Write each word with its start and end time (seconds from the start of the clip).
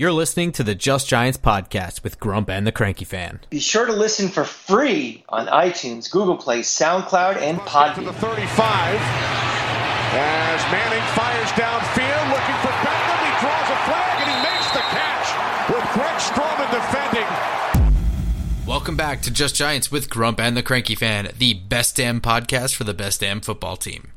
You're 0.00 0.12
listening 0.12 0.52
to 0.52 0.64
the 0.64 0.74
Just 0.74 1.08
Giants 1.08 1.36
podcast 1.36 2.02
with 2.02 2.18
Grump 2.18 2.48
and 2.48 2.66
the 2.66 2.72
Cranky 2.72 3.04
Fan. 3.04 3.40
Be 3.50 3.60
sure 3.60 3.84
to 3.84 3.92
listen 3.92 4.30
for 4.30 4.44
free 4.44 5.24
on 5.28 5.46
iTunes, 5.48 6.10
Google 6.10 6.38
Play, 6.38 6.60
SoundCloud, 6.60 7.36
and 7.36 7.58
Podbean. 7.58 7.96
To 7.96 8.00
the 8.04 8.12
35 8.14 8.96
as 8.96 10.62
Manning 10.72 11.04
fires 11.12 11.50
downfield 11.50 12.30
looking 12.32 12.56
for 12.62 12.72
Beckham. 12.80 13.20
He 13.28 13.32
draws 13.44 13.68
a 13.68 13.76
flag 13.84 14.22
and 14.22 14.30
he 14.30 14.38
makes 14.40 14.72
the 14.72 14.80
catch 14.88 15.28
with 15.68 15.84
Greg 15.92 16.16
Stroman 16.16 16.70
defending. 16.72 18.66
Welcome 18.66 18.96
back 18.96 19.20
to 19.20 19.30
Just 19.30 19.54
Giants 19.54 19.92
with 19.92 20.08
Grump 20.08 20.40
and 20.40 20.56
the 20.56 20.62
Cranky 20.62 20.94
Fan, 20.94 21.28
the 21.36 21.52
best 21.52 21.96
damn 21.96 22.22
podcast 22.22 22.74
for 22.74 22.84
the 22.84 22.94
best 22.94 23.20
damn 23.20 23.42
football 23.42 23.76
team. 23.76 24.12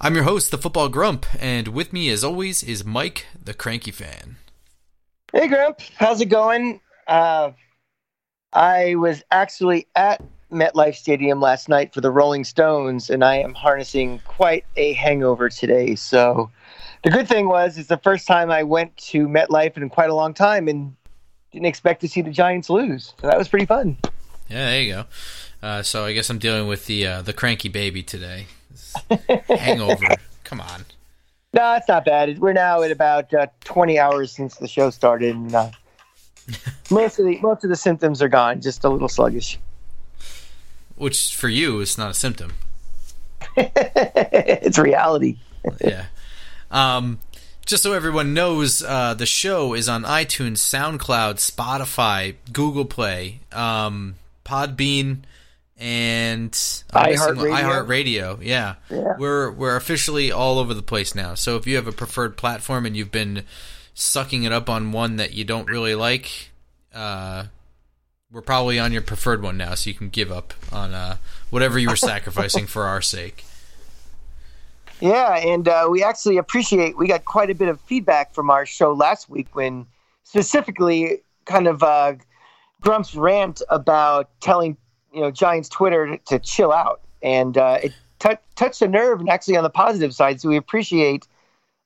I'm 0.00 0.14
your 0.14 0.24
host, 0.24 0.50
the 0.50 0.56
Football 0.56 0.88
Grump, 0.88 1.26
and 1.38 1.68
with 1.68 1.92
me, 1.92 2.08
as 2.08 2.24
always, 2.24 2.62
is 2.62 2.86
Mike, 2.86 3.26
the 3.38 3.52
Cranky 3.52 3.90
Fan. 3.90 4.38
Hey, 5.36 5.48
Grump, 5.48 5.80
how's 5.96 6.22
it 6.22 6.30
going? 6.30 6.80
Uh, 7.06 7.50
I 8.54 8.94
was 8.94 9.22
actually 9.30 9.86
at 9.94 10.22
MetLife 10.50 10.94
Stadium 10.94 11.42
last 11.42 11.68
night 11.68 11.92
for 11.92 12.00
the 12.00 12.10
Rolling 12.10 12.42
Stones, 12.42 13.10
and 13.10 13.22
I 13.22 13.36
am 13.36 13.52
harnessing 13.52 14.20
quite 14.24 14.64
a 14.78 14.94
hangover 14.94 15.50
today. 15.50 15.94
So, 15.94 16.50
the 17.04 17.10
good 17.10 17.28
thing 17.28 17.48
was, 17.48 17.76
it's 17.76 17.90
the 17.90 17.98
first 17.98 18.26
time 18.26 18.50
I 18.50 18.62
went 18.62 18.96
to 18.96 19.28
MetLife 19.28 19.76
in 19.76 19.90
quite 19.90 20.08
a 20.08 20.14
long 20.14 20.32
time, 20.32 20.68
and 20.68 20.96
didn't 21.52 21.66
expect 21.66 22.00
to 22.00 22.08
see 22.08 22.22
the 22.22 22.30
Giants 22.30 22.70
lose. 22.70 23.12
So 23.20 23.26
that 23.26 23.36
was 23.36 23.46
pretty 23.46 23.66
fun. 23.66 23.98
Yeah, 24.48 24.70
there 24.70 24.80
you 24.80 24.92
go. 24.94 25.04
Uh, 25.62 25.82
so 25.82 26.06
I 26.06 26.14
guess 26.14 26.30
I'm 26.30 26.38
dealing 26.38 26.66
with 26.66 26.86
the 26.86 27.06
uh, 27.06 27.20
the 27.20 27.34
cranky 27.34 27.68
baby 27.68 28.02
today. 28.02 28.46
Hangover. 29.50 30.14
Come 30.44 30.62
on. 30.62 30.86
No, 31.56 31.74
it's 31.74 31.88
not 31.88 32.04
bad. 32.04 32.38
We're 32.38 32.52
now 32.52 32.82
at 32.82 32.90
about 32.90 33.32
uh, 33.32 33.46
20 33.64 33.98
hours 33.98 34.30
since 34.30 34.56
the 34.56 34.68
show 34.68 34.90
started, 34.90 35.34
and 35.34 35.54
uh, 35.54 35.70
most 36.90 37.18
of 37.18 37.24
the 37.24 37.38
most 37.40 37.64
of 37.64 37.70
the 37.70 37.76
symptoms 37.76 38.20
are 38.20 38.28
gone. 38.28 38.60
Just 38.60 38.84
a 38.84 38.90
little 38.90 39.08
sluggish. 39.08 39.58
Which 40.96 41.34
for 41.34 41.48
you 41.48 41.80
is 41.80 41.96
not 41.96 42.10
a 42.10 42.14
symptom. 42.14 42.52
it's 43.56 44.78
reality. 44.78 45.38
yeah. 45.80 46.06
Um, 46.70 47.20
just 47.64 47.82
so 47.82 47.94
everyone 47.94 48.34
knows, 48.34 48.82
uh, 48.82 49.14
the 49.14 49.26
show 49.26 49.72
is 49.72 49.88
on 49.88 50.02
iTunes, 50.02 50.58
SoundCloud, 50.58 51.36
Spotify, 51.36 52.34
Google 52.52 52.84
Play, 52.84 53.40
um, 53.52 54.16
Podbean, 54.44 55.20
and 55.78 56.52
iHeartRadio. 56.52 57.60
iHeartRadio. 57.60 58.38
Yeah. 58.42 58.76
Yeah. 58.90 59.14
we're 59.18 59.50
we're 59.50 59.76
officially 59.76 60.32
all 60.32 60.58
over 60.58 60.74
the 60.74 60.82
place 60.82 61.14
now. 61.14 61.34
So 61.34 61.56
if 61.56 61.66
you 61.66 61.76
have 61.76 61.86
a 61.86 61.92
preferred 61.92 62.36
platform 62.36 62.86
and 62.86 62.96
you've 62.96 63.12
been 63.12 63.44
sucking 63.94 64.44
it 64.44 64.52
up 64.52 64.68
on 64.68 64.92
one 64.92 65.16
that 65.16 65.34
you 65.34 65.44
don't 65.44 65.68
really 65.68 65.94
like, 65.94 66.50
uh, 66.94 67.44
we're 68.30 68.42
probably 68.42 68.78
on 68.78 68.92
your 68.92 69.02
preferred 69.02 69.42
one 69.42 69.56
now, 69.56 69.74
so 69.74 69.88
you 69.88 69.94
can 69.94 70.08
give 70.08 70.32
up 70.32 70.54
on 70.72 70.94
uh, 70.94 71.16
whatever 71.50 71.78
you 71.78 71.88
were 71.88 71.96
sacrificing 71.96 72.66
for 72.66 72.84
our 72.84 73.02
sake. 73.02 73.44
Yeah, 75.00 75.36
and 75.36 75.68
uh, 75.68 75.88
we 75.90 76.02
actually 76.02 76.38
appreciate. 76.38 76.96
We 76.96 77.06
got 77.06 77.24
quite 77.26 77.50
a 77.50 77.54
bit 77.54 77.68
of 77.68 77.80
feedback 77.82 78.34
from 78.34 78.48
our 78.48 78.64
show 78.64 78.92
last 78.92 79.28
week 79.28 79.54
when 79.54 79.86
specifically 80.24 81.20
kind 81.44 81.66
of 81.66 81.82
uh, 81.82 82.14
Grump's 82.80 83.14
rant 83.14 83.60
about 83.68 84.30
telling 84.40 84.76
you 85.16 85.22
know 85.22 85.30
Giants 85.30 85.70
Twitter 85.70 86.18
to, 86.26 86.38
chill 86.38 86.72
out, 86.72 87.00
and 87.22 87.56
uh, 87.56 87.78
it 87.82 87.94
t- 88.18 88.36
touched 88.54 88.82
a 88.82 88.88
nerve, 88.88 89.18
and 89.20 89.30
actually 89.30 89.56
on 89.56 89.64
the 89.64 89.70
positive 89.70 90.14
side. 90.14 90.42
So 90.42 90.50
we 90.50 90.58
appreciate 90.58 91.26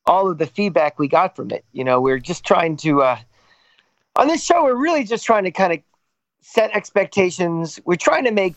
all 0.05 0.28
of 0.28 0.39
the 0.39 0.47
feedback 0.47 0.98
we 0.98 1.06
got 1.06 1.37
from 1.37 1.53
it. 1.53 1.64
You 1.72 1.84
know, 1.84 2.00
we're 2.00 2.19
just 2.19 2.45
trying 2.45 2.77
to 2.78 3.03
uh, 3.03 3.19
on 4.17 4.27
this 4.27 4.45
show. 4.45 4.64
We're 4.64 4.75
really 4.75 5.05
just 5.05 5.25
trying 5.25 5.45
to 5.45 5.53
kind 5.53 5.72
of 5.72 5.78
set 6.41 6.75
expectations. 6.75 7.78
We're 7.84 7.95
trying 7.95 8.25
to 8.25 8.33
make 8.33 8.56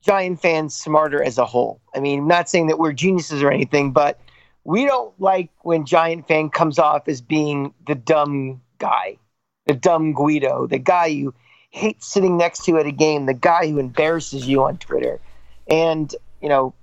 Giant 0.00 0.40
fans 0.40 0.74
smarter 0.74 1.22
as 1.22 1.36
a 1.36 1.44
whole. 1.44 1.78
I 1.94 2.00
mean, 2.00 2.20
I'm 2.20 2.28
not 2.28 2.48
saying 2.48 2.68
that 2.68 2.78
we're 2.78 2.94
geniuses 2.94 3.42
or 3.42 3.50
anything, 3.50 3.92
but 3.92 4.18
we 4.64 4.86
don't 4.86 5.12
like 5.20 5.50
when 5.64 5.84
Giant 5.84 6.26
fan 6.26 6.48
comes 6.48 6.78
off 6.78 7.08
as 7.08 7.20
being 7.20 7.74
the 7.86 7.94
dumb 7.94 8.62
guy, 8.78 9.18
the 9.66 9.74
dumb 9.74 10.14
Guido, 10.14 10.66
the 10.66 10.78
guy 10.78 11.06
you 11.06 11.34
hate 11.78 12.02
sitting 12.02 12.36
next 12.36 12.64
to 12.64 12.76
at 12.78 12.86
a 12.86 12.92
game, 12.92 13.26
the 13.26 13.34
guy 13.34 13.68
who 13.68 13.78
embarrasses 13.78 14.46
you 14.46 14.62
on 14.64 14.76
Twitter. 14.78 15.20
And, 15.68 16.14
you 16.42 16.48
know, 16.48 16.74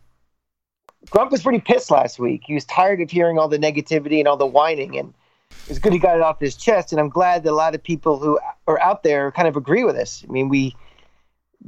Grump 1.10 1.32
was 1.32 1.44
pretty 1.44 1.60
pissed 1.60 1.92
last 1.92 2.18
week. 2.18 2.44
He 2.46 2.54
was 2.54 2.66
tired 2.66 3.02
of 3.02 3.12
hearing 3.12 3.38
all 3.38 3.48
the 3.48 3.60
negativity 3.60 4.20
and 4.20 4.28
all 4.28 4.38
the 4.38 4.46
whining, 4.46 4.98
and 4.98 5.14
it 5.52 5.70
was 5.70 5.80
good 5.80 5.94
he 5.94 6.00
got 6.00 6.16
it 6.16 6.22
off 6.22 6.40
his 6.40 6.56
chest. 6.56 6.92
And 6.92 7.00
I'm 7.00 7.10
glad 7.10 7.44
that 7.44 7.52
a 7.52 7.56
lot 7.56 7.76
of 7.76 7.84
people 7.84 8.18
who 8.18 8.40
are 8.68 8.80
out 8.82 9.04
there 9.04 9.32
kind 9.32 9.48
of 9.48 9.56
agree 9.56 9.84
with 9.84 9.96
us. 9.96 10.24
I 10.28 10.32
mean, 10.32 10.50
we 10.50 10.76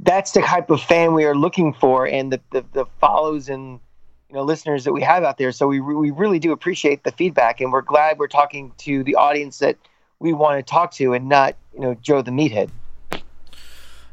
that's 0.00 0.32
the 0.32 0.40
type 0.40 0.70
of 0.70 0.80
fan 0.80 1.14
we 1.14 1.24
are 1.24 1.34
looking 1.34 1.72
for, 1.72 2.06
and 2.06 2.32
the 2.32 2.40
the, 2.50 2.64
the 2.72 2.86
follows 3.00 3.48
and 3.48 3.78
you 4.28 4.34
know 4.34 4.42
listeners 4.42 4.84
that 4.84 4.92
we 4.92 5.02
have 5.02 5.22
out 5.22 5.38
there. 5.38 5.52
So 5.52 5.68
we 5.68 5.80
we 5.80 6.10
really 6.10 6.38
do 6.38 6.52
appreciate 6.52 7.04
the 7.04 7.12
feedback, 7.12 7.60
and 7.60 7.72
we're 7.72 7.82
glad 7.82 8.18
we're 8.18 8.26
talking 8.26 8.72
to 8.78 9.04
the 9.04 9.14
audience 9.14 9.58
that 9.58 9.76
we 10.18 10.32
want 10.32 10.58
to 10.58 10.68
talk 10.68 10.92
to, 10.94 11.12
and 11.14 11.28
not 11.28 11.54
you 11.74 11.80
know 11.80 11.94
Joe 11.94 12.22
the 12.22 12.32
meathead. 12.32 12.70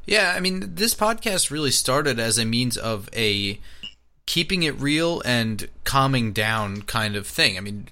Yeah, 0.05 0.33
I 0.35 0.39
mean, 0.39 0.75
this 0.75 0.93
podcast 0.93 1.49
really 1.49 1.71
started 1.71 2.19
as 2.19 2.37
a 2.37 2.45
means 2.45 2.77
of 2.77 3.09
a 3.15 3.59
keeping 4.25 4.63
it 4.63 4.79
real 4.79 5.21
and 5.25 5.67
calming 5.83 6.31
down 6.31 6.83
kind 6.83 7.15
of 7.15 7.27
thing. 7.27 7.57
I 7.57 7.61
mean, 7.61 7.87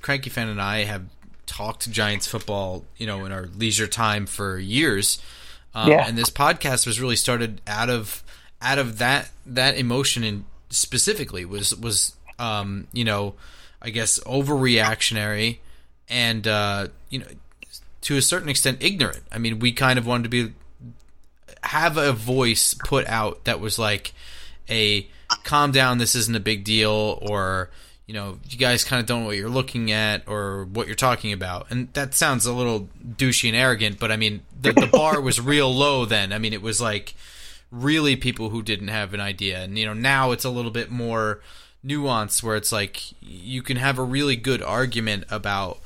Cranky 0.00 0.30
Fan 0.30 0.48
and 0.48 0.60
I 0.60 0.84
have 0.84 1.04
talked 1.46 1.90
Giants 1.90 2.26
football, 2.26 2.84
you 2.96 3.06
know, 3.06 3.24
in 3.24 3.32
our 3.32 3.46
leisure 3.46 3.86
time 3.86 4.26
for 4.26 4.58
years. 4.58 5.18
Um, 5.74 5.90
Yeah. 5.90 6.06
And 6.06 6.16
this 6.16 6.30
podcast 6.30 6.86
was 6.86 7.00
really 7.00 7.16
started 7.16 7.60
out 7.66 7.90
of 7.90 8.22
out 8.62 8.78
of 8.78 8.98
that 8.98 9.30
that 9.44 9.76
emotion 9.76 10.24
and 10.24 10.44
specifically 10.70 11.44
was 11.44 11.74
was 11.76 12.14
um, 12.38 12.86
you 12.92 13.04
know, 13.04 13.34
I 13.80 13.90
guess 13.90 14.18
overreactionary 14.20 15.58
and 16.08 16.46
uh, 16.46 16.88
you 17.10 17.18
know 17.18 17.26
to 18.02 18.16
a 18.16 18.22
certain 18.22 18.48
extent 18.48 18.78
ignorant. 18.80 19.22
I 19.32 19.38
mean, 19.38 19.58
we 19.58 19.72
kind 19.72 19.98
of 19.98 20.06
wanted 20.06 20.24
to 20.24 20.28
be 20.28 20.52
have 21.62 21.96
a 21.96 22.12
voice 22.12 22.74
put 22.74 23.06
out 23.06 23.44
that 23.44 23.60
was 23.60 23.78
like 23.78 24.12
a 24.70 25.08
calm 25.44 25.72
down 25.72 25.98
this 25.98 26.14
isn't 26.14 26.36
a 26.36 26.40
big 26.40 26.64
deal 26.64 27.18
or 27.22 27.70
you 28.06 28.14
know 28.14 28.38
you 28.48 28.56
guys 28.56 28.84
kind 28.84 29.00
of 29.00 29.06
don't 29.06 29.20
know 29.20 29.26
what 29.26 29.36
you're 29.36 29.48
looking 29.48 29.90
at 29.90 30.22
or 30.26 30.64
what 30.64 30.86
you're 30.86 30.94
talking 30.96 31.32
about. 31.32 31.66
And 31.70 31.92
that 31.94 32.14
sounds 32.14 32.46
a 32.46 32.52
little 32.52 32.88
douchey 33.04 33.48
and 33.48 33.56
arrogant 33.56 33.98
but 33.98 34.12
i 34.12 34.16
mean 34.16 34.42
the, 34.60 34.72
the 34.72 34.86
bar 34.86 35.20
was 35.22 35.40
real 35.40 35.72
low 35.74 36.04
then. 36.04 36.32
I 36.32 36.38
mean 36.38 36.52
it 36.52 36.62
was 36.62 36.80
like 36.80 37.14
really 37.72 38.16
people 38.16 38.50
who 38.50 38.62
didn't 38.62 38.88
have 38.88 39.12
an 39.14 39.20
idea. 39.20 39.62
And 39.62 39.78
you 39.78 39.86
know 39.86 39.94
now 39.94 40.30
it's 40.30 40.44
a 40.44 40.50
little 40.50 40.70
bit 40.70 40.90
more 40.90 41.40
nuanced 41.84 42.42
where 42.42 42.56
it's 42.56 42.72
like 42.72 43.02
you 43.20 43.62
can 43.62 43.76
have 43.76 43.98
a 43.98 44.02
really 44.02 44.36
good 44.36 44.62
argument 44.62 45.24
about 45.30 45.78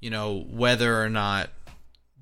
you 0.00 0.10
know 0.10 0.46
whether 0.50 1.02
or 1.02 1.08
not 1.08 1.50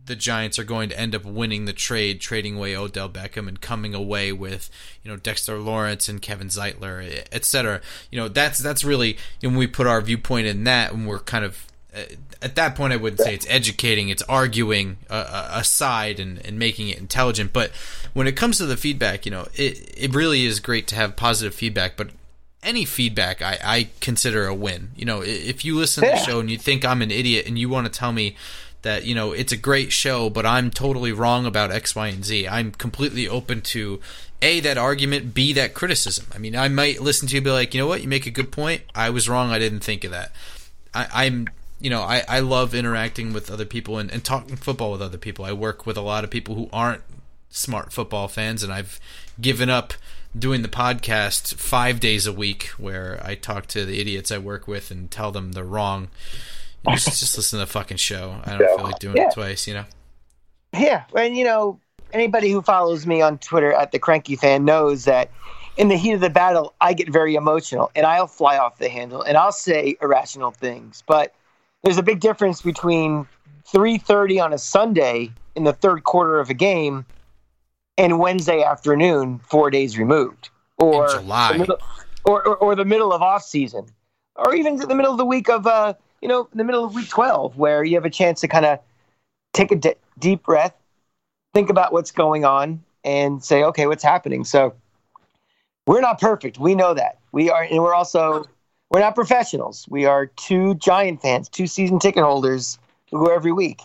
the 0.06 0.16
Giants 0.16 0.58
are 0.58 0.64
going 0.64 0.88
to 0.88 0.98
end 0.98 1.14
up 1.14 1.24
winning 1.24 1.64
the 1.64 1.72
trade, 1.72 2.20
trading 2.20 2.56
away 2.56 2.76
Odell 2.76 3.08
Beckham 3.08 3.48
and 3.48 3.60
coming 3.60 3.94
away 3.94 4.32
with 4.32 4.70
you 5.02 5.10
know 5.10 5.16
Dexter 5.16 5.58
Lawrence 5.58 6.08
and 6.08 6.22
Kevin 6.22 6.48
Zeitler, 6.48 7.24
et 7.30 7.44
cetera. 7.44 7.80
You 8.10 8.18
know 8.18 8.28
that's 8.28 8.58
that's 8.58 8.84
really 8.84 9.18
when 9.40 9.56
we 9.56 9.66
put 9.66 9.86
our 9.86 10.00
viewpoint 10.00 10.46
in 10.46 10.64
that, 10.64 10.92
and 10.92 11.06
we're 11.06 11.18
kind 11.18 11.44
of 11.44 11.66
uh, 11.96 12.02
at 12.42 12.54
that 12.56 12.74
point, 12.74 12.92
I 12.92 12.96
wouldn't 12.96 13.20
say 13.20 13.34
it's 13.34 13.46
educating; 13.48 14.08
it's 14.08 14.22
arguing 14.22 14.98
a, 15.08 15.48
a 15.54 15.64
side 15.64 16.20
and, 16.20 16.44
and 16.44 16.58
making 16.58 16.88
it 16.88 16.98
intelligent. 16.98 17.52
But 17.52 17.70
when 18.12 18.26
it 18.26 18.32
comes 18.32 18.58
to 18.58 18.66
the 18.66 18.76
feedback, 18.76 19.24
you 19.24 19.32
know, 19.32 19.48
it 19.54 19.94
it 19.96 20.14
really 20.14 20.44
is 20.44 20.60
great 20.60 20.86
to 20.88 20.94
have 20.94 21.16
positive 21.16 21.54
feedback, 21.54 21.96
but 21.96 22.10
any 22.62 22.84
feedback 22.84 23.40
I, 23.40 23.58
I 23.62 23.88
consider 24.00 24.46
a 24.46 24.54
win. 24.54 24.90
You 24.96 25.04
know, 25.06 25.22
if 25.22 25.64
you 25.64 25.76
listen 25.76 26.04
to 26.04 26.10
the 26.10 26.16
show 26.16 26.40
and 26.40 26.50
you 26.50 26.58
think 26.58 26.84
I'm 26.84 27.00
an 27.00 27.10
idiot 27.10 27.46
and 27.46 27.58
you 27.58 27.68
want 27.68 27.90
to 27.90 27.98
tell 27.98 28.12
me 28.12 28.36
that 28.86 29.04
you 29.04 29.14
know 29.14 29.32
it's 29.32 29.52
a 29.52 29.56
great 29.56 29.92
show, 29.92 30.30
but 30.30 30.46
I'm 30.46 30.70
totally 30.70 31.12
wrong 31.12 31.44
about 31.44 31.72
X, 31.72 31.94
Y, 31.94 32.06
and 32.06 32.24
Z. 32.24 32.46
I'm 32.46 32.70
completely 32.70 33.28
open 33.28 33.60
to 33.62 34.00
a 34.40 34.60
that 34.60 34.78
argument, 34.78 35.34
b 35.34 35.52
that 35.54 35.74
criticism. 35.74 36.26
I 36.32 36.38
mean, 36.38 36.54
I 36.54 36.68
might 36.68 37.02
listen 37.02 37.26
to 37.28 37.34
you 37.34 37.40
be 37.40 37.50
like, 37.50 37.74
you 37.74 37.80
know 37.80 37.88
what, 37.88 38.02
you 38.02 38.08
make 38.08 38.26
a 38.26 38.30
good 38.30 38.52
point. 38.52 38.82
I 38.94 39.10
was 39.10 39.28
wrong. 39.28 39.50
I 39.50 39.58
didn't 39.58 39.80
think 39.80 40.04
of 40.04 40.12
that. 40.12 40.32
I, 40.94 41.08
I'm 41.12 41.48
you 41.80 41.90
know 41.90 42.02
I, 42.02 42.22
I 42.28 42.40
love 42.40 42.74
interacting 42.74 43.32
with 43.32 43.50
other 43.50 43.64
people 43.64 43.98
and, 43.98 44.10
and 44.10 44.24
talking 44.24 44.56
football 44.56 44.92
with 44.92 45.02
other 45.02 45.18
people. 45.18 45.44
I 45.44 45.52
work 45.52 45.84
with 45.84 45.96
a 45.96 46.02
lot 46.02 46.22
of 46.22 46.30
people 46.30 46.54
who 46.54 46.68
aren't 46.72 47.02
smart 47.50 47.92
football 47.92 48.28
fans, 48.28 48.62
and 48.62 48.72
I've 48.72 49.00
given 49.40 49.68
up 49.68 49.94
doing 50.38 50.62
the 50.62 50.68
podcast 50.68 51.54
five 51.54 51.98
days 51.98 52.26
a 52.26 52.32
week 52.32 52.68
where 52.78 53.20
I 53.24 53.34
talk 53.34 53.66
to 53.68 53.84
the 53.84 54.00
idiots 54.00 54.30
I 54.30 54.38
work 54.38 54.68
with 54.68 54.92
and 54.92 55.10
tell 55.10 55.32
them 55.32 55.52
they're 55.52 55.64
wrong. 55.64 56.08
Just, 56.92 57.20
just 57.20 57.36
listen 57.36 57.58
to 57.58 57.64
the 57.64 57.70
fucking 57.70 57.96
show. 57.96 58.40
I 58.44 58.56
don't 58.56 58.66
feel 58.76 58.84
like 58.84 58.98
doing 58.98 59.16
Yeah. 59.16 59.28
it 59.28 59.34
twice, 59.34 59.66
you 59.66 59.74
know? 59.74 59.84
Yeah, 60.72 61.04
and 61.16 61.36
you 61.36 61.44
know, 61.44 61.80
anybody 62.12 62.50
who 62.50 62.62
follows 62.62 63.06
me 63.06 63.20
on 63.22 63.38
Twitter 63.38 63.72
at 63.72 63.92
the 63.92 63.98
Cranky 63.98 64.36
Fan 64.36 64.64
knows 64.64 65.04
that 65.04 65.30
in 65.76 65.88
the 65.88 65.96
heat 65.96 66.12
of 66.12 66.20
the 66.20 66.30
battle, 66.30 66.74
I 66.80 66.92
get 66.92 67.08
very 67.10 67.34
emotional 67.34 67.90
and 67.96 68.06
I'll 68.06 68.26
fly 68.26 68.56
off 68.58 68.78
the 68.78 68.88
handle 68.88 69.22
and 69.22 69.36
I'll 69.36 69.52
say 69.52 69.96
irrational 70.00 70.50
things. 70.50 71.02
But 71.06 71.34
there's 71.82 71.98
a 71.98 72.02
big 72.02 72.20
difference 72.20 72.62
between 72.62 73.26
3:30 73.72 74.38
on 74.42 74.52
a 74.52 74.58
Sunday 74.58 75.30
in 75.54 75.64
the 75.64 75.72
third 75.72 76.04
quarter 76.04 76.38
of 76.40 76.50
a 76.50 76.54
game 76.54 77.04
and 77.98 78.18
Wednesday 78.18 78.62
afternoon 78.62 79.38
4 79.48 79.70
days 79.70 79.98
removed 79.98 80.50
or 80.78 81.08
July. 81.08 81.52
the 81.54 81.58
middle, 81.58 81.78
or, 82.24 82.46
or, 82.46 82.56
or 82.56 82.74
the 82.74 82.84
middle 82.84 83.12
of 83.12 83.22
off 83.22 83.42
season 83.42 83.86
or 84.36 84.54
even 84.54 84.76
the 84.76 84.94
middle 84.94 85.12
of 85.12 85.18
the 85.18 85.24
week 85.24 85.48
of 85.48 85.66
uh 85.66 85.94
you 86.22 86.28
know 86.28 86.48
in 86.52 86.58
the 86.58 86.64
middle 86.64 86.84
of 86.84 86.94
week 86.94 87.08
12 87.08 87.56
where 87.56 87.84
you 87.84 87.94
have 87.94 88.04
a 88.04 88.10
chance 88.10 88.40
to 88.40 88.48
kind 88.48 88.64
of 88.64 88.78
take 89.52 89.72
a 89.72 89.76
d- 89.76 89.94
deep 90.18 90.42
breath 90.42 90.74
think 91.56 91.70
about 91.70 91.90
what's 91.90 92.10
going 92.10 92.44
on 92.44 92.84
and 93.02 93.42
say 93.42 93.62
okay 93.62 93.86
what's 93.86 94.02
happening? 94.02 94.44
So 94.44 94.74
we're 95.86 96.02
not 96.02 96.20
perfect. 96.20 96.58
We 96.58 96.74
know 96.74 96.92
that. 96.92 97.18
We 97.32 97.48
are 97.48 97.62
and 97.62 97.82
we're 97.82 97.94
also 97.94 98.44
we're 98.90 99.00
not 99.00 99.14
professionals. 99.14 99.86
We 99.88 100.04
are 100.04 100.26
two 100.26 100.74
giant 100.74 101.22
fans 101.22 101.48
two 101.48 101.66
season 101.66 101.98
ticket 101.98 102.24
holders 102.24 102.78
who 103.10 103.24
go 103.24 103.34
every 103.34 103.52
week. 103.52 103.80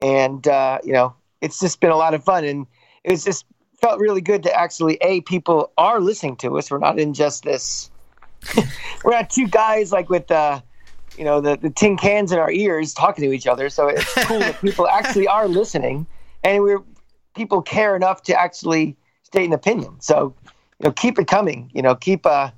And 0.00 0.48
uh, 0.48 0.78
you 0.82 0.94
know 0.94 1.14
it's 1.42 1.60
just 1.60 1.78
been 1.80 1.90
a 1.90 1.96
lot 1.96 2.14
of 2.14 2.24
fun 2.24 2.44
and 2.44 2.66
it 3.04 3.16
just 3.16 3.44
felt 3.82 4.00
really 4.00 4.22
good 4.22 4.42
to 4.44 4.58
actually 4.58 4.96
a 5.02 5.20
people 5.20 5.70
are 5.76 6.00
listening 6.00 6.36
to 6.36 6.56
us. 6.56 6.70
We're 6.70 6.78
not 6.78 6.98
in 6.98 7.12
just 7.12 7.42
this 7.42 7.90
we're 9.04 9.12
not 9.12 9.28
two 9.28 9.46
guys 9.46 9.92
like 9.92 10.08
with 10.08 10.30
uh 10.30 10.62
you 11.18 11.24
know 11.24 11.40
the, 11.40 11.56
the 11.56 11.70
tin 11.70 11.96
cans 11.96 12.32
in 12.32 12.38
our 12.38 12.50
ears 12.50 12.94
talking 12.94 13.24
to 13.24 13.32
each 13.32 13.46
other. 13.46 13.68
So 13.68 13.88
it's 13.88 14.14
cool 14.24 14.38
that 14.38 14.60
people 14.60 14.88
actually 14.92 15.26
are 15.26 15.48
listening 15.48 16.06
and 16.44 16.62
we're 16.62 16.82
people 17.34 17.60
care 17.62 17.96
enough 17.96 18.22
to 18.24 18.40
actually 18.40 18.96
state 19.22 19.46
an 19.46 19.52
opinion. 19.52 20.00
So 20.00 20.34
you 20.80 20.84
know 20.84 20.92
keep 20.92 21.18
it 21.18 21.26
coming 21.26 21.70
you 21.74 21.82
know 21.82 21.94
keep 21.94 22.24
uh 22.24 22.50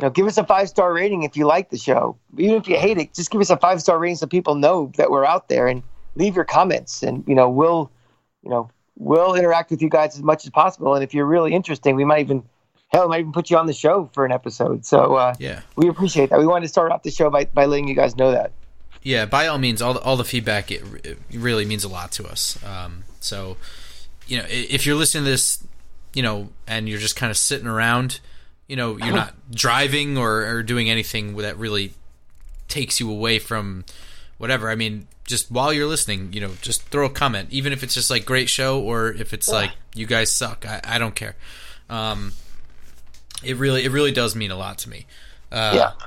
you 0.00 0.06
know 0.06 0.10
give 0.10 0.26
us 0.26 0.36
a 0.36 0.44
five 0.44 0.68
star 0.68 0.92
rating 0.92 1.22
if 1.22 1.36
you 1.36 1.46
like 1.46 1.70
the 1.70 1.78
show. 1.78 2.16
Even 2.36 2.56
if 2.56 2.68
you 2.68 2.76
hate 2.76 2.98
it 2.98 3.14
just 3.14 3.30
give 3.30 3.40
us 3.40 3.50
a 3.50 3.56
five 3.56 3.80
star 3.80 3.98
rating 3.98 4.16
so 4.16 4.26
people 4.26 4.56
know 4.56 4.92
that 4.96 5.10
we're 5.10 5.24
out 5.24 5.48
there 5.48 5.68
and 5.68 5.82
leave 6.16 6.34
your 6.34 6.44
comments. 6.44 7.02
And 7.02 7.24
you 7.28 7.34
know 7.34 7.48
we'll 7.48 7.90
you 8.42 8.50
know 8.50 8.70
we'll 8.96 9.34
interact 9.34 9.70
with 9.70 9.82
you 9.82 9.88
guys 9.88 10.16
as 10.16 10.22
much 10.22 10.44
as 10.44 10.50
possible. 10.50 10.94
And 10.94 11.04
if 11.04 11.14
you're 11.14 11.26
really 11.26 11.54
interesting 11.54 11.94
we 11.94 12.04
might 12.04 12.20
even 12.20 12.42
hell 12.94 13.08
might 13.08 13.20
even 13.20 13.32
put 13.32 13.50
you 13.50 13.56
on 13.58 13.66
the 13.66 13.72
show 13.72 14.08
for 14.12 14.24
an 14.24 14.32
episode 14.32 14.86
so 14.86 15.14
uh 15.16 15.34
Yeah. 15.38 15.60
we 15.76 15.88
appreciate 15.88 16.30
that 16.30 16.38
we 16.38 16.46
wanted 16.46 16.62
to 16.66 16.68
start 16.68 16.92
off 16.92 17.02
the 17.02 17.10
show 17.10 17.28
by, 17.30 17.44
by 17.46 17.66
letting 17.66 17.88
you 17.88 17.94
guys 17.94 18.16
know 18.16 18.30
that 18.32 18.52
Yeah, 19.02 19.26
by 19.26 19.46
all 19.48 19.58
means, 19.58 19.82
all 19.82 19.94
the, 19.94 20.00
all 20.00 20.16
the 20.16 20.24
feedback 20.24 20.70
it, 20.70 20.82
it 21.04 21.18
really 21.32 21.64
means 21.66 21.84
a 21.84 21.88
lot 21.88 22.10
to 22.12 22.24
us. 22.26 22.58
Um, 22.64 23.04
so, 23.20 23.56
you 24.26 24.38
know, 24.38 24.44
if 24.48 24.86
you're 24.86 24.96
listening 24.96 25.24
to 25.24 25.30
this, 25.30 25.62
you 26.14 26.22
know, 26.22 26.48
and 26.66 26.88
you're 26.88 26.98
just 27.00 27.14
kind 27.16 27.30
of 27.30 27.36
sitting 27.36 27.66
around, 27.66 28.20
you 28.66 28.76
know, 28.76 28.96
you're 28.96 29.12
not 29.14 29.34
driving 29.50 30.16
or, 30.16 30.46
or 30.46 30.62
doing 30.62 30.88
anything 30.88 31.36
that 31.36 31.58
really 31.58 31.92
takes 32.68 32.98
you 33.00 33.10
away 33.10 33.38
from 33.38 33.84
whatever. 34.38 34.70
I 34.70 34.74
mean, 34.74 35.06
just 35.26 35.50
while 35.50 35.70
you're 35.72 35.86
listening, 35.88 36.32
you 36.32 36.40
know, 36.40 36.52
just 36.62 36.82
throw 36.84 37.04
a 37.06 37.10
comment, 37.10 37.48
even 37.50 37.72
if 37.74 37.82
it's 37.82 37.92
just 37.94 38.08
like 38.08 38.24
great 38.24 38.48
show 38.48 38.80
or 38.80 39.12
if 39.12 39.32
it's 39.34 39.48
like 39.48 39.72
you 39.94 40.06
guys 40.06 40.30
suck. 40.32 40.64
I, 40.66 40.80
I 40.84 40.98
don't 40.98 41.14
care. 41.14 41.34
Um, 41.90 42.32
it 43.44 43.56
really 43.56 43.84
it 43.84 43.90
really 43.90 44.12
does 44.12 44.34
mean 44.34 44.50
a 44.50 44.56
lot 44.56 44.78
to 44.78 44.88
me. 44.88 45.06
Uh, 45.52 45.72
yeah 45.74 46.06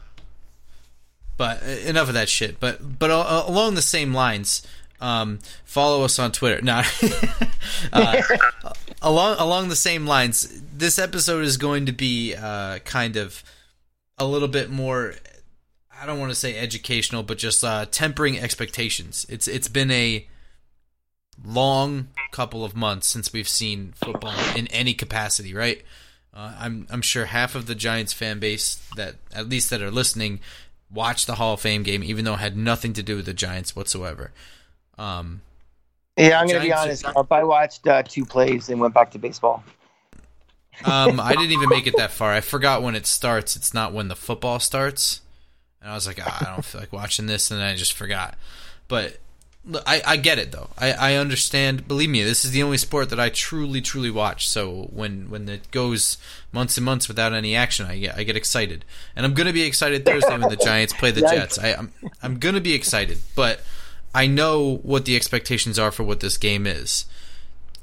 but 1.38 1.62
uh, 1.64 1.68
enough 1.88 2.08
of 2.08 2.16
that 2.16 2.28
shit. 2.28 2.60
But 2.60 3.00
but 3.00 3.12
uh, 3.12 3.44
along 3.48 3.76
the 3.76 3.82
same 3.82 4.14
lines, 4.14 4.66
um, 5.00 5.40
follow 5.64 6.04
us 6.04 6.20
on 6.20 6.32
Twitter. 6.32 6.62
No, 6.64 6.82
uh, 7.94 8.22
along 9.02 9.38
along 9.40 9.70
the 9.70 9.76
same 9.76 10.06
lines, 10.06 10.62
this 10.76 11.00
episode 11.00 11.46
is 11.46 11.58
going 11.58 11.86
to 11.86 11.92
be 11.92 12.34
uh, 12.36 12.80
kind 12.80 13.16
of 13.16 13.44
a 14.18 14.26
little 14.26 14.48
bit 14.48 14.70
more. 14.70 15.14
I 16.00 16.06
don't 16.06 16.20
want 16.20 16.32
to 16.32 16.36
say 16.36 16.58
educational, 16.58 17.24
but 17.24 17.38
just 17.38 17.64
uh, 17.64 17.86
tempering 17.90 18.40
expectations. 18.40 19.26
It's 19.30 19.48
it's 19.48 19.68
been 19.68 19.92
a 19.92 20.28
long 21.46 22.08
couple 22.32 22.66
of 22.66 22.76
months 22.76 23.08
since 23.08 23.32
we've 23.32 23.48
seen 23.48 23.94
football 23.96 24.34
in 24.56 24.68
any 24.68 24.94
capacity, 24.96 25.54
right? 25.54 25.84
Uh, 26.34 26.54
I'm 26.60 26.88
I'm 26.90 27.02
sure 27.02 27.26
half 27.26 27.56
of 27.56 27.66
the 27.66 27.76
Giants 27.76 28.14
fan 28.14 28.40
base 28.40 28.76
that 28.96 29.16
at 29.34 29.50
least 29.50 29.70
that 29.72 29.82
are 29.82 29.92
listening 29.92 30.40
watched 30.92 31.28
the 31.28 31.36
Hall 31.36 31.54
of 31.54 31.62
Fame 31.62 31.84
game, 31.84 32.04
even 32.04 32.26
though 32.26 32.36
it 32.36 32.40
had 32.40 32.56
nothing 32.56 32.94
to 32.94 33.04
do 33.04 33.16
with 33.16 33.26
the 33.26 33.34
Giants 33.34 33.76
whatsoever. 33.76 34.32
Um, 34.98 35.42
yeah 36.18 36.40
i'm 36.40 36.48
gonna 36.48 36.60
be 36.60 36.70
Giants- 36.70 37.04
honest 37.04 37.16
Carp. 37.16 37.32
i 37.32 37.44
watched 37.44 37.88
uh, 37.88 38.04
two 38.04 38.26
plays 38.26 38.70
and 38.70 38.82
went 38.82 38.94
back 38.94 39.12
to 39.12 39.20
baseball 39.20 39.64
um, 40.86 41.20
I 41.20 41.34
didn't 41.34 41.54
even 41.54 41.70
make 41.70 41.88
it 41.88 41.96
that 41.98 42.12
far. 42.12 42.32
I 42.32 42.42
forgot 42.56 42.84
when 42.84 42.94
it 42.94 43.08
starts. 43.08 43.56
It's 43.56 43.74
not 43.74 43.94
when 43.94 44.10
the 44.10 44.16
football 44.16 44.60
starts, 44.60 45.22
and 45.82 45.90
I 45.90 45.96
was 45.96 46.06
like, 46.06 46.20
ah, 46.24 46.38
I 46.40 46.54
don't 46.54 46.64
feel 46.64 46.80
like 46.80 46.94
watching 46.94 47.26
this, 47.26 47.50
and 47.50 47.60
then 47.60 47.68
I 47.68 47.76
just 47.76 47.94
forgot. 47.94 48.38
But 48.88 49.18
I, 49.86 50.02
I 50.06 50.18
get 50.18 50.40
it 50.40 50.52
though. 50.52 50.70
I, 50.78 50.92
I 50.92 51.14
understand. 51.16 51.88
Believe 51.88 52.10
me, 52.10 52.24
this 52.24 52.46
is 52.46 52.52
the 52.52 52.64
only 52.64 52.78
sport 52.78 53.10
that 53.10 53.20
I 53.20 53.30
truly, 53.30 53.82
truly 53.82 54.10
watch. 54.10 54.48
So 54.48 54.90
when 54.94 55.30
when 55.30 55.50
it 55.50 55.70
goes 55.72 56.18
months 56.52 56.78
and 56.78 56.86
months 56.86 57.08
without 57.08 57.34
any 57.34 57.56
action, 57.56 57.86
I 57.86 57.98
get 57.98 58.18
I 58.18 58.24
get 58.24 58.38
excited, 58.38 58.86
and 59.16 59.26
I'm 59.26 59.34
gonna 59.34 59.54
be 59.54 59.64
excited 59.64 60.06
Thursday 60.06 60.38
when 60.38 60.50
the 60.50 60.56
Giants 60.56 60.94
play 60.94 61.12
the. 61.12 61.22
Jets. 61.22 61.60
I, 61.60 61.74
I'm 61.74 61.92
I'm 62.24 62.40
gonna 62.40 62.62
be 62.62 62.74
excited, 62.74 63.18
but 63.36 63.62
I 64.14 64.28
know 64.28 64.78
what 64.84 65.06
the 65.06 65.16
expectations 65.16 65.78
are 65.78 65.92
for 65.92 66.04
what 66.04 66.22
this 66.22 66.38
game 66.38 66.66
is. 66.66 67.06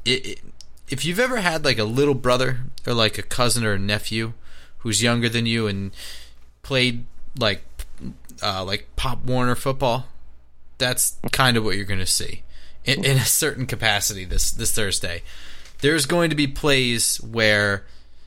It, 0.05 0.27
it, 0.27 0.41
if 0.89 1.05
you've 1.05 1.21
ever 1.21 1.39
had 1.39 1.65
like 1.65 1.79
a 1.79 1.85
little 1.85 2.15
brother 2.15 2.61
or 2.87 2.95
like 2.95 3.19
a 3.19 3.23
cousin 3.23 3.65
or 3.65 3.73
a 3.73 3.79
nephew 3.79 4.33
who's 4.79 5.03
younger 5.03 5.29
than 5.29 5.47
you 5.47 5.67
and 5.67 5.93
played 6.63 7.05
like 7.39 7.63
uh, 8.43 8.65
like 8.65 8.89
Pop 8.97 9.25
Warner 9.25 9.55
football, 9.55 10.07
that's 10.79 11.17
kind 11.33 11.57
of 11.57 11.65
what 11.65 11.77
you're 11.77 11.85
going 11.85 12.01
to 12.01 12.07
see 12.07 12.43
in, 12.85 13.05
in 13.05 13.17
a 13.17 13.25
certain 13.25 13.67
capacity 13.67 14.25
this 14.25 14.51
this 14.51 14.73
Thursday. 14.73 15.23
There's 15.81 16.07
going 16.07 16.31
to 16.31 16.37
be 16.37 16.47
plays 16.47 17.19
where 17.19 17.85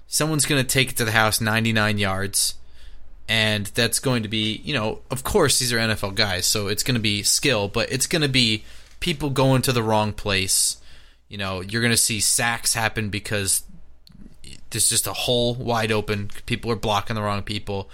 someone's 0.07 0.45
going 0.45 0.63
to 0.63 0.67
take 0.67 0.91
it 0.91 0.97
to 0.97 1.05
the 1.05 1.11
house 1.11 1.41
99 1.41 1.97
yards 1.97 2.55
and 3.29 3.65
that's 3.67 3.99
going 3.99 4.23
to 4.23 4.29
be, 4.29 4.61
you 4.63 4.73
know, 4.73 4.99
of 5.11 5.23
course 5.23 5.59
these 5.59 5.73
are 5.73 5.77
NFL 5.77 6.15
guys, 6.15 6.45
so 6.45 6.67
it's 6.67 6.83
going 6.83 6.95
to 6.95 7.01
be 7.01 7.23
skill, 7.23 7.67
but 7.67 7.91
it's 7.91 8.07
going 8.07 8.21
to 8.21 8.29
be 8.29 8.63
people 8.99 9.29
going 9.29 9.61
to 9.63 9.71
the 9.71 9.83
wrong 9.83 10.13
place. 10.13 10.77
You 11.27 11.37
know, 11.37 11.61
you're 11.61 11.81
going 11.81 11.91
to 11.91 11.97
see 11.97 12.21
sacks 12.21 12.73
happen 12.73 13.09
because 13.09 13.63
there's 14.69 14.89
just 14.89 15.07
a 15.07 15.13
hole 15.13 15.55
wide 15.55 15.91
open. 15.91 16.29
People 16.45 16.71
are 16.71 16.77
blocking 16.77 17.15
the 17.15 17.21
wrong 17.21 17.43
people. 17.43 17.89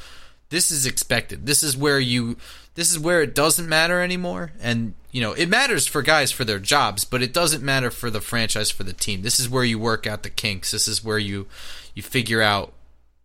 This 0.50 0.70
is 0.70 0.86
expected. 0.86 1.48
This 1.48 1.64
is 1.64 1.76
where 1.76 2.00
you 2.00 2.38
this 2.76 2.92
is 2.92 3.00
where 3.00 3.22
it 3.22 3.36
doesn't 3.36 3.68
matter 3.68 4.02
anymore 4.02 4.52
and 4.60 4.94
you 5.14 5.22
know, 5.22 5.34
it 5.34 5.48
matters 5.48 5.86
for 5.86 6.02
guys 6.02 6.32
for 6.32 6.44
their 6.44 6.58
jobs, 6.58 7.06
but 7.06 7.22
it 7.22 7.34
doesn't 7.34 7.64
matter 7.64 7.92
for 7.92 8.10
the 8.10 8.20
franchise 8.20 8.72
for 8.72 8.84
the 8.84 8.94
team. 8.94 9.22
This 9.22 9.40
is 9.40 9.48
where 9.48 9.64
you 9.64 9.78
work 9.78 10.08
out 10.08 10.24
the 10.24 10.30
kinks. 10.32 10.72
This 10.72 10.88
is 10.88 11.04
where 11.04 11.20
you 11.20 11.46
you 11.94 12.02
figure 12.02 12.42
out, 12.42 12.74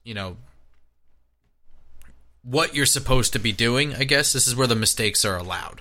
you 0.05 0.13
know, 0.13 0.37
what 2.43 2.75
you're 2.75 2.85
supposed 2.85 3.33
to 3.33 3.39
be 3.39 3.53
doing, 3.53 3.95
I 3.95 4.05
guess. 4.05 4.35
This 4.35 4.47
is 4.47 4.55
where 4.55 4.67
the 4.67 4.77
mistakes 4.77 5.25
are 5.25 5.39
allowed. 5.39 5.81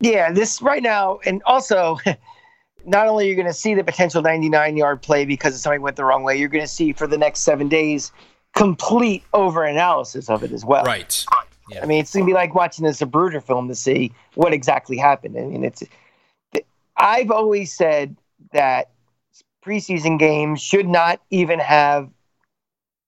Yeah, 0.00 0.32
this 0.32 0.60
right 0.60 0.82
now, 0.82 1.20
and 1.24 1.40
also, 1.46 1.98
not 2.84 3.06
only 3.06 3.24
are 3.24 3.28
you're 3.28 3.36
going 3.36 3.46
to 3.46 3.54
see 3.54 3.74
the 3.74 3.84
potential 3.84 4.22
99 4.22 4.76
yard 4.76 5.00
play 5.00 5.24
because 5.24 5.60
something 5.62 5.80
went 5.80 5.94
the 5.94 6.04
wrong 6.04 6.24
way, 6.24 6.36
you're 6.36 6.48
going 6.48 6.64
to 6.64 6.68
see 6.68 6.92
for 6.92 7.06
the 7.06 7.16
next 7.16 7.40
seven 7.40 7.68
days 7.68 8.10
complete 8.56 9.22
over 9.32 9.62
analysis 9.62 10.28
of 10.28 10.42
it 10.42 10.50
as 10.50 10.64
well. 10.64 10.84
Right. 10.84 11.24
Yeah. 11.68 11.82
I 11.82 11.86
mean, 11.86 12.00
it's 12.00 12.12
to 12.12 12.24
be 12.24 12.32
like 12.32 12.54
watching 12.54 12.84
this 12.84 13.00
Zapruder 13.00 13.42
film 13.42 13.68
to 13.68 13.74
see 13.74 14.12
what 14.34 14.52
exactly 14.52 14.96
happened. 14.96 15.36
I 15.36 15.44
mean, 15.44 15.64
it's. 15.64 15.82
I've 16.96 17.30
always 17.30 17.72
said 17.72 18.16
that 18.52 18.90
preseason 19.64 20.18
games 20.18 20.62
should 20.62 20.86
not 20.86 21.20
even 21.30 21.58
have 21.58 22.08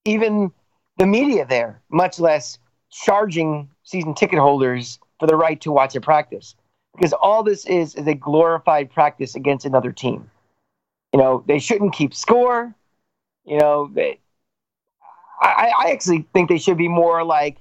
even 0.05 0.53
the 0.99 1.07
media 1.07 1.47
there, 1.47 1.81
much 1.91 2.19
less 2.19 2.59
charging 2.91 3.71
season 3.85 4.15
ticket 4.15 4.39
holders 4.39 4.99
for 5.21 5.27
the 5.27 5.37
right 5.37 5.61
to 5.61 5.73
watch 5.73 5.95
a 5.95 6.01
practice. 6.01 6.55
Because 6.95 7.13
all 7.13 7.43
this 7.43 7.65
is 7.67 7.95
is 7.95 8.07
a 8.07 8.15
glorified 8.15 8.91
practice 8.91 9.37
against 9.37 9.65
another 9.65 9.93
team. 9.93 10.31
You 11.13 11.21
know, 11.21 11.45
they 11.47 11.59
shouldn't 11.59 11.95
keep 11.95 12.13
score. 12.13 12.75
You 13.45 13.59
know, 13.59 13.91
they, 13.95 14.19
I, 15.41 15.73
I 15.79 15.91
actually 15.93 16.27
think 16.35 16.49
they 16.49 16.59
should 16.59 16.77
be 16.77 16.89
more 16.89 17.25
like 17.25 17.59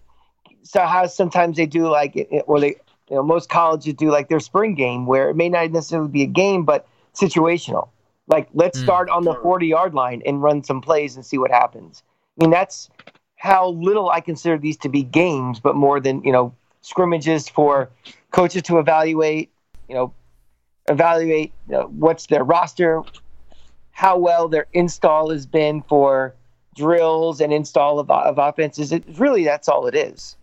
so 0.68 0.86
how 0.86 1.08
sometimes 1.08 1.58
they 1.58 1.66
do 1.66 1.88
like 1.90 2.16
it, 2.16 2.44
or 2.48 2.60
they 2.60 2.76
you 3.10 3.16
know 3.16 3.24
most 3.24 3.50
colleges 3.50 3.94
do 3.94 4.12
like 4.12 4.30
their 4.30 4.40
spring 4.40 4.76
game 4.76 5.06
where 5.06 5.30
it 5.30 5.36
may 5.36 5.50
not 5.50 5.72
necessarily 5.72 6.10
be 6.10 6.24
a 6.24 6.28
game 6.28 6.66
but 6.66 6.88
situational. 7.14 7.90
Like 8.28 8.50
let's 8.54 8.78
Mm. 8.78 8.80
start 8.80 9.10
on 9.10 9.24
the 9.24 9.36
40 9.36 9.68
yard 9.68 9.94
line 9.94 10.22
and 10.26 10.42
run 10.42 10.64
some 10.64 10.82
plays 10.82 11.16
and 11.16 11.26
see 11.26 11.38
what 11.38 11.52
happens. 11.52 12.04
I 12.38 12.44
mean 12.44 12.52
that's 12.52 12.90
how 13.38 13.70
little 13.70 14.10
i 14.10 14.20
consider 14.20 14.58
these 14.58 14.78
to 14.78 14.90
be 14.90 15.04
games 15.04 15.60
but 15.60 15.76
more 15.76 16.00
than 16.00 16.24
you 16.24 16.32
know 16.32 16.54
scrimmages 16.82 17.48
for 17.48 17.90
coaches 18.32 18.64
to 18.64 18.80
evaluate 18.80 19.52
you 19.88 19.96
know 19.96 20.14
evaluate 20.90 21.54
you 21.68 21.74
know, 21.76 21.84
what's 21.88 22.26
their 22.28 22.44
roster 22.44 23.04
how 23.92 24.18
well 24.18 24.48
their 24.48 24.68
install 24.74 25.30
has 25.30 25.46
been 25.46 25.82
for 25.84 26.36
drills 26.76 27.42
and 27.42 27.52
install 27.54 28.00
of, 28.00 28.10
of 28.10 28.38
offenses. 28.38 28.92
It 28.92 29.04
really 29.18 29.44
that's 29.44 29.68
all 29.68 29.88
it 29.88 29.96
is 29.96 30.36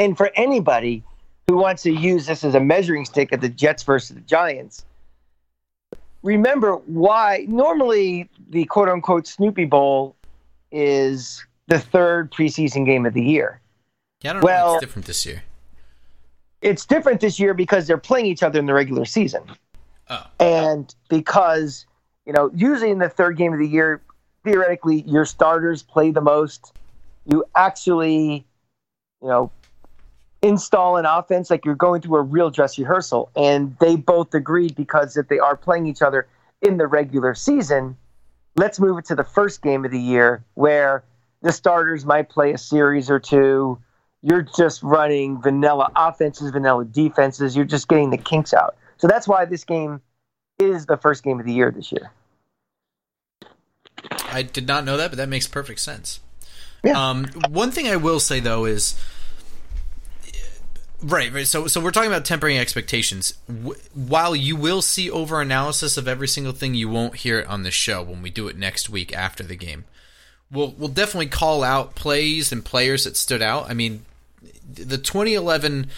and 0.00 0.16
for 0.16 0.32
anybody 0.34 1.04
who 1.46 1.58
wants 1.58 1.82
to 1.82 1.92
use 1.92 2.26
this 2.26 2.42
as 2.42 2.54
a 2.54 2.60
measuring 2.60 3.04
stick 3.04 3.32
at 3.32 3.40
the 3.40 3.48
Jets 3.48 3.82
versus 3.82 4.16
the 4.16 4.22
Giants. 4.22 4.84
Remember 6.22 6.76
why 6.86 7.44
normally 7.48 8.28
the 8.48 8.64
quote 8.64 8.88
unquote 8.88 9.26
Snoopy 9.26 9.66
Bowl 9.66 10.16
is 10.72 11.44
the 11.66 11.78
third 11.78 12.32
preseason 12.32 12.86
game 12.86 13.04
of 13.04 13.14
the 13.14 13.22
year. 13.22 13.60
Yeah, 14.22 14.30
I 14.30 14.32
don't 14.34 14.42
well, 14.42 14.68
know 14.68 14.74
it's 14.74 14.80
different 14.80 15.06
this 15.06 15.26
year. 15.26 15.42
It's 16.62 16.86
different 16.86 17.20
this 17.20 17.38
year 17.38 17.54
because 17.54 17.86
they're 17.86 17.98
playing 17.98 18.26
each 18.26 18.42
other 18.42 18.58
in 18.58 18.66
the 18.66 18.74
regular 18.74 19.04
season. 19.04 19.42
Oh. 20.08 20.26
And 20.38 20.94
because, 21.08 21.86
you 22.26 22.32
know, 22.32 22.50
usually 22.54 22.90
in 22.90 22.98
the 22.98 23.08
third 23.08 23.36
game 23.36 23.52
of 23.52 23.58
the 23.58 23.68
year, 23.68 24.02
theoretically 24.44 25.02
your 25.02 25.24
starters 25.24 25.82
play 25.82 26.10
the 26.10 26.20
most. 26.20 26.72
You 27.26 27.44
actually, 27.54 28.46
you 29.22 29.28
know, 29.28 29.50
install 30.42 30.96
an 30.96 31.04
offense 31.04 31.50
like 31.50 31.64
you're 31.64 31.74
going 31.74 32.00
through 32.00 32.16
a 32.16 32.22
real 32.22 32.50
dress 32.50 32.78
rehearsal. 32.78 33.30
And 33.36 33.76
they 33.80 33.96
both 33.96 34.34
agreed 34.34 34.74
because 34.74 35.16
if 35.16 35.28
they 35.28 35.38
are 35.38 35.56
playing 35.56 35.86
each 35.86 36.02
other 36.02 36.26
in 36.62 36.76
the 36.76 36.86
regular 36.86 37.34
season, 37.34 37.96
let's 38.56 38.80
move 38.80 38.98
it 38.98 39.04
to 39.06 39.14
the 39.14 39.24
first 39.24 39.62
game 39.62 39.84
of 39.84 39.90
the 39.90 40.00
year 40.00 40.44
where 40.54 41.04
the 41.42 41.52
starters 41.52 42.04
might 42.04 42.28
play 42.28 42.52
a 42.52 42.58
series 42.58 43.10
or 43.10 43.18
two. 43.18 43.78
You're 44.22 44.42
just 44.42 44.82
running 44.82 45.40
vanilla 45.40 45.90
offenses, 45.96 46.50
vanilla 46.50 46.84
defenses. 46.84 47.56
You're 47.56 47.64
just 47.64 47.88
getting 47.88 48.10
the 48.10 48.18
kinks 48.18 48.52
out. 48.52 48.76
So 48.98 49.06
that's 49.08 49.26
why 49.26 49.46
this 49.46 49.64
game 49.64 50.02
is 50.58 50.84
the 50.84 50.98
first 50.98 51.22
game 51.22 51.40
of 51.40 51.46
the 51.46 51.52
year 51.52 51.70
this 51.70 51.90
year. 51.90 52.10
I 54.32 54.42
did 54.42 54.66
not 54.66 54.84
know 54.84 54.96
that, 54.96 55.10
but 55.10 55.16
that 55.16 55.28
makes 55.28 55.46
perfect 55.46 55.80
sense. 55.80 56.20
Yeah. 56.84 57.10
Um, 57.10 57.26
one 57.50 57.70
thing 57.70 57.88
I 57.88 57.96
will 57.96 58.20
say 58.20 58.40
though 58.40 58.64
is 58.64 58.98
Right, 61.02 61.32
right. 61.32 61.46
So, 61.46 61.66
so 61.66 61.80
we're 61.80 61.92
talking 61.92 62.10
about 62.10 62.24
tempering 62.24 62.58
expectations. 62.58 63.34
while 63.94 64.36
you 64.36 64.54
will 64.54 64.82
see 64.82 65.10
over 65.10 65.40
analysis 65.40 65.96
of 65.96 66.06
every 66.06 66.28
single 66.28 66.52
thing, 66.52 66.74
you 66.74 66.88
won't 66.88 67.16
hear 67.16 67.38
it 67.38 67.46
on 67.46 67.62
the 67.62 67.70
show 67.70 68.02
when 68.02 68.20
we 68.20 68.30
do 68.30 68.48
it 68.48 68.56
next 68.56 68.90
week 68.90 69.16
after 69.16 69.42
the 69.42 69.56
game. 69.56 69.84
We'll 70.50 70.74
we'll 70.76 70.88
definitely 70.88 71.28
call 71.28 71.62
out 71.62 71.94
plays 71.94 72.52
and 72.52 72.64
players 72.64 73.04
that 73.04 73.16
stood 73.16 73.40
out. 73.40 73.70
I 73.70 73.74
mean, 73.74 74.04
the 74.74 74.98
2011 74.98 75.88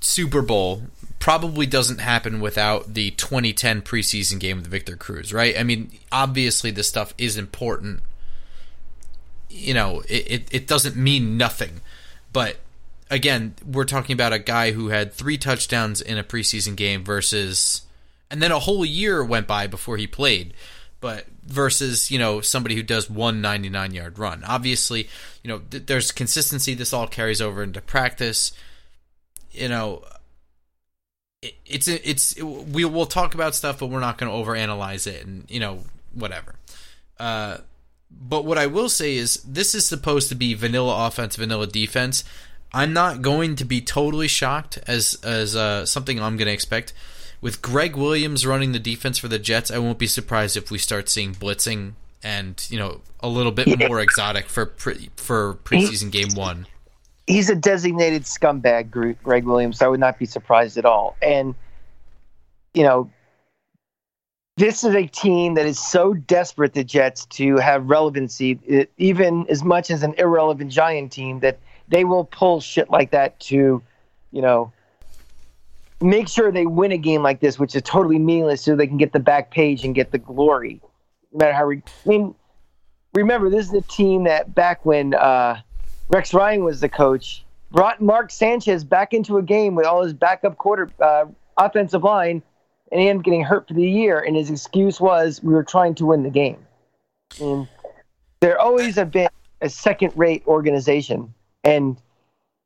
Super 0.00 0.42
Bowl 0.42 0.82
probably 1.18 1.66
doesn't 1.66 1.98
happen 1.98 2.40
without 2.40 2.94
the 2.94 3.10
2010 3.12 3.82
preseason 3.82 4.38
game 4.38 4.58
with 4.58 4.66
Victor 4.66 4.96
Cruz, 4.96 5.32
right? 5.32 5.58
I 5.58 5.62
mean, 5.62 5.90
obviously 6.12 6.70
this 6.70 6.88
stuff 6.88 7.14
is 7.18 7.36
important. 7.36 8.00
You 9.48 9.74
know, 9.74 10.00
it, 10.08 10.30
it, 10.30 10.48
it 10.50 10.66
doesn't 10.66 10.96
mean 10.96 11.36
nothing, 11.36 11.80
but 12.32 12.58
again, 13.10 13.54
we're 13.66 13.84
talking 13.84 14.14
about 14.14 14.32
a 14.32 14.38
guy 14.38 14.72
who 14.72 14.88
had 14.88 15.12
three 15.12 15.36
touchdowns 15.36 16.00
in 16.00 16.16
a 16.16 16.24
preseason 16.24 16.76
game 16.76 17.04
versus, 17.04 17.82
and 18.30 18.42
then 18.42 18.52
a 18.52 18.60
whole 18.60 18.84
year 18.84 19.24
went 19.24 19.46
by 19.46 19.66
before 19.66 19.96
he 19.96 20.06
played, 20.06 20.54
but 21.00 21.26
versus, 21.44 22.10
you 22.10 22.18
know, 22.18 22.40
somebody 22.40 22.76
who 22.76 22.82
does 22.82 23.10
one 23.10 23.40
99 23.40 23.92
yard 23.92 24.18
run. 24.18 24.44
Obviously, 24.44 25.08
you 25.42 25.48
know, 25.48 25.58
th- 25.70 25.86
there's 25.86 26.12
consistency. 26.12 26.74
This 26.74 26.92
all 26.92 27.08
carries 27.08 27.40
over 27.40 27.62
into 27.62 27.80
practice. 27.80 28.52
You 29.50 29.68
know, 29.68 30.04
it, 31.42 31.54
it's, 31.66 31.88
it's, 31.88 32.32
it, 32.32 32.44
we 32.44 32.84
will 32.84 33.06
talk 33.06 33.34
about 33.34 33.54
stuff, 33.54 33.80
but 33.80 33.88
we're 33.88 34.00
not 34.00 34.18
going 34.18 34.30
to 34.30 34.50
overanalyze 34.50 35.06
it 35.06 35.26
and, 35.26 35.50
you 35.50 35.58
know, 35.58 35.80
whatever. 36.14 36.54
Uh, 37.18 37.58
but 38.10 38.44
what 38.44 38.58
I 38.58 38.66
will 38.66 38.88
say 38.88 39.16
is 39.16 39.34
this 39.46 39.74
is 39.74 39.86
supposed 39.86 40.28
to 40.28 40.34
be 40.34 40.54
vanilla 40.54 41.06
offense, 41.06 41.36
vanilla 41.36 41.66
defense. 41.66 42.24
I'm 42.72 42.92
not 42.92 43.22
going 43.22 43.56
to 43.56 43.64
be 43.64 43.80
totally 43.80 44.28
shocked 44.28 44.78
as 44.86 45.18
as 45.24 45.56
uh, 45.56 45.86
something 45.86 46.20
I'm 46.20 46.36
going 46.36 46.46
to 46.46 46.52
expect. 46.52 46.92
With 47.40 47.62
Gregg 47.62 47.96
Williams 47.96 48.46
running 48.46 48.72
the 48.72 48.78
defense 48.78 49.18
for 49.18 49.28
the 49.28 49.38
Jets, 49.38 49.70
I 49.70 49.78
won't 49.78 49.98
be 49.98 50.06
surprised 50.06 50.56
if 50.56 50.70
we 50.70 50.78
start 50.78 51.08
seeing 51.08 51.34
blitzing 51.34 51.94
and 52.22 52.64
you 52.68 52.78
know 52.78 53.00
a 53.20 53.28
little 53.28 53.52
bit 53.52 53.66
yeah. 53.66 53.88
more 53.88 54.00
exotic 54.00 54.46
for 54.46 54.66
pre- 54.66 55.10
for 55.16 55.54
preseason 55.64 56.10
game 56.10 56.34
one. 56.34 56.66
He's 57.26 57.48
a 57.48 57.54
designated 57.54 58.24
scumbag, 58.24 58.90
Gregg 59.22 59.44
Williams. 59.44 59.78
So 59.78 59.86
I 59.86 59.88
would 59.88 60.00
not 60.00 60.18
be 60.18 60.26
surprised 60.26 60.76
at 60.76 60.84
all. 60.84 61.16
And 61.22 61.54
you 62.74 62.82
know, 62.82 63.10
this 64.56 64.84
is 64.84 64.94
a 64.94 65.06
team 65.06 65.54
that 65.54 65.66
is 65.66 65.78
so 65.78 66.14
desperate, 66.14 66.74
the 66.74 66.84
Jets, 66.84 67.24
to 67.26 67.56
have 67.56 67.88
relevancy, 67.88 68.86
even 68.98 69.46
as 69.48 69.64
much 69.64 69.90
as 69.90 70.02
an 70.02 70.14
irrelevant 70.18 70.70
Giant 70.70 71.12
team 71.12 71.40
that 71.40 71.58
they 71.90 72.04
will 72.04 72.24
pull 72.24 72.60
shit 72.60 72.88
like 72.90 73.10
that 73.10 73.38
to, 73.40 73.82
you 74.30 74.42
know, 74.42 74.72
make 76.00 76.28
sure 76.28 76.50
they 76.50 76.66
win 76.66 76.92
a 76.92 76.98
game 76.98 77.22
like 77.22 77.40
this, 77.40 77.58
which 77.58 77.74
is 77.74 77.82
totally 77.82 78.18
meaningless, 78.18 78.62
so 78.62 78.74
they 78.74 78.86
can 78.86 78.96
get 78.96 79.12
the 79.12 79.20
back 79.20 79.50
page 79.50 79.84
and 79.84 79.94
get 79.94 80.12
the 80.12 80.18
glory. 80.18 80.80
No 81.32 81.38
matter 81.38 81.52
how, 81.52 81.66
re- 81.66 81.82
I 82.06 82.08
mean, 82.08 82.34
remember 83.12 83.50
this 83.50 83.66
is 83.66 83.74
a 83.74 83.82
team 83.82 84.24
that 84.24 84.54
back 84.54 84.86
when 84.86 85.14
uh, 85.14 85.60
Rex 86.08 86.32
Ryan 86.32 86.64
was 86.64 86.80
the 86.80 86.88
coach, 86.88 87.44
brought 87.70 88.00
Mark 88.00 88.30
Sanchez 88.30 88.82
back 88.82 89.12
into 89.12 89.36
a 89.36 89.42
game 89.42 89.74
with 89.74 89.84
all 89.84 90.02
his 90.02 90.12
backup 90.12 90.56
quarter 90.56 90.90
uh, 91.00 91.26
offensive 91.56 92.02
line, 92.02 92.42
and 92.90 93.00
he 93.00 93.08
ended 93.08 93.24
getting 93.24 93.44
hurt 93.44 93.68
for 93.68 93.74
the 93.74 93.88
year. 93.88 94.20
And 94.20 94.36
his 94.36 94.50
excuse 94.50 95.00
was 95.00 95.42
we 95.42 95.52
were 95.52 95.64
trying 95.64 95.94
to 95.96 96.06
win 96.06 96.22
the 96.22 96.30
game. 96.30 96.58
And 97.40 97.68
there 98.40 98.58
always 98.58 98.96
have 98.96 99.10
been 99.10 99.28
a 99.60 99.68
second-rate 99.68 100.44
organization 100.46 101.32
and 101.64 101.96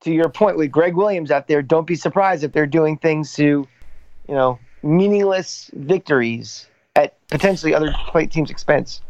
to 0.02 0.12
your 0.12 0.28
point 0.28 0.56
with 0.56 0.70
Gregg 0.70 0.94
Williams 0.94 1.30
out 1.30 1.48
there, 1.48 1.62
don't 1.62 1.86
be 1.86 1.94
surprised 1.94 2.44
if 2.44 2.52
they're 2.52 2.66
doing 2.66 2.98
things 2.98 3.32
to, 3.34 3.66
you 4.28 4.34
know, 4.34 4.58
meaningless 4.82 5.70
victories 5.74 6.66
at 6.94 7.16
potentially 7.28 7.74
other 7.74 7.94
teams' 8.30 8.50
expense. 8.50 9.00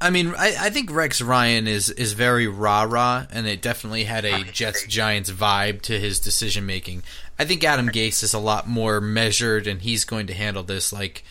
I 0.00 0.10
mean, 0.10 0.34
I, 0.36 0.56
I, 0.58 0.70
think 0.70 0.92
Rex 0.92 1.22
Ryan 1.22 1.68
is 1.68 1.88
is 1.88 2.12
very 2.12 2.48
rah 2.48 2.82
rah, 2.82 3.26
and 3.30 3.46
it 3.46 3.62
definitely 3.62 4.02
had 4.02 4.24
a 4.24 4.42
Jets 4.42 4.84
Giants 4.88 5.30
vibe 5.30 5.80
to 5.82 5.98
his 5.98 6.18
decision 6.18 6.66
making. 6.66 7.04
I 7.38 7.44
think 7.44 7.62
Adam 7.62 7.88
Gase 7.88 8.24
is 8.24 8.34
a 8.34 8.40
lot 8.40 8.66
more 8.66 9.00
measured, 9.00 9.68
and 9.68 9.80
he's 9.80 10.04
going 10.04 10.26
to 10.26 10.34
handle 10.34 10.64
this 10.64 10.92
like 10.92 11.22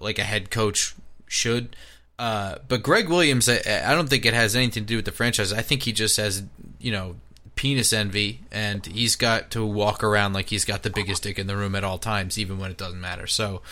like 0.00 0.18
a 0.18 0.24
head 0.24 0.50
coach 0.50 0.94
should. 1.26 1.76
Uh, 2.18 2.56
but 2.66 2.82
Greg 2.82 3.10
Williams, 3.10 3.50
I, 3.50 3.60
I 3.84 3.94
don't 3.94 4.08
think 4.08 4.24
it 4.24 4.32
has 4.32 4.56
anything 4.56 4.84
to 4.84 4.88
do 4.88 4.96
with 4.96 5.04
the 5.04 5.12
franchise. 5.12 5.52
I 5.52 5.60
think 5.60 5.82
he 5.82 5.92
just 5.92 6.16
has 6.16 6.42
you 6.80 6.92
know 6.92 7.16
penis 7.56 7.92
envy, 7.92 8.40
and 8.52 8.86
he's 8.86 9.16
got 9.16 9.50
to 9.50 9.66
walk 9.66 10.04
around 10.04 10.34
like 10.34 10.50
he's 10.50 10.64
got 10.64 10.82
the 10.84 10.90
biggest 10.90 11.24
dick 11.24 11.38
in 11.38 11.48
the 11.48 11.56
room 11.56 11.74
at 11.74 11.82
all 11.82 11.98
times, 11.98 12.38
even 12.38 12.58
when 12.58 12.70
it 12.70 12.76
doesn't 12.76 13.00
matter. 13.00 13.26
So 13.26 13.62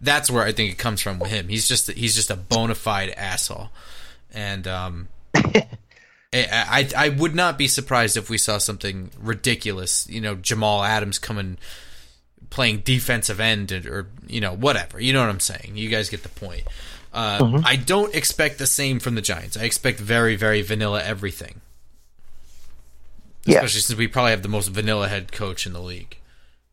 that's 0.00 0.30
where 0.30 0.42
I 0.42 0.52
think 0.52 0.72
it 0.72 0.78
comes 0.78 1.00
from 1.00 1.18
with 1.18 1.30
him. 1.30 1.48
He's 1.48 1.68
just 1.68 1.90
he's 1.92 2.14
just 2.14 2.30
a 2.30 2.36
bona 2.36 2.74
fide 2.74 3.10
asshole, 3.10 3.70
and 4.32 4.66
um, 4.66 5.08
I, 5.34 5.66
I 6.32 6.88
I 6.96 7.08
would 7.10 7.34
not 7.34 7.56
be 7.56 7.68
surprised 7.68 8.16
if 8.16 8.28
we 8.28 8.38
saw 8.38 8.58
something 8.58 9.10
ridiculous. 9.20 10.08
You 10.08 10.20
know, 10.20 10.34
Jamal 10.34 10.82
Adams 10.82 11.18
coming 11.18 11.58
playing 12.50 12.78
defensive 12.80 13.40
end 13.40 13.72
or, 13.72 14.06
you 14.26 14.40
know 14.40 14.54
whatever. 14.54 15.00
You 15.00 15.12
know 15.12 15.20
what 15.20 15.28
I'm 15.28 15.40
saying? 15.40 15.72
You 15.74 15.88
guys 15.88 16.08
get 16.08 16.22
the 16.22 16.28
point. 16.28 16.62
Uh, 17.12 17.38
mm-hmm. 17.40 17.66
I 17.66 17.76
don't 17.76 18.14
expect 18.14 18.58
the 18.58 18.66
same 18.66 18.98
from 19.00 19.14
the 19.14 19.22
Giants. 19.22 19.56
I 19.56 19.64
expect 19.64 20.00
very, 20.00 20.34
very 20.34 20.62
vanilla 20.62 21.02
everything. 21.02 21.60
Especially 23.46 23.78
yeah. 23.78 23.82
since 23.82 23.98
we 23.98 24.08
probably 24.08 24.30
have 24.30 24.42
the 24.42 24.48
most 24.48 24.68
vanilla 24.68 25.08
head 25.08 25.32
coach 25.32 25.66
in 25.66 25.72
the 25.72 25.80
league. 25.80 26.18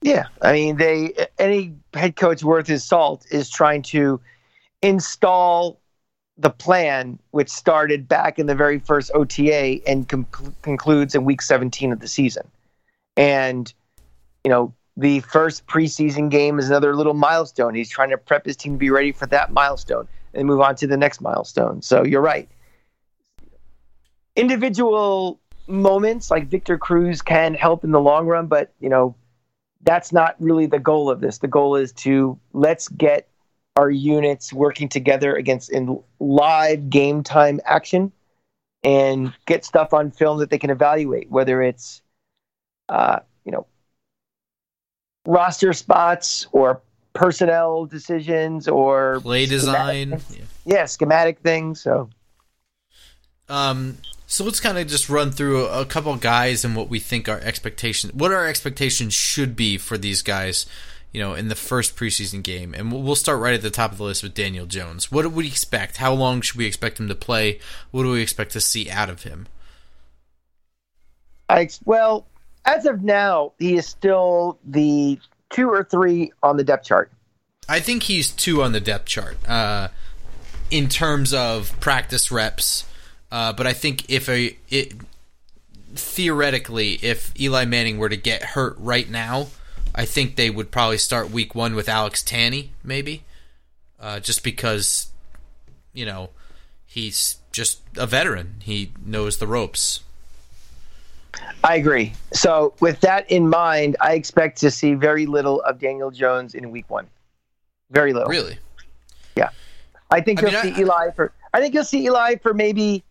Yeah, 0.02 0.26
I 0.42 0.54
mean, 0.54 0.78
they 0.78 1.14
any 1.38 1.76
head 1.94 2.16
coach 2.16 2.44
worth 2.44 2.68
his 2.68 2.84
salt 2.84 3.26
is 3.30 3.50
trying 3.50 3.84
to 3.84 4.20
install 4.82 5.80
the 6.38 6.50
plan, 6.50 7.20
which 7.32 7.50
started 7.50 8.08
back 8.08 8.40
in 8.40 8.48
the 8.48 8.56
very 8.56 8.80
first 8.80 9.12
OTA 9.14 9.80
and 9.88 10.08
com- 10.10 10.26
concludes 10.64 11.14
in 11.14 11.24
week 11.24 11.42
17 11.42 11.92
of 11.92 12.00
the 12.00 12.08
season. 12.08 12.48
And 13.16 13.72
you 14.44 14.50
know, 14.50 14.74
the 14.98 15.20
first 15.20 15.68
preseason 15.68 16.30
game 16.30 16.58
is 16.58 16.70
another 16.70 16.96
little 16.96 17.14
milestone. 17.14 17.76
He's 17.76 17.90
trying 17.90 18.10
to 18.10 18.18
prep 18.18 18.46
his 18.46 18.58
team 18.58 18.74
to 18.74 18.78
be 18.80 18.90
ready 18.90 19.12
for 19.12 19.28
that 19.28 19.52
milestone 19.52 20.08
and 20.34 20.48
move 20.48 20.62
on 20.62 20.76
to 20.78 20.88
the 20.88 20.98
next 20.98 21.22
milestone. 21.22 21.82
So 21.82 22.04
you're 22.04 22.22
right. 22.22 22.50
Individual 24.36 25.41
moments 25.72 26.30
like 26.30 26.48
Victor 26.48 26.78
Cruz 26.78 27.22
can 27.22 27.54
help 27.54 27.84
in 27.84 27.92
the 27.92 28.00
long 28.00 28.28
run, 28.28 28.48
but 28.48 28.74
you 28.80 28.90
know, 28.90 29.16
that's 29.84 30.12
not 30.12 30.36
really 30.40 30.66
the 30.66 30.80
goal 30.80 31.10
of 31.10 31.22
this. 31.22 31.40
The 31.40 31.48
goal 31.48 31.76
is 31.76 31.92
to 31.94 32.40
let's 32.54 32.88
get 32.90 33.28
our 33.76 33.90
units 33.90 34.52
working 34.52 34.90
together 34.90 35.36
against 35.36 35.72
in 35.72 36.00
live 36.20 36.90
game 36.90 37.24
time 37.24 37.60
action 37.66 38.12
and 38.84 39.34
get 39.46 39.64
stuff 39.64 39.94
on 39.94 40.12
film 40.12 40.40
that 40.40 40.50
they 40.50 40.58
can 40.58 40.70
evaluate, 40.70 41.30
whether 41.30 41.62
it's 41.62 42.02
uh, 42.90 43.20
you 43.46 43.52
know 43.52 43.66
roster 45.26 45.74
spots 45.74 46.48
or 46.52 46.82
personnel 47.14 47.86
decisions 47.86 48.68
or 48.68 49.20
play 49.22 49.46
design. 49.46 50.22
Yeah. 50.30 50.38
yeah, 50.66 50.86
schematic 50.86 51.40
things. 51.40 51.82
So 51.82 52.10
um 53.50 53.98
So 54.32 54.46
let's 54.46 54.62
kind 54.62 54.78
of 54.78 54.88
just 54.88 55.10
run 55.10 55.34
through 55.34 55.66
a, 55.66 55.86
couple 55.86 56.16
guys 56.16 56.64
and 56.64 56.74
what 56.74 56.88
we 56.88 57.00
think 57.00 57.28
our 57.28 57.42
expectations, 57.42 58.14
what 58.14 58.32
our 58.32 58.48
expectations 58.48 59.14
should 59.14 59.58
be 59.58 59.78
for 59.78 59.98
these 59.98 60.22
guys, 60.22 60.66
you 61.12 61.22
know, 61.22 61.34
in 61.34 61.50
the 61.50 61.56
first 61.56 61.98
preseason 61.98 62.42
game. 62.42 62.74
And 62.74 62.94
we'll, 62.94 63.02
we'll 63.02 63.16
start 63.16 63.42
right 63.42 63.54
at 63.54 63.62
the 63.62 63.70
top 63.70 63.92
of 63.92 63.98
the 63.98 64.06
list 64.06 64.24
with 64.24 64.34
Daniel 64.34 64.66
Jones. 64.66 65.12
What 65.12 65.24
do 65.24 65.30
we 65.30 65.48
expect? 65.48 65.98
How 65.98 66.14
long 66.14 66.40
should 66.40 66.56
we 66.56 66.66
expect 66.66 66.98
him 66.98 67.10
to 67.10 67.14
play? 67.14 67.60
What 67.92 68.04
do 68.04 68.12
we 68.12 68.22
expect 68.22 68.54
to 68.54 68.62
see 68.62 68.90
out 68.90 69.10
of 69.10 69.24
him? 69.24 69.50
I 71.50 71.68
well, 71.84 72.26
as 72.64 72.86
of 72.86 73.04
now, 73.04 73.52
he 73.60 73.76
is 73.76 73.86
still 73.86 74.58
the 74.64 75.20
two 75.50 75.68
or 75.68 75.84
three 75.84 76.32
on 76.42 76.56
the 76.56 76.64
depth 76.64 76.86
chart. 76.86 77.12
I 77.68 77.82
think 77.82 78.04
he's 78.04 78.32
two 78.32 78.64
on 78.64 78.72
the 78.72 78.80
depth 78.80 79.08
chart 79.08 79.38
uh, 79.46 79.90
in 80.70 80.88
terms 80.88 81.34
of 81.34 81.78
practice 81.82 82.32
reps 82.32 82.86
uh, 83.32 83.54
but 83.54 83.66
I 83.66 83.74
think 83.74 84.10
if 84.10 84.28
a 84.28 84.58
it, 84.70 84.94
theoretically, 85.96 87.00
if 87.02 87.34
Eli 87.40 87.66
Manning 87.66 87.98
were 87.98 88.10
to 88.10 88.18
get 88.18 88.44
hurt 88.44 88.76
right 88.78 89.10
now, 89.10 89.48
I 89.96 90.06
think 90.06 90.36
they 90.36 90.50
would 90.50 90.72
probably 90.72 90.98
start 90.98 91.32
Week 91.32 91.56
One 91.56 91.76
with 91.76 91.88
Alex 91.88 92.24
Tanney, 92.24 92.70
maybe, 92.84 93.24
uh, 94.00 94.20
just 94.20 94.44
because 94.44 95.08
you 95.94 96.06
know 96.06 96.30
he's 96.86 97.38
just 97.52 97.82
a 97.98 98.06
veteran. 98.06 98.56
He 98.62 98.92
knows 99.06 99.38
the 99.38 99.48
ropes. 99.48 100.02
I 101.64 101.76
agree. 101.76 102.14
So, 102.34 102.74
with 102.80 103.00
that 103.02 103.30
in 103.32 103.48
mind, 103.48 103.96
I 104.02 104.14
expect 104.14 104.60
to 104.60 104.72
see 104.72 104.96
very 104.96 105.26
little 105.26 105.62
of 105.62 105.80
Daniel 105.80 106.12
Jones 106.12 106.56
in 106.56 106.72
Week 106.72 106.90
One. 106.90 107.08
Very 107.92 108.14
little. 108.14 108.30
Really? 108.30 108.58
Yeah. 109.36 109.50
I 110.10 110.22
think 110.22 110.40
I 110.40 110.42
you'll 110.50 110.64
mean, 110.64 110.76
see 110.76 110.82
I, 110.82 110.84
Eli 110.84 111.12
for. 111.12 111.32
I 111.54 111.60
think 111.60 111.74
you'll 111.74 111.84
see 111.86 112.06
Eli 112.06 112.36
for 112.38 112.54
maybe 112.54 113.04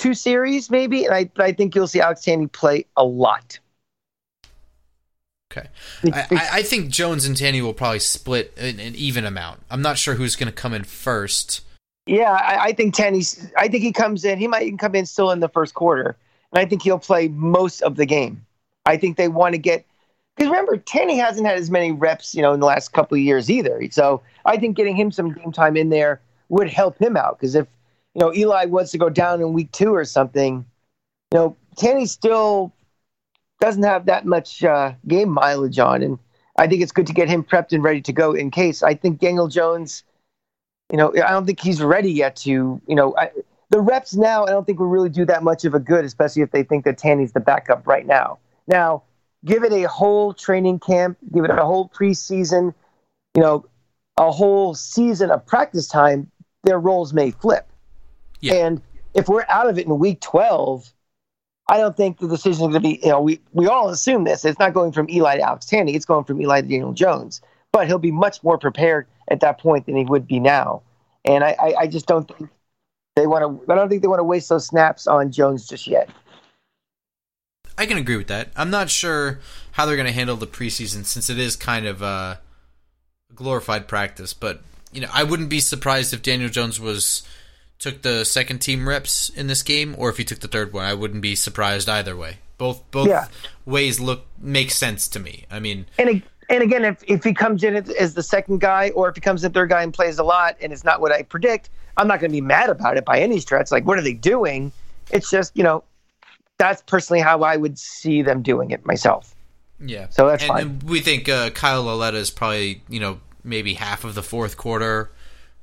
two 0.00 0.14
series, 0.14 0.70
maybe. 0.70 1.04
And 1.04 1.14
I, 1.14 1.30
I 1.38 1.52
think 1.52 1.74
you'll 1.74 1.86
see 1.86 2.00
Alex 2.00 2.22
Tanney 2.22 2.50
play 2.50 2.86
a 2.96 3.04
lot. 3.04 3.58
Okay. 5.52 5.68
I, 6.04 6.48
I, 6.52 6.62
think 6.62 6.90
Jones 6.90 7.24
and 7.24 7.36
Tanney 7.36 7.60
will 7.60 7.74
probably 7.74 7.98
split 7.98 8.54
an, 8.56 8.78
an 8.78 8.94
even 8.94 9.24
amount. 9.24 9.60
I'm 9.68 9.82
not 9.82 9.98
sure 9.98 10.14
who's 10.14 10.36
going 10.36 10.46
to 10.46 10.52
come 10.52 10.72
in 10.72 10.84
first. 10.84 11.62
Yeah, 12.06 12.30
I, 12.30 12.66
I 12.66 12.72
think 12.72 12.94
Tanney's. 12.94 13.50
I 13.56 13.66
think 13.68 13.82
he 13.82 13.92
comes 13.92 14.24
in. 14.24 14.38
He 14.38 14.46
might 14.46 14.62
even 14.62 14.78
come 14.78 14.94
in 14.94 15.06
still 15.06 15.32
in 15.32 15.40
the 15.40 15.48
first 15.48 15.74
quarter, 15.74 16.16
and 16.52 16.60
I 16.60 16.68
think 16.68 16.82
he'll 16.82 17.00
play 17.00 17.28
most 17.28 17.82
of 17.82 17.96
the 17.96 18.06
game. 18.06 18.44
I 18.86 18.96
think 18.96 19.16
they 19.16 19.28
want 19.28 19.54
to 19.54 19.58
get 19.58 19.84
because 20.36 20.48
remember 20.48 20.76
Tanney 20.78 21.18
hasn't 21.18 21.46
had 21.46 21.58
as 21.58 21.70
many 21.70 21.92
reps, 21.92 22.34
you 22.34 22.42
know, 22.42 22.52
in 22.52 22.60
the 22.60 22.66
last 22.66 22.92
couple 22.92 23.16
of 23.16 23.22
years 23.22 23.50
either. 23.50 23.80
So 23.90 24.22
I 24.46 24.56
think 24.56 24.76
getting 24.76 24.96
him 24.96 25.10
some 25.10 25.32
game 25.32 25.52
time 25.52 25.76
in 25.76 25.90
there 25.90 26.20
would 26.48 26.68
help 26.68 26.96
him 26.98 27.16
out 27.16 27.38
because 27.38 27.54
if 27.56 27.66
you 28.14 28.20
know, 28.20 28.34
Eli 28.34 28.64
wants 28.66 28.90
to 28.92 28.98
go 28.98 29.08
down 29.08 29.40
in 29.40 29.52
week 29.52 29.70
two 29.72 29.94
or 29.94 30.04
something, 30.04 30.64
you 31.32 31.38
know, 31.38 31.56
Tanney 31.76 32.08
still 32.08 32.72
doesn't 33.60 33.82
have 33.82 34.06
that 34.06 34.26
much 34.26 34.64
uh, 34.64 34.92
game 35.06 35.30
mileage 35.30 35.78
on. 35.78 36.02
And 36.02 36.18
I 36.58 36.66
think 36.66 36.82
it's 36.82 36.92
good 36.92 37.06
to 37.06 37.12
get 37.12 37.28
him 37.28 37.44
prepped 37.44 37.72
and 37.72 37.82
ready 37.82 38.00
to 38.02 38.12
go 38.12 38.32
in 38.32 38.50
case. 38.50 38.82
I 38.82 38.94
think 38.94 39.20
Daniel 39.20 39.48
Jones, 39.48 40.02
you 40.90 40.96
know, 40.96 41.10
I 41.10 41.30
don't 41.30 41.46
think 41.46 41.60
he's 41.60 41.82
ready 41.82 42.10
yet 42.10 42.36
to, 42.36 42.50
you 42.50 42.94
know, 42.94 43.14
I, 43.16 43.30
the 43.68 43.80
reps 43.80 44.14
now, 44.14 44.44
I 44.44 44.50
don't 44.50 44.66
think 44.66 44.80
will 44.80 44.88
really 44.88 45.08
do 45.08 45.24
that 45.26 45.44
much 45.44 45.64
of 45.64 45.74
a 45.74 45.78
good, 45.78 46.04
especially 46.04 46.42
if 46.42 46.50
they 46.50 46.64
think 46.64 46.84
that 46.84 46.98
Tanney's 46.98 47.32
the 47.32 47.40
backup 47.40 47.86
right 47.86 48.04
now. 48.04 48.38
Now, 48.66 49.04
give 49.44 49.62
it 49.62 49.72
a 49.72 49.88
whole 49.88 50.34
training 50.34 50.80
camp, 50.80 51.18
give 51.32 51.44
it 51.44 51.50
a 51.50 51.64
whole 51.64 51.88
preseason, 51.88 52.74
you 53.34 53.42
know, 53.42 53.66
a 54.16 54.32
whole 54.32 54.74
season 54.74 55.30
of 55.30 55.46
practice 55.46 55.86
time, 55.86 56.30
their 56.64 56.80
roles 56.80 57.12
may 57.12 57.30
flip. 57.30 57.69
Yeah. 58.40 58.54
And 58.54 58.82
if 59.14 59.28
we're 59.28 59.46
out 59.48 59.68
of 59.68 59.78
it 59.78 59.86
in 59.86 59.98
week 59.98 60.20
12, 60.20 60.92
I 61.68 61.76
don't 61.78 61.96
think 61.96 62.18
the 62.18 62.28
decision 62.28 62.52
is 62.52 62.58
going 62.58 62.72
to 62.72 62.80
be, 62.80 63.00
you 63.02 63.10
know, 63.10 63.20
we, 63.20 63.40
we 63.52 63.66
all 63.66 63.88
assume 63.90 64.24
this. 64.24 64.44
It's 64.44 64.58
not 64.58 64.74
going 64.74 64.92
from 64.92 65.08
Eli 65.08 65.36
to 65.36 65.42
Alex 65.42 65.66
Tanney, 65.66 65.94
It's 65.94 66.04
going 66.04 66.24
from 66.24 66.40
Eli 66.40 66.62
to 66.62 66.68
Daniel 66.68 66.92
Jones. 66.92 67.40
But 67.72 67.86
he'll 67.86 67.98
be 67.98 68.10
much 68.10 68.42
more 68.42 68.58
prepared 68.58 69.06
at 69.28 69.40
that 69.40 69.60
point 69.60 69.86
than 69.86 69.94
he 69.94 70.04
would 70.04 70.26
be 70.26 70.40
now. 70.40 70.82
And 71.24 71.44
I, 71.44 71.54
I, 71.60 71.74
I 71.80 71.86
just 71.86 72.06
don't 72.06 72.26
think 72.26 72.50
they 73.14 73.26
want 73.26 73.66
to, 73.66 73.72
I 73.72 73.76
don't 73.76 73.88
think 73.88 74.02
they 74.02 74.08
want 74.08 74.18
to 74.18 74.24
waste 74.24 74.48
those 74.48 74.66
snaps 74.66 75.06
on 75.06 75.30
Jones 75.30 75.68
just 75.68 75.86
yet. 75.86 76.10
I 77.78 77.86
can 77.86 77.98
agree 77.98 78.16
with 78.16 78.26
that. 78.28 78.48
I'm 78.56 78.70
not 78.70 78.90
sure 78.90 79.38
how 79.72 79.86
they're 79.86 79.96
going 79.96 80.08
to 80.08 80.12
handle 80.12 80.36
the 80.36 80.46
preseason 80.46 81.04
since 81.04 81.30
it 81.30 81.38
is 81.38 81.54
kind 81.54 81.86
of 81.86 82.02
a 82.02 82.40
glorified 83.34 83.86
practice. 83.86 84.34
But, 84.34 84.60
you 84.92 85.00
know, 85.00 85.08
I 85.12 85.22
wouldn't 85.22 85.48
be 85.48 85.60
surprised 85.60 86.12
if 86.12 86.22
Daniel 86.22 86.48
Jones 86.48 86.80
was– 86.80 87.22
took 87.80 88.02
the 88.02 88.24
second 88.24 88.58
team 88.60 88.88
reps 88.88 89.30
in 89.30 89.48
this 89.48 89.62
game, 89.62 89.96
or 89.98 90.10
if 90.10 90.18
he 90.18 90.24
took 90.24 90.38
the 90.40 90.48
third 90.48 90.72
one. 90.72 90.84
I 90.84 90.94
wouldn't 90.94 91.22
be 91.22 91.34
surprised 91.34 91.88
either 91.88 92.14
way. 92.14 92.36
Both 92.58 92.88
both 92.90 93.08
yeah. 93.08 93.26
ways 93.64 93.98
look 93.98 94.26
make 94.38 94.70
sense 94.70 95.08
to 95.08 95.18
me. 95.18 95.46
I 95.50 95.60
mean, 95.60 95.86
and 95.98 96.22
and 96.50 96.62
again, 96.62 96.84
if 96.84 97.02
if 97.08 97.24
he 97.24 97.32
comes 97.32 97.64
in 97.64 97.74
as 97.74 98.14
the 98.14 98.22
second 98.22 98.60
guy, 98.60 98.90
or 98.90 99.08
if 99.08 99.14
he 99.14 99.22
comes 99.22 99.42
in 99.42 99.52
third 99.52 99.70
guy 99.70 99.82
and 99.82 99.94
plays 99.94 100.18
a 100.18 100.22
lot, 100.22 100.56
and 100.60 100.72
it's 100.72 100.84
not 100.84 101.00
what 101.00 101.10
I 101.10 101.22
predict, 101.22 101.70
I'm 101.96 102.06
not 102.06 102.20
going 102.20 102.30
to 102.30 102.36
be 102.36 102.42
mad 102.42 102.68
about 102.68 102.98
it 102.98 103.04
by 103.06 103.18
any 103.18 103.40
stretch. 103.40 103.72
Like, 103.72 103.86
what 103.86 103.98
are 103.98 104.02
they 104.02 104.12
doing? 104.12 104.72
It's 105.10 105.30
just 105.30 105.56
you 105.56 105.62
know, 105.62 105.82
that's 106.58 106.82
personally 106.82 107.20
how 107.20 107.42
I 107.42 107.56
would 107.56 107.78
see 107.78 108.20
them 108.20 108.42
doing 108.42 108.72
it 108.72 108.84
myself. 108.84 109.34
Yeah. 109.78 110.08
So 110.10 110.28
that's 110.28 110.42
and, 110.42 110.48
fine. 110.48 110.60
And 110.60 110.82
we 110.82 111.00
think 111.00 111.30
uh, 111.30 111.48
Kyle 111.50 111.82
Lauletta 111.82 112.18
is 112.18 112.30
probably 112.30 112.82
you 112.90 113.00
know 113.00 113.20
maybe 113.42 113.72
half 113.72 114.04
of 114.04 114.14
the 114.14 114.22
fourth 114.22 114.58
quarter, 114.58 115.10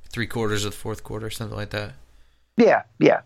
three 0.08 0.26
quarters 0.26 0.64
of 0.64 0.72
the 0.72 0.78
fourth 0.78 1.04
quarter, 1.04 1.30
something 1.30 1.56
like 1.56 1.70
that. 1.70 1.92
Yeah, 2.58 2.82
yeah. 2.98 3.20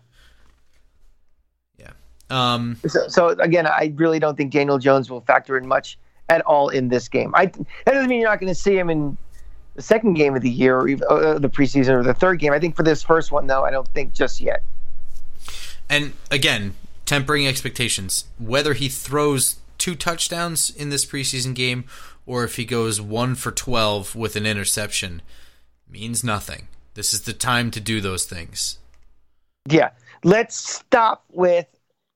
Yeah. 1.77 1.91
Um, 2.29 2.77
so, 2.87 3.07
so 3.07 3.29
again, 3.29 3.67
I 3.67 3.93
really 3.95 4.19
don't 4.19 4.35
think 4.35 4.53
Daniel 4.53 4.77
Jones 4.77 5.09
will 5.09 5.21
factor 5.21 5.57
in 5.57 5.67
much 5.67 5.97
at 6.29 6.41
all 6.41 6.69
in 6.69 6.87
this 6.87 7.09
game. 7.09 7.33
I 7.35 7.47
that 7.47 7.65
doesn't 7.85 8.09
mean 8.09 8.21
you're 8.21 8.29
not 8.29 8.39
going 8.39 8.53
to 8.53 8.59
see 8.59 8.77
him 8.77 8.89
in 8.89 9.17
the 9.75 9.81
second 9.81 10.13
game 10.13 10.35
of 10.35 10.41
the 10.41 10.49
year 10.49 10.77
or 10.77 10.87
even, 10.87 11.03
uh, 11.09 11.39
the 11.39 11.49
preseason 11.49 11.89
or 11.89 12.03
the 12.03 12.13
third 12.13 12.39
game. 12.39 12.53
I 12.53 12.59
think 12.59 12.75
for 12.75 12.83
this 12.83 13.03
first 13.03 13.31
one, 13.31 13.47
though, 13.47 13.63
I 13.63 13.71
don't 13.71 13.87
think 13.89 14.13
just 14.13 14.39
yet. 14.39 14.63
And 15.89 16.13
again, 16.31 16.75
tempering 17.05 17.47
expectations. 17.47 18.25
Whether 18.37 18.73
he 18.73 18.87
throws 18.87 19.57
two 19.77 19.95
touchdowns 19.95 20.69
in 20.69 20.89
this 20.89 21.05
preseason 21.05 21.53
game 21.53 21.85
or 22.25 22.43
if 22.43 22.55
he 22.55 22.65
goes 22.65 23.01
one 23.01 23.35
for 23.35 23.51
12 23.51 24.15
with 24.15 24.35
an 24.35 24.45
interception 24.45 25.21
means 25.89 26.23
nothing. 26.23 26.67
This 26.93 27.13
is 27.13 27.21
the 27.21 27.33
time 27.33 27.71
to 27.71 27.79
do 27.79 27.99
those 27.99 28.25
things. 28.25 28.77
Yeah. 29.67 29.91
Let's 30.23 30.57
stop 30.57 31.25
with 31.29 31.67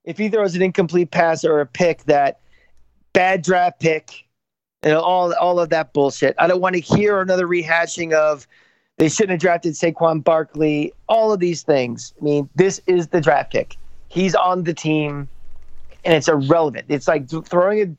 if 0.04 0.16
he 0.18 0.28
throws 0.28 0.54
an 0.54 0.62
incomplete 0.62 1.10
pass 1.10 1.44
or 1.44 1.60
a 1.60 1.66
pick 1.66 2.04
that 2.04 2.40
bad 3.12 3.42
draft 3.42 3.80
pick 3.80 4.26
and 4.82 4.94
all 4.94 5.34
all 5.34 5.60
of 5.60 5.70
that 5.70 5.92
bullshit. 5.92 6.34
I 6.38 6.46
don't 6.46 6.60
want 6.60 6.74
to 6.74 6.80
hear 6.80 7.20
another 7.20 7.46
rehashing 7.46 8.12
of 8.12 8.46
they 8.96 9.08
shouldn't 9.08 9.30
have 9.30 9.40
drafted 9.40 9.74
Saquon 9.74 10.22
Barkley, 10.24 10.92
all 11.08 11.32
of 11.32 11.40
these 11.40 11.62
things. 11.62 12.12
I 12.20 12.24
mean, 12.24 12.48
this 12.56 12.80
is 12.86 13.08
the 13.08 13.20
draft 13.20 13.52
pick. 13.52 13.76
He's 14.08 14.34
on 14.34 14.64
the 14.64 14.74
team 14.74 15.28
and 16.04 16.14
it's 16.14 16.28
irrelevant. 16.28 16.86
It's 16.88 17.06
like 17.06 17.28
throwing 17.28 17.96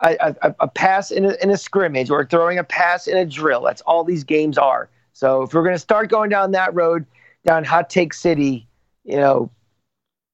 a, 0.00 0.16
a, 0.20 0.54
a 0.60 0.68
pass 0.68 1.10
in 1.10 1.24
a, 1.24 1.34
in 1.42 1.50
a 1.50 1.56
scrimmage 1.56 2.10
or 2.10 2.26
throwing 2.26 2.58
a 2.58 2.64
pass 2.64 3.06
in 3.06 3.16
a 3.16 3.24
drill. 3.24 3.62
That's 3.62 3.80
all 3.82 4.04
these 4.04 4.24
games 4.24 4.58
are. 4.58 4.90
So 5.12 5.42
if 5.42 5.54
we're 5.54 5.62
going 5.62 5.74
to 5.74 5.78
start 5.78 6.10
going 6.10 6.30
down 6.30 6.50
that 6.52 6.74
road, 6.74 7.06
down 7.44 7.64
hot 7.64 7.88
take 7.88 8.12
city, 8.12 8.66
you 9.04 9.16
know, 9.16 9.50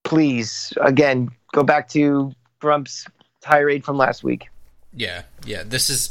please 0.04 0.72
again 0.80 1.30
go 1.52 1.62
back 1.62 1.88
to 1.90 2.32
Grump's 2.60 3.06
tirade 3.40 3.84
from 3.84 3.96
last 3.96 4.24
week. 4.24 4.48
Yeah, 4.94 5.22
yeah. 5.44 5.62
This 5.64 5.90
is 5.90 6.10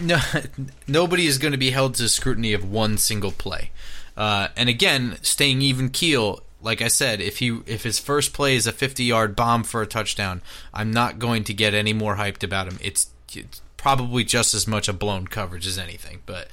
no 0.00 0.18
nobody 0.86 1.26
is 1.26 1.38
going 1.38 1.52
to 1.52 1.58
be 1.58 1.70
held 1.70 1.94
to 1.96 2.08
scrutiny 2.08 2.52
of 2.52 2.70
one 2.70 2.98
single 2.98 3.32
play. 3.32 3.70
Uh, 4.16 4.48
and 4.56 4.68
again, 4.68 5.16
staying 5.22 5.62
even 5.62 5.88
keel. 5.88 6.42
Like 6.62 6.82
I 6.82 6.88
said, 6.88 7.20
if 7.22 7.38
he 7.38 7.60
if 7.66 7.84
his 7.84 7.98
first 7.98 8.32
play 8.34 8.54
is 8.54 8.66
a 8.66 8.72
50 8.72 9.02
yard 9.04 9.34
bomb 9.34 9.64
for 9.64 9.80
a 9.80 9.86
touchdown, 9.86 10.42
I'm 10.74 10.90
not 10.90 11.18
going 11.18 11.44
to 11.44 11.54
get 11.54 11.74
any 11.74 11.92
more 11.92 12.16
hyped 12.16 12.42
about 12.42 12.68
him. 12.68 12.78
It's, 12.82 13.10
it's 13.32 13.62
probably 13.78 14.24
just 14.24 14.52
as 14.52 14.66
much 14.66 14.88
a 14.88 14.92
blown 14.92 15.26
coverage 15.26 15.66
as 15.66 15.78
anything, 15.78 16.20
but 16.26 16.48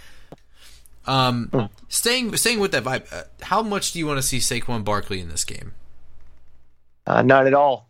um, 1.07 1.49
mm. 1.51 1.69
Staying 1.87 2.35
staying 2.35 2.59
with 2.59 2.71
that 2.73 2.83
vibe, 2.83 3.11
uh, 3.13 3.23
how 3.41 3.63
much 3.63 3.93
do 3.93 3.99
you 3.99 4.05
want 4.05 4.17
to 4.17 4.21
see 4.21 4.37
Saquon 4.37 4.83
Barkley 4.83 5.21
in 5.21 5.29
this 5.29 5.45
game? 5.45 5.73
Uh, 7.05 7.21
not 7.21 7.47
at 7.47 7.53
all. 7.53 7.89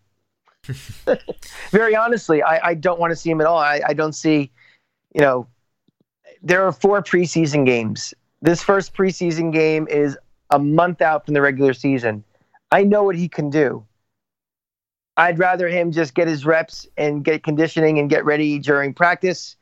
Very 1.72 1.96
honestly, 1.96 2.44
I, 2.44 2.70
I, 2.70 2.74
don't 2.76 3.00
want 3.00 3.12
to 3.12 3.16
see 3.16 3.32
him 3.32 3.42
at 3.42 3.48
all. 3.48 3.58
I, 3.58 3.82
I 3.88 3.94
don't 3.94 4.14
see, 4.14 4.52
you 5.16 5.22
know, 5.22 5.48
there 6.44 6.66
are 6.66 6.72
four 6.72 7.02
preseason 7.02 7.66
games. 7.66 8.14
This 8.42 8.62
first 8.62 8.94
preseason 8.94 9.52
game 9.52 9.88
is 9.88 10.18
a 10.52 10.60
month 10.60 11.02
out 11.02 11.26
from 11.26 11.34
the 11.34 11.42
regular 11.42 11.74
season. 11.74 12.24
I 12.72 12.84
know 12.84 13.04
what 13.04 13.16
he 13.16 13.28
can 13.28 13.50
do. 13.50 13.86
I'd 15.16 15.40
rather 15.40 15.68
him 15.68 15.92
just 15.92 16.14
get 16.14 16.28
his 16.28 16.46
reps 16.46 16.86
and 16.96 17.24
get 17.24 17.44
conditioning 17.44 17.98
and 17.98 18.10
get 18.10 18.24
ready 18.24 18.60
during 18.60 18.94
practice 18.94 19.57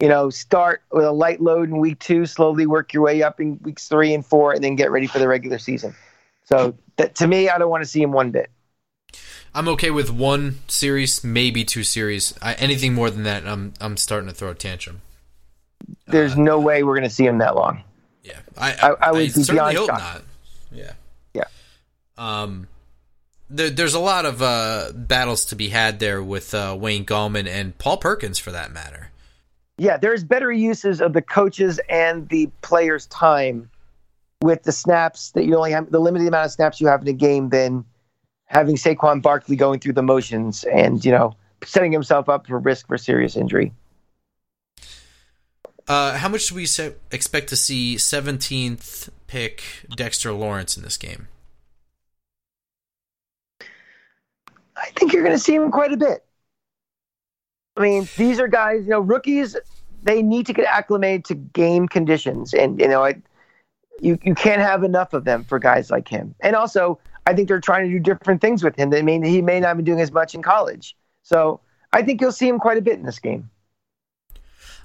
you 0.00 0.08
know, 0.08 0.30
start 0.30 0.82
with 0.92 1.04
a 1.04 1.12
light 1.12 1.40
load 1.40 1.68
in 1.68 1.78
week 1.78 1.98
two, 1.98 2.26
slowly 2.26 2.66
work 2.66 2.92
your 2.92 3.02
way 3.02 3.22
up 3.22 3.40
in 3.40 3.58
weeks 3.62 3.88
three 3.88 4.12
and 4.12 4.24
four, 4.24 4.52
and 4.52 4.62
then 4.62 4.76
get 4.76 4.90
ready 4.90 5.06
for 5.06 5.18
the 5.18 5.28
regular 5.28 5.58
season. 5.58 5.94
So 6.44 6.76
that, 6.96 7.14
to 7.16 7.26
me, 7.26 7.48
I 7.48 7.58
don't 7.58 7.70
want 7.70 7.82
to 7.82 7.88
see 7.88 8.02
him 8.02 8.12
one 8.12 8.30
bit. 8.30 8.50
I'm 9.54 9.68
okay 9.68 9.90
with 9.90 10.10
one 10.10 10.58
series, 10.68 11.24
maybe 11.24 11.64
two 11.64 11.82
series. 11.82 12.34
I, 12.42 12.54
anything 12.54 12.92
more 12.92 13.10
than 13.10 13.22
that, 13.22 13.46
I'm 13.46 13.72
I'm 13.80 13.96
starting 13.96 14.28
to 14.28 14.34
throw 14.34 14.50
a 14.50 14.54
tantrum. 14.54 15.00
There's 16.06 16.34
uh, 16.34 16.40
no 16.40 16.60
way 16.60 16.82
we're 16.82 16.96
going 16.96 17.08
to 17.08 17.14
see 17.14 17.24
him 17.24 17.38
that 17.38 17.56
long. 17.56 17.82
Yeah, 18.22 18.40
I 18.56 18.72
I, 18.72 18.90
I, 18.90 18.96
I 19.00 19.12
would 19.12 19.32
certainly 19.32 19.74
hope 19.74 19.86
shocked. 19.86 20.00
not. 20.00 20.22
Yeah, 20.72 20.92
yeah. 21.32 21.44
Um, 22.18 22.68
there, 23.48 23.70
there's 23.70 23.94
a 23.94 24.00
lot 24.00 24.26
of 24.26 24.42
uh, 24.42 24.92
battles 24.94 25.46
to 25.46 25.56
be 25.56 25.70
had 25.70 26.00
there 26.00 26.22
with 26.22 26.52
uh, 26.52 26.76
Wayne 26.78 27.06
Gallman 27.06 27.48
and 27.48 27.78
Paul 27.78 27.96
Perkins, 27.96 28.38
for 28.38 28.50
that 28.50 28.72
matter. 28.72 29.10
Yeah, 29.78 29.98
there's 29.98 30.24
better 30.24 30.50
uses 30.50 31.00
of 31.00 31.12
the 31.12 31.22
coaches 31.22 31.78
and 31.88 32.28
the 32.28 32.48
players' 32.62 33.06
time 33.06 33.70
with 34.42 34.62
the 34.62 34.72
snaps 34.72 35.32
that 35.32 35.44
you 35.44 35.56
only 35.56 35.72
have 35.72 35.90
the 35.90 35.98
limited 35.98 36.28
amount 36.28 36.46
of 36.46 36.52
snaps 36.52 36.80
you 36.80 36.86
have 36.86 37.02
in 37.02 37.08
a 37.08 37.12
game 37.12 37.50
than 37.50 37.84
having 38.46 38.76
Saquon 38.76 39.20
Barkley 39.20 39.56
going 39.56 39.80
through 39.80 39.94
the 39.94 40.02
motions 40.02 40.64
and 40.64 41.04
you 41.04 41.12
know 41.12 41.34
setting 41.64 41.92
himself 41.92 42.28
up 42.28 42.46
for 42.46 42.58
risk 42.58 42.86
for 42.86 42.96
serious 42.96 43.36
injury. 43.36 43.72
Uh, 45.88 46.16
how 46.18 46.28
much 46.28 46.48
do 46.48 46.54
we 46.54 46.66
se- 46.66 46.94
expect 47.12 47.48
to 47.48 47.56
see 47.56 47.94
17th 47.96 49.08
pick 49.28 49.62
Dexter 49.88 50.32
Lawrence 50.32 50.76
in 50.76 50.82
this 50.82 50.96
game? 50.96 51.28
I 54.76 54.90
think 54.96 55.12
you're 55.12 55.22
going 55.22 55.34
to 55.34 55.42
see 55.42 55.54
him 55.54 55.70
quite 55.70 55.92
a 55.92 55.96
bit. 55.96 56.25
I 57.76 57.82
mean, 57.82 58.08
these 58.16 58.40
are 58.40 58.48
guys, 58.48 58.84
you 58.84 58.90
know, 58.90 59.00
rookies. 59.00 59.56
They 60.02 60.22
need 60.22 60.46
to 60.46 60.52
get 60.52 60.66
acclimated 60.66 61.24
to 61.26 61.34
game 61.34 61.88
conditions, 61.88 62.54
and 62.54 62.80
you 62.80 62.88
know, 62.88 63.04
I, 63.04 63.16
you 64.00 64.18
you 64.22 64.34
can't 64.34 64.62
have 64.62 64.84
enough 64.84 65.12
of 65.12 65.24
them 65.24 65.44
for 65.44 65.58
guys 65.58 65.90
like 65.90 66.08
him. 66.08 66.34
And 66.40 66.54
also, 66.54 66.98
I 67.26 67.34
think 67.34 67.48
they're 67.48 67.60
trying 67.60 67.86
to 67.86 67.92
do 67.92 67.98
different 67.98 68.40
things 68.40 68.62
with 68.62 68.76
him. 68.76 68.94
I 68.94 69.02
mean, 69.02 69.22
he 69.22 69.42
may 69.42 69.60
not 69.60 69.76
be 69.76 69.82
doing 69.82 70.00
as 70.00 70.12
much 70.12 70.34
in 70.34 70.42
college. 70.42 70.96
So 71.22 71.60
I 71.92 72.02
think 72.02 72.20
you'll 72.20 72.32
see 72.32 72.48
him 72.48 72.58
quite 72.58 72.78
a 72.78 72.82
bit 72.82 72.94
in 72.94 73.04
this 73.04 73.18
game. 73.18 73.50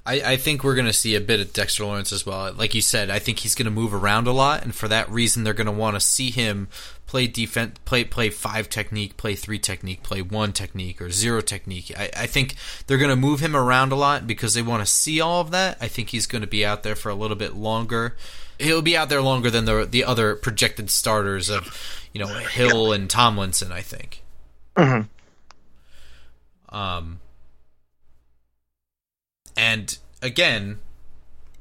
I, 0.04 0.32
I 0.32 0.36
think 0.36 0.64
we're 0.64 0.74
going 0.74 0.86
to 0.86 0.92
see 0.92 1.14
a 1.14 1.20
bit 1.20 1.40
of 1.40 1.52
Dexter 1.52 1.84
Lawrence 1.84 2.12
as 2.12 2.26
well. 2.26 2.52
Like 2.52 2.74
you 2.74 2.82
said, 2.82 3.08
I 3.08 3.20
think 3.20 3.40
he's 3.40 3.54
going 3.54 3.66
to 3.66 3.70
move 3.70 3.94
around 3.94 4.26
a 4.26 4.32
lot, 4.32 4.64
and 4.64 4.74
for 4.74 4.88
that 4.88 5.08
reason, 5.08 5.44
they're 5.44 5.54
going 5.54 5.66
to 5.66 5.72
want 5.72 5.94
to 5.94 6.00
see 6.00 6.30
him 6.30 6.68
play 7.06 7.26
defense, 7.28 7.78
play 7.84 8.02
play 8.02 8.30
five 8.30 8.68
technique, 8.68 9.16
play 9.16 9.36
three 9.36 9.58
technique, 9.58 10.02
play 10.02 10.20
one 10.20 10.52
technique, 10.52 11.00
or 11.00 11.10
zero 11.10 11.40
technique. 11.40 11.92
I, 11.96 12.10
I 12.16 12.26
think 12.26 12.56
they're 12.86 12.98
going 12.98 13.10
to 13.10 13.16
move 13.16 13.40
him 13.40 13.54
around 13.54 13.92
a 13.92 13.96
lot 13.96 14.26
because 14.26 14.54
they 14.54 14.62
want 14.62 14.84
to 14.84 14.90
see 14.90 15.20
all 15.20 15.40
of 15.40 15.52
that. 15.52 15.78
I 15.80 15.86
think 15.88 16.08
he's 16.08 16.26
going 16.26 16.42
to 16.42 16.48
be 16.48 16.64
out 16.66 16.82
there 16.82 16.96
for 16.96 17.08
a 17.08 17.14
little 17.14 17.36
bit 17.36 17.54
longer. 17.54 18.16
He'll 18.58 18.82
be 18.82 18.96
out 18.96 19.08
there 19.08 19.22
longer 19.22 19.50
than 19.50 19.66
the 19.66 19.86
the 19.88 20.04
other 20.04 20.34
projected 20.34 20.90
starters 20.90 21.48
of 21.48 22.06
you 22.12 22.18
know 22.18 22.26
Hill 22.26 22.92
and 22.92 23.08
Tomlinson. 23.08 23.70
I 23.70 23.82
think. 23.82 24.22
Mm-hmm. 24.76 25.02
Um, 26.74 27.20
and 29.56 29.98
again, 30.20 30.78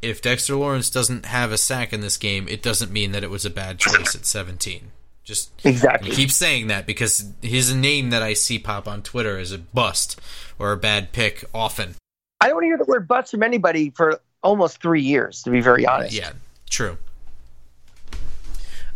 if 0.02 0.22
Dexter 0.22 0.56
Lawrence 0.56 0.90
doesn't 0.90 1.26
have 1.26 1.52
a 1.52 1.58
sack 1.58 1.94
in 1.94 2.02
this 2.02 2.18
game, 2.18 2.48
it 2.48 2.64
doesn't 2.64 2.92
mean 2.92 3.12
that 3.12 3.24
it 3.24 3.30
was 3.30 3.46
a 3.46 3.50
bad 3.50 3.80
choice 3.80 4.16
at 4.16 4.26
17. 4.26 4.92
Just 5.24 5.52
exactly 5.64 6.10
keep 6.10 6.32
saying 6.32 6.68
that 6.68 6.88
because 6.88 7.32
his 7.42 7.74
name 7.74 8.10
that 8.10 8.24
I 8.24 8.34
see 8.34 8.58
pop 8.58 8.88
on 8.88 9.04
Twitter 9.04 9.38
is 9.38 9.52
a 9.52 9.60
bust 9.60 10.20
or 10.58 10.72
a 10.72 10.78
bad 10.78 11.12
pick 11.12 11.46
often. 11.54 11.96
I 12.40 12.50
don't 12.50 12.64
hear 12.64 12.78
the 12.78 12.86
word 12.86 13.08
bust 13.08 13.32
from 13.32 13.44
anybody 13.44 13.92
for 13.92 14.20
almost 14.42 14.82
three 14.82 15.04
years, 15.04 15.44
to 15.44 15.52
be 15.52 15.62
very 15.62 15.86
honest. 15.86 16.14
Yeah, 16.14 16.32
true. 16.70 16.98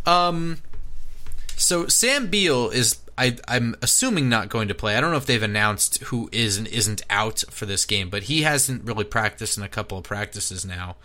Um, 0.04 0.58
so 1.56 1.86
Sam 1.86 2.26
Beal 2.26 2.70
is 2.70 2.98
I, 3.18 3.36
am 3.48 3.76
assuming 3.82 4.28
not 4.28 4.48
going 4.48 4.68
to 4.68 4.74
play. 4.74 4.96
I 4.96 5.00
don't 5.00 5.10
know 5.10 5.16
if 5.16 5.26
they've 5.26 5.42
announced 5.42 6.02
who 6.04 6.28
is 6.32 6.56
and 6.56 6.66
isn't 6.68 7.02
out 7.08 7.44
for 7.50 7.66
this 7.66 7.84
game, 7.84 8.10
but 8.10 8.24
he 8.24 8.42
hasn't 8.42 8.84
really 8.84 9.04
practiced 9.04 9.56
in 9.56 9.64
a 9.64 9.68
couple 9.68 9.98
of 9.98 10.04
practices 10.04 10.64
now, 10.64 10.96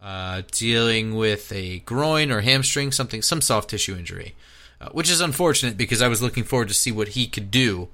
uh, 0.00 0.42
dealing 0.52 1.16
with 1.16 1.50
a 1.52 1.80
groin 1.80 2.30
or 2.30 2.40
hamstring, 2.40 2.92
something, 2.92 3.22
some 3.22 3.40
soft 3.40 3.70
tissue 3.70 3.96
injury, 3.96 4.34
uh, 4.80 4.90
which 4.90 5.10
is 5.10 5.20
unfortunate 5.20 5.76
because 5.76 6.00
I 6.00 6.08
was 6.08 6.22
looking 6.22 6.44
forward 6.44 6.68
to 6.68 6.74
see 6.74 6.92
what 6.92 7.08
he 7.08 7.26
could 7.26 7.50
do. 7.50 7.88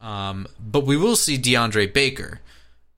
Um, 0.00 0.46
but 0.60 0.84
we 0.84 0.98
will 0.98 1.16
see 1.16 1.38
DeAndre 1.38 1.92
Baker. 1.92 2.40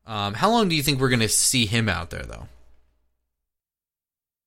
Um, 0.07 0.35
how 0.35 0.51
long 0.51 0.69
do 0.69 0.75
you 0.75 0.83
think 0.83 1.01
we're 1.01 1.09
going 1.09 1.21
to 1.21 1.29
see 1.29 1.67
him 1.67 1.89
out 1.89 2.11
there, 2.11 2.25
though? 2.25 2.49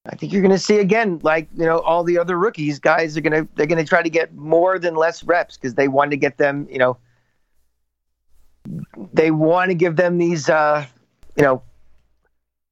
I 0.06 0.16
think 0.16 0.32
you're 0.32 0.42
going 0.42 0.52
to 0.52 0.60
see 0.60 0.80
again, 0.80 1.20
like 1.24 1.48
you 1.56 1.66
know, 1.66 1.80
all 1.80 2.04
the 2.04 2.18
other 2.18 2.38
rookies, 2.38 2.80
guys 2.80 3.18
are 3.18 3.22
going 3.22 3.46
to 3.46 3.50
they're 3.56 3.68
going 3.68 3.84
to 3.84 3.88
try 3.88 4.02
to 4.02 4.10
get 4.10 4.34
more 4.34 4.80
than 4.80 4.96
less 4.96 5.24
reps 5.24 5.58
because 5.58 5.76
they 5.76 5.88
want 5.88 6.12
to 6.12 6.18
get 6.18 6.38
them, 6.38 6.68
you 6.70 6.80
know, 6.80 6.98
they 9.14 9.32
want 9.32 9.70
to 9.70 9.76
give 9.76 9.96
them 9.96 10.18
these, 10.18 10.50
uh, 10.50 10.86
you 11.36 11.44
know, 11.44 11.62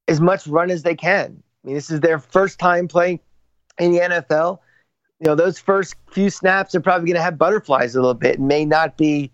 as 0.06 0.20
much 0.20 0.46
run 0.46 0.70
as 0.70 0.82
they 0.82 0.94
can. 0.94 1.42
I 1.62 1.66
mean, 1.66 1.74
this 1.74 1.90
is 1.90 2.00
their 2.00 2.18
first 2.18 2.58
time 2.58 2.88
playing 2.88 3.20
in 3.78 3.92
the 3.92 3.98
NFL. 3.98 4.58
You 5.20 5.26
know, 5.26 5.34
those 5.34 5.58
first 5.58 5.96
few 6.10 6.30
snaps 6.30 6.74
are 6.74 6.80
probably 6.80 7.06
going 7.06 7.16
to 7.16 7.22
have 7.22 7.36
butterflies 7.36 7.94
a 7.94 8.00
little 8.00 8.14
bit 8.14 8.38
and 8.38 8.48
may 8.48 8.64
not 8.64 8.96
be, 8.96 9.30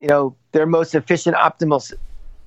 you 0.00 0.08
know, 0.08 0.36
their 0.52 0.66
most 0.66 0.94
efficient, 0.94 1.36
optimal, 1.36 1.92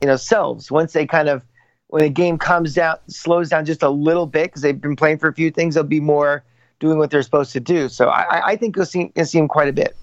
you 0.02 0.08
know, 0.08 0.16
selves. 0.16 0.72
Once 0.72 0.94
they 0.94 1.06
kind 1.06 1.28
of 1.28 1.44
when 1.90 2.04
the 2.04 2.10
game 2.10 2.38
comes 2.38 2.76
down, 2.76 2.98
slows 3.08 3.50
down 3.50 3.66
just 3.66 3.82
a 3.82 3.90
little 3.90 4.28
bit 4.28 4.46
because 4.46 4.62
they've 4.62 4.80
been 4.80 4.96
playing 4.96 5.18
for 5.18 5.28
a 5.28 5.34
few 5.34 5.50
things, 5.50 5.74
they'll 5.74 5.84
be 5.84 6.00
more 6.00 6.44
doing 6.80 7.00
what 7.00 7.10
they're 7.10 7.24
supposed 7.24 7.52
to 7.52 7.60
do. 7.60 7.90
So 7.90 8.10
I, 8.10 8.52
I 8.52 8.56
think 8.56 8.76
you'll 8.76 8.86
see, 8.86 9.12
you'll 9.16 9.26
see 9.26 9.40
him 9.40 9.48
quite 9.48 9.68
a 9.68 9.74
bit. 9.74 9.96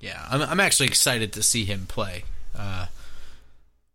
Yeah, 0.00 0.26
I'm, 0.30 0.40
I'm 0.40 0.60
actually 0.60 0.86
excited 0.86 1.34
to 1.34 1.42
see 1.42 1.64
him 1.64 1.84
play. 1.86 2.24
Uh, 2.56 2.86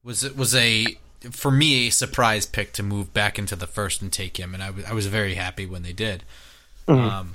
was 0.04 0.24
it 0.24 0.38
was 0.38 0.54
a 0.54 0.86
for 1.32 1.50
me 1.50 1.88
a 1.88 1.90
surprise 1.90 2.46
pick 2.46 2.72
to 2.74 2.84
move 2.84 3.14
back 3.14 3.40
into 3.40 3.56
the 3.56 3.68
first 3.68 4.02
and 4.02 4.12
take 4.12 4.38
him, 4.38 4.54
and 4.54 4.62
I 4.62 4.70
was 4.70 4.86
I 4.86 4.94
was 4.94 5.08
very 5.08 5.36
happy 5.36 5.66
when 5.66 5.82
they 5.82 5.94
did. 5.94 6.24
Mm-hmm. 6.88 7.02
Um, 7.02 7.34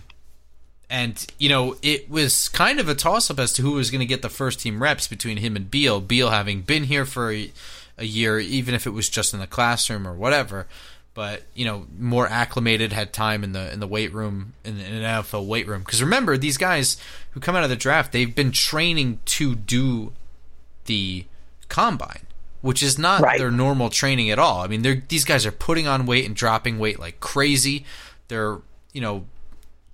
and 0.90 1.26
you 1.38 1.48
know 1.48 1.76
it 1.82 2.10
was 2.10 2.48
kind 2.50 2.78
of 2.78 2.88
a 2.88 2.94
toss 2.94 3.30
up 3.30 3.40
as 3.40 3.52
to 3.54 3.62
who 3.62 3.72
was 3.72 3.90
going 3.90 4.00
to 4.00 4.06
get 4.06 4.22
the 4.22 4.28
first 4.28 4.60
team 4.60 4.82
reps 4.82 5.08
between 5.08 5.38
him 5.38 5.56
and 5.56 5.70
Beal. 5.70 6.00
Beal 6.00 6.30
having 6.30 6.60
been 6.60 6.84
here 6.84 7.04
for. 7.04 7.32
A, 7.32 7.50
a 7.98 8.04
year, 8.04 8.38
even 8.38 8.74
if 8.74 8.86
it 8.86 8.90
was 8.90 9.08
just 9.08 9.34
in 9.34 9.40
the 9.40 9.46
classroom 9.46 10.06
or 10.06 10.14
whatever. 10.14 10.66
But 11.14 11.42
you 11.54 11.64
know, 11.64 11.86
more 11.98 12.28
acclimated, 12.28 12.92
had 12.92 13.12
time 13.12 13.42
in 13.42 13.52
the 13.52 13.72
in 13.72 13.80
the 13.80 13.88
weight 13.88 14.14
room 14.14 14.54
in, 14.64 14.78
in 14.78 14.94
an 14.94 15.22
NFL 15.22 15.46
weight 15.46 15.66
room. 15.66 15.80
Because 15.80 16.00
remember, 16.00 16.38
these 16.38 16.56
guys 16.56 16.96
who 17.32 17.40
come 17.40 17.56
out 17.56 17.64
of 17.64 17.70
the 17.70 17.76
draft, 17.76 18.12
they've 18.12 18.34
been 18.34 18.52
training 18.52 19.18
to 19.24 19.56
do 19.56 20.12
the 20.84 21.24
combine, 21.68 22.26
which 22.60 22.82
is 22.82 22.98
not 22.98 23.20
right. 23.20 23.38
their 23.38 23.50
normal 23.50 23.90
training 23.90 24.30
at 24.30 24.38
all. 24.38 24.60
I 24.60 24.68
mean, 24.68 24.82
they're 24.82 25.02
these 25.08 25.24
guys 25.24 25.44
are 25.44 25.52
putting 25.52 25.88
on 25.88 26.06
weight 26.06 26.24
and 26.24 26.36
dropping 26.36 26.78
weight 26.78 27.00
like 27.00 27.18
crazy. 27.18 27.84
They're 28.28 28.58
you 28.92 29.00
know 29.00 29.26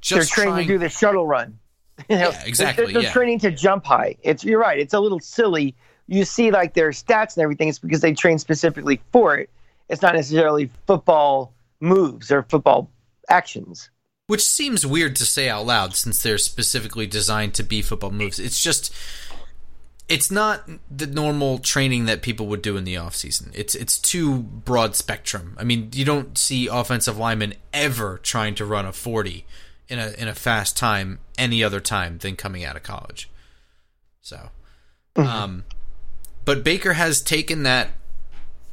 just 0.02 0.36
they're 0.36 0.44
training 0.44 0.54
trying... 0.54 0.66
to 0.66 0.74
do 0.74 0.78
the 0.78 0.90
shuttle 0.90 1.26
run. 1.26 1.58
You 2.08 2.16
know, 2.16 2.30
yeah, 2.30 2.42
exactly. 2.44 2.86
They're, 2.86 2.92
they're 2.94 3.02
yeah. 3.02 3.12
training 3.12 3.38
to 3.38 3.52
jump 3.52 3.86
high. 3.86 4.16
It's 4.24 4.44
you're 4.44 4.58
right. 4.58 4.80
It's 4.80 4.94
a 4.94 4.98
little 4.98 5.20
silly 5.20 5.76
you 6.06 6.24
see 6.24 6.50
like 6.50 6.74
their 6.74 6.90
stats 6.90 7.36
and 7.36 7.42
everything, 7.42 7.68
it's 7.68 7.78
because 7.78 8.00
they 8.00 8.12
train 8.12 8.38
specifically 8.38 9.00
for 9.12 9.36
it. 9.36 9.50
It's 9.88 10.02
not 10.02 10.14
necessarily 10.14 10.70
football 10.86 11.52
moves 11.80 12.30
or 12.30 12.42
football 12.42 12.90
actions. 13.28 13.90
Which 14.26 14.42
seems 14.42 14.86
weird 14.86 15.16
to 15.16 15.24
say 15.26 15.48
out 15.48 15.66
loud 15.66 15.94
since 15.94 16.22
they're 16.22 16.38
specifically 16.38 17.06
designed 17.06 17.54
to 17.54 17.62
be 17.62 17.82
football 17.82 18.10
moves. 18.10 18.38
It's 18.38 18.62
just 18.62 18.94
it's 20.08 20.30
not 20.30 20.68
the 20.90 21.06
normal 21.06 21.58
training 21.58 22.06
that 22.06 22.22
people 22.22 22.46
would 22.46 22.62
do 22.62 22.76
in 22.76 22.84
the 22.84 22.94
offseason. 22.94 23.50
It's 23.54 23.74
it's 23.74 23.98
too 23.98 24.38
broad 24.38 24.96
spectrum. 24.96 25.56
I 25.58 25.64
mean, 25.64 25.90
you 25.92 26.04
don't 26.04 26.36
see 26.38 26.66
offensive 26.66 27.18
linemen 27.18 27.54
ever 27.72 28.18
trying 28.22 28.54
to 28.56 28.64
run 28.64 28.86
a 28.86 28.92
40 28.92 29.46
in 29.88 29.98
a 29.98 30.12
in 30.18 30.28
a 30.28 30.34
fast 30.34 30.76
time 30.76 31.18
any 31.36 31.62
other 31.62 31.80
time 31.80 32.18
than 32.18 32.36
coming 32.36 32.64
out 32.64 32.76
of 32.76 32.82
college. 32.82 33.30
So, 34.20 34.48
mm-hmm. 35.16 35.28
um 35.28 35.64
but 36.44 36.64
Baker 36.64 36.94
has 36.94 37.20
taken 37.20 37.62
that 37.62 37.90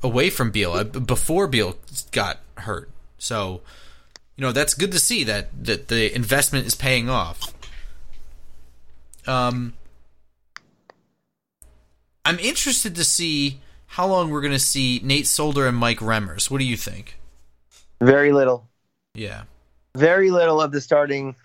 away 0.03 0.29
from 0.29 0.51
Beal 0.51 0.73
uh, 0.73 0.83
before 0.83 1.47
Beal 1.47 1.77
got 2.11 2.39
hurt. 2.57 2.89
So, 3.17 3.61
you 4.35 4.41
know, 4.41 4.51
that's 4.51 4.73
good 4.73 4.91
to 4.91 4.99
see 4.99 5.23
that 5.23 5.49
that 5.63 5.87
the 5.87 6.13
investment 6.13 6.65
is 6.65 6.75
paying 6.75 7.09
off. 7.09 7.53
Um 9.27 9.73
I'm 12.25 12.39
interested 12.39 12.95
to 12.95 13.03
see 13.03 13.59
how 13.87 14.07
long 14.07 14.29
we're 14.29 14.41
going 14.41 14.53
to 14.53 14.59
see 14.59 15.01
Nate 15.03 15.25
Solder 15.25 15.65
and 15.65 15.75
Mike 15.75 15.97
Remmers. 15.99 16.51
What 16.51 16.59
do 16.59 16.65
you 16.65 16.77
think? 16.77 17.17
Very 17.99 18.31
little. 18.31 18.69
Yeah. 19.15 19.43
Very 19.95 20.29
little 20.29 20.61
of 20.61 20.71
the 20.71 20.79
starting. 20.79 21.35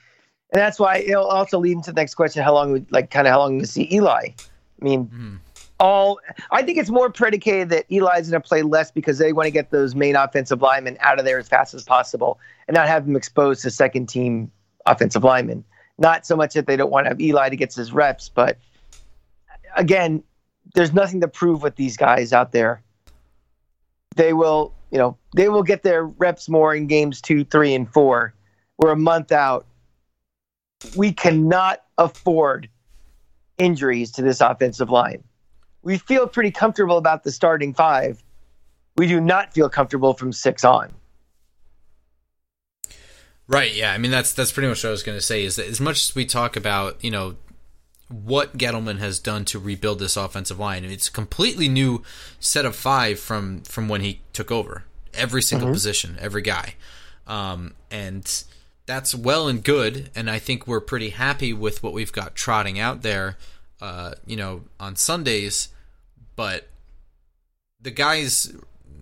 And 0.52 0.60
that's 0.60 0.78
why 0.78 0.98
it'll 0.98 1.26
also 1.26 1.58
lead 1.58 1.72
into 1.72 1.92
the 1.92 2.00
next 2.00 2.14
question 2.14 2.44
how 2.44 2.52
long 2.52 2.72
would 2.72 2.92
like 2.92 3.10
kind 3.10 3.26
of 3.26 3.32
how 3.32 3.38
long 3.38 3.58
we 3.58 3.64
see 3.64 3.88
Eli? 3.90 4.28
I 4.28 4.84
mean, 4.84 5.06
mm-hmm 5.06 5.36
all 5.78 6.18
I 6.50 6.62
think 6.62 6.78
it's 6.78 6.90
more 6.90 7.10
predicated 7.10 7.68
that 7.70 7.86
Eli's 7.90 8.30
going 8.30 8.40
to 8.40 8.48
play 8.48 8.62
less 8.62 8.90
because 8.90 9.18
they 9.18 9.32
want 9.32 9.46
to 9.46 9.50
get 9.50 9.70
those 9.70 9.94
main 9.94 10.16
offensive 10.16 10.62
linemen 10.62 10.96
out 11.00 11.18
of 11.18 11.24
there 11.24 11.38
as 11.38 11.48
fast 11.48 11.74
as 11.74 11.84
possible 11.84 12.38
and 12.66 12.74
not 12.74 12.88
have 12.88 13.06
them 13.06 13.16
exposed 13.16 13.62
to 13.62 13.70
second 13.70 14.08
team 14.08 14.50
offensive 14.86 15.24
linemen. 15.24 15.64
Not 15.98 16.26
so 16.26 16.36
much 16.36 16.54
that 16.54 16.66
they 16.66 16.76
don't 16.76 16.90
want 16.90 17.06
to 17.06 17.08
have 17.10 17.20
Eli 17.20 17.48
to 17.48 17.56
get 17.56 17.74
his 17.74 17.92
reps, 17.92 18.28
but 18.28 18.58
again, 19.76 20.22
there's 20.74 20.92
nothing 20.92 21.20
to 21.20 21.28
prove 21.28 21.62
with 21.62 21.76
these 21.76 21.96
guys 21.96 22.32
out 22.32 22.52
there. 22.52 22.82
They 24.16 24.32
will, 24.32 24.72
you 24.90 24.98
know, 24.98 25.16
they 25.34 25.48
will 25.48 25.62
get 25.62 25.82
their 25.82 26.04
reps 26.04 26.48
more 26.48 26.74
in 26.74 26.86
games 26.86 27.20
two, 27.20 27.44
three, 27.44 27.74
and 27.74 27.90
four. 27.92 28.34
We're 28.78 28.92
a 28.92 28.96
month 28.96 29.32
out. 29.32 29.66
We 30.96 31.12
cannot 31.12 31.82
afford 31.98 32.68
injuries 33.58 34.10
to 34.12 34.22
this 34.22 34.40
offensive 34.40 34.90
line. 34.90 35.22
We 35.86 35.98
feel 35.98 36.26
pretty 36.26 36.50
comfortable 36.50 36.98
about 36.98 37.22
the 37.22 37.30
starting 37.30 37.72
five. 37.72 38.20
We 38.96 39.06
do 39.06 39.20
not 39.20 39.54
feel 39.54 39.68
comfortable 39.68 40.14
from 40.14 40.32
six 40.32 40.64
on. 40.64 40.92
Right. 43.46 43.72
Yeah. 43.72 43.92
I 43.92 43.98
mean, 43.98 44.10
that's 44.10 44.32
that's 44.32 44.50
pretty 44.50 44.68
much 44.68 44.82
what 44.82 44.88
I 44.88 44.90
was 44.90 45.04
going 45.04 45.16
to 45.16 45.22
say. 45.22 45.44
Is 45.44 45.54
that 45.54 45.66
as 45.66 45.80
much 45.80 46.10
as 46.10 46.16
we 46.16 46.26
talk 46.26 46.56
about, 46.56 47.04
you 47.04 47.12
know, 47.12 47.36
what 48.08 48.58
Gettleman 48.58 48.98
has 48.98 49.20
done 49.20 49.44
to 49.44 49.60
rebuild 49.60 50.00
this 50.00 50.16
offensive 50.16 50.58
line, 50.58 50.84
it's 50.84 51.06
a 51.06 51.12
completely 51.12 51.68
new 51.68 52.02
set 52.40 52.64
of 52.64 52.74
five 52.74 53.20
from 53.20 53.60
from 53.60 53.88
when 53.88 54.00
he 54.00 54.22
took 54.32 54.50
over. 54.50 54.86
Every 55.14 55.40
single 55.40 55.68
mm-hmm. 55.68 55.74
position, 55.74 56.16
every 56.20 56.42
guy, 56.42 56.74
um, 57.28 57.74
and 57.92 58.42
that's 58.86 59.14
well 59.14 59.46
and 59.46 59.62
good. 59.62 60.10
And 60.16 60.28
I 60.28 60.40
think 60.40 60.66
we're 60.66 60.80
pretty 60.80 61.10
happy 61.10 61.52
with 61.52 61.84
what 61.84 61.92
we've 61.92 62.12
got 62.12 62.34
trotting 62.34 62.76
out 62.76 63.02
there, 63.02 63.38
uh, 63.80 64.14
you 64.26 64.34
know, 64.34 64.62
on 64.80 64.96
Sundays. 64.96 65.68
But 66.36 66.68
the 67.80 67.90
guys, 67.90 68.54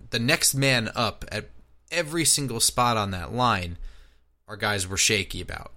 the 0.09 0.19
next 0.19 0.55
man 0.55 0.89
up 0.95 1.25
at 1.31 1.49
every 1.91 2.25
single 2.25 2.59
spot 2.59 2.97
on 2.97 3.11
that 3.11 3.33
line 3.33 3.77
our 4.47 4.57
guys 4.57 4.87
were 4.87 4.97
shaky 4.97 5.41
about. 5.41 5.71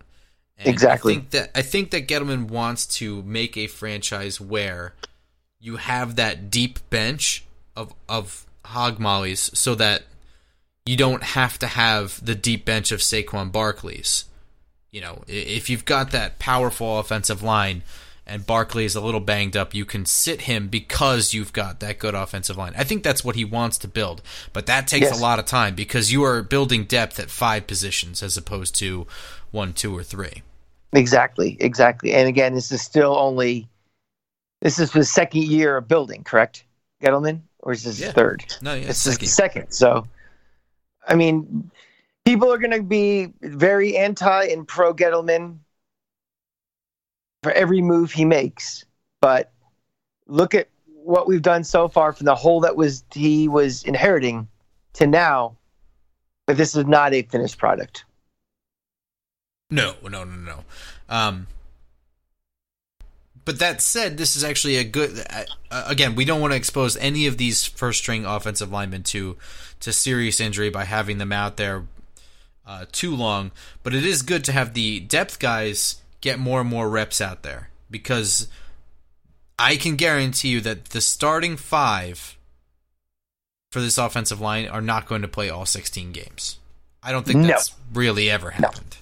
And 0.58 0.68
exactly. 0.68 1.12
I 1.12 1.16
think 1.16 1.30
that 1.30 1.50
I 1.54 1.62
think 1.62 1.90
that 1.90 2.08
Gettleman 2.08 2.48
wants 2.48 2.86
to 2.98 3.22
make 3.22 3.56
a 3.56 3.66
franchise 3.66 4.40
where 4.40 4.94
you 5.60 5.76
have 5.76 6.16
that 6.16 6.50
deep 6.50 6.78
bench 6.90 7.44
of 7.76 7.94
of 8.08 8.44
hog 8.64 8.98
mollies 8.98 9.50
so 9.54 9.74
that 9.76 10.02
you 10.84 10.96
don't 10.96 11.22
have 11.22 11.58
to 11.60 11.66
have 11.66 12.24
the 12.24 12.34
deep 12.34 12.64
bench 12.64 12.92
of 12.92 13.00
Saquon 13.00 13.52
Barkley's. 13.52 14.24
You 14.90 15.00
know, 15.02 15.22
if 15.28 15.70
you've 15.70 15.84
got 15.84 16.10
that 16.10 16.38
powerful 16.38 16.98
offensive 16.98 17.42
line, 17.42 17.82
and 18.28 18.46
Barkley 18.46 18.84
is 18.84 18.94
a 18.94 19.00
little 19.00 19.20
banged 19.20 19.56
up, 19.56 19.74
you 19.74 19.84
can 19.84 20.04
sit 20.04 20.42
him 20.42 20.68
because 20.68 21.32
you've 21.32 21.52
got 21.52 21.80
that 21.80 21.98
good 21.98 22.14
offensive 22.14 22.56
line. 22.56 22.74
I 22.76 22.84
think 22.84 23.02
that's 23.02 23.24
what 23.24 23.36
he 23.36 23.44
wants 23.44 23.78
to 23.78 23.88
build, 23.88 24.22
but 24.52 24.66
that 24.66 24.86
takes 24.86 25.06
yes. 25.06 25.18
a 25.18 25.22
lot 25.22 25.38
of 25.38 25.46
time 25.46 25.74
because 25.74 26.12
you 26.12 26.22
are 26.24 26.42
building 26.42 26.84
depth 26.84 27.18
at 27.18 27.30
five 27.30 27.66
positions 27.66 28.22
as 28.22 28.36
opposed 28.36 28.74
to 28.76 29.06
one, 29.50 29.72
two, 29.72 29.96
or 29.96 30.02
three. 30.02 30.42
Exactly, 30.92 31.56
exactly. 31.60 32.12
And 32.12 32.28
again, 32.28 32.54
this 32.54 32.70
is 32.70 32.82
still 32.82 33.16
only 33.16 33.68
this 34.60 34.78
is 34.78 34.90
the 34.90 35.04
second 35.04 35.44
year 35.44 35.76
of 35.76 35.88
building, 35.88 36.24
correct, 36.24 36.64
Gettleman, 37.02 37.42
or 37.60 37.72
is 37.72 37.84
this 37.84 38.00
yeah. 38.00 38.12
third? 38.12 38.44
No, 38.60 38.74
yeah, 38.74 38.88
it's 38.88 38.98
second. 38.98 39.28
second. 39.28 39.72
So, 39.72 40.06
I 41.06 41.14
mean, 41.14 41.70
people 42.24 42.52
are 42.52 42.58
going 42.58 42.72
to 42.72 42.82
be 42.82 43.32
very 43.40 43.96
anti 43.96 44.44
and 44.46 44.66
pro 44.66 44.94
Gettleman 44.94 45.58
for 47.42 47.52
every 47.52 47.80
move 47.80 48.12
he 48.12 48.24
makes. 48.24 48.84
But 49.20 49.52
look 50.26 50.54
at 50.54 50.68
what 50.86 51.26
we've 51.26 51.42
done 51.42 51.64
so 51.64 51.88
far 51.88 52.12
from 52.12 52.26
the 52.26 52.34
hole 52.34 52.60
that 52.60 52.76
was 52.76 53.04
he 53.12 53.48
was 53.48 53.82
inheriting 53.84 54.48
to 54.94 55.06
now. 55.06 55.56
But 56.46 56.56
this 56.56 56.74
is 56.74 56.86
not 56.86 57.12
a 57.12 57.22
finished 57.22 57.58
product. 57.58 58.04
No, 59.70 59.94
no, 60.02 60.24
no, 60.24 60.36
no. 60.36 60.64
Um, 61.08 61.46
but 63.44 63.58
that 63.58 63.80
said, 63.80 64.16
this 64.18 64.36
is 64.36 64.44
actually 64.44 64.76
a 64.76 64.84
good. 64.84 65.24
Uh, 65.30 65.84
again, 65.86 66.14
we 66.14 66.24
don't 66.24 66.40
want 66.40 66.52
to 66.52 66.56
expose 66.56 66.96
any 66.98 67.26
of 67.26 67.38
these 67.38 67.64
first 67.64 68.00
string 68.00 68.24
offensive 68.24 68.70
linemen 68.70 69.02
to 69.04 69.36
to 69.80 69.92
serious 69.92 70.40
injury 70.40 70.70
by 70.70 70.84
having 70.84 71.18
them 71.18 71.32
out 71.32 71.56
there 71.56 71.84
uh, 72.66 72.84
too 72.92 73.14
long. 73.14 73.50
But 73.82 73.94
it 73.94 74.04
is 74.04 74.22
good 74.22 74.44
to 74.44 74.52
have 74.52 74.74
the 74.74 75.00
depth 75.00 75.38
guys 75.38 76.02
get 76.20 76.38
more 76.38 76.60
and 76.60 76.68
more 76.68 76.88
reps 76.88 77.20
out 77.20 77.42
there 77.42 77.70
because 77.90 78.48
I 79.58 79.76
can 79.76 79.96
guarantee 79.96 80.48
you 80.48 80.60
that 80.62 80.86
the 80.86 81.00
starting 81.00 81.56
five 81.56 82.38
for 83.70 83.80
this 83.80 83.98
offensive 83.98 84.40
line 84.40 84.66
are 84.66 84.80
not 84.80 85.06
going 85.06 85.22
to 85.22 85.28
play 85.28 85.50
all 85.50 85.66
16 85.66 86.12
games. 86.12 86.58
I 87.02 87.12
don't 87.12 87.24
think 87.24 87.46
that's 87.46 87.70
no. 87.70 88.00
really 88.00 88.30
ever 88.30 88.50
happened. 88.50 88.96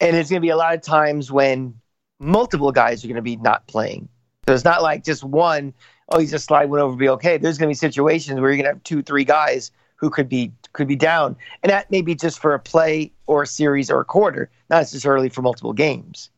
No. 0.00 0.06
And 0.08 0.16
it's 0.16 0.30
going 0.30 0.40
to 0.40 0.44
be 0.44 0.50
a 0.50 0.56
lot 0.56 0.74
of 0.74 0.82
times 0.82 1.30
when 1.30 1.80
multiple 2.18 2.72
guys 2.72 3.04
are 3.04 3.08
going 3.08 3.16
to 3.16 3.22
be 3.22 3.36
not 3.36 3.66
playing. 3.66 4.08
So 4.46 4.54
it's 4.54 4.64
not 4.64 4.82
like 4.82 5.04
just 5.04 5.24
one, 5.24 5.72
oh, 6.08 6.18
he's 6.18 6.30
just 6.30 6.46
slide 6.46 6.68
one 6.70 6.80
over, 6.80 6.96
be 6.96 7.08
okay. 7.10 7.38
There's 7.38 7.58
going 7.58 7.68
to 7.68 7.70
be 7.70 7.74
situations 7.74 8.40
where 8.40 8.50
you're 8.50 8.56
going 8.56 8.66
to 8.66 8.72
have 8.72 8.82
two, 8.82 9.02
three 9.02 9.24
guys 9.24 9.70
who 9.96 10.10
could 10.10 10.28
be 10.28 10.52
could 10.72 10.88
be 10.88 10.96
down, 10.96 11.36
and 11.62 11.70
that 11.70 11.90
may 11.90 12.02
be 12.02 12.14
just 12.14 12.40
for 12.40 12.54
a 12.54 12.58
play 12.58 13.12
or 13.26 13.42
a 13.42 13.46
series 13.46 13.90
or 13.90 14.00
a 14.00 14.04
quarter, 14.04 14.50
not 14.70 14.78
necessarily 14.78 15.28
for 15.28 15.42
multiple 15.42 15.72
games. 15.72 16.30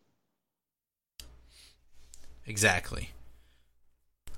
Exactly. 2.47 3.11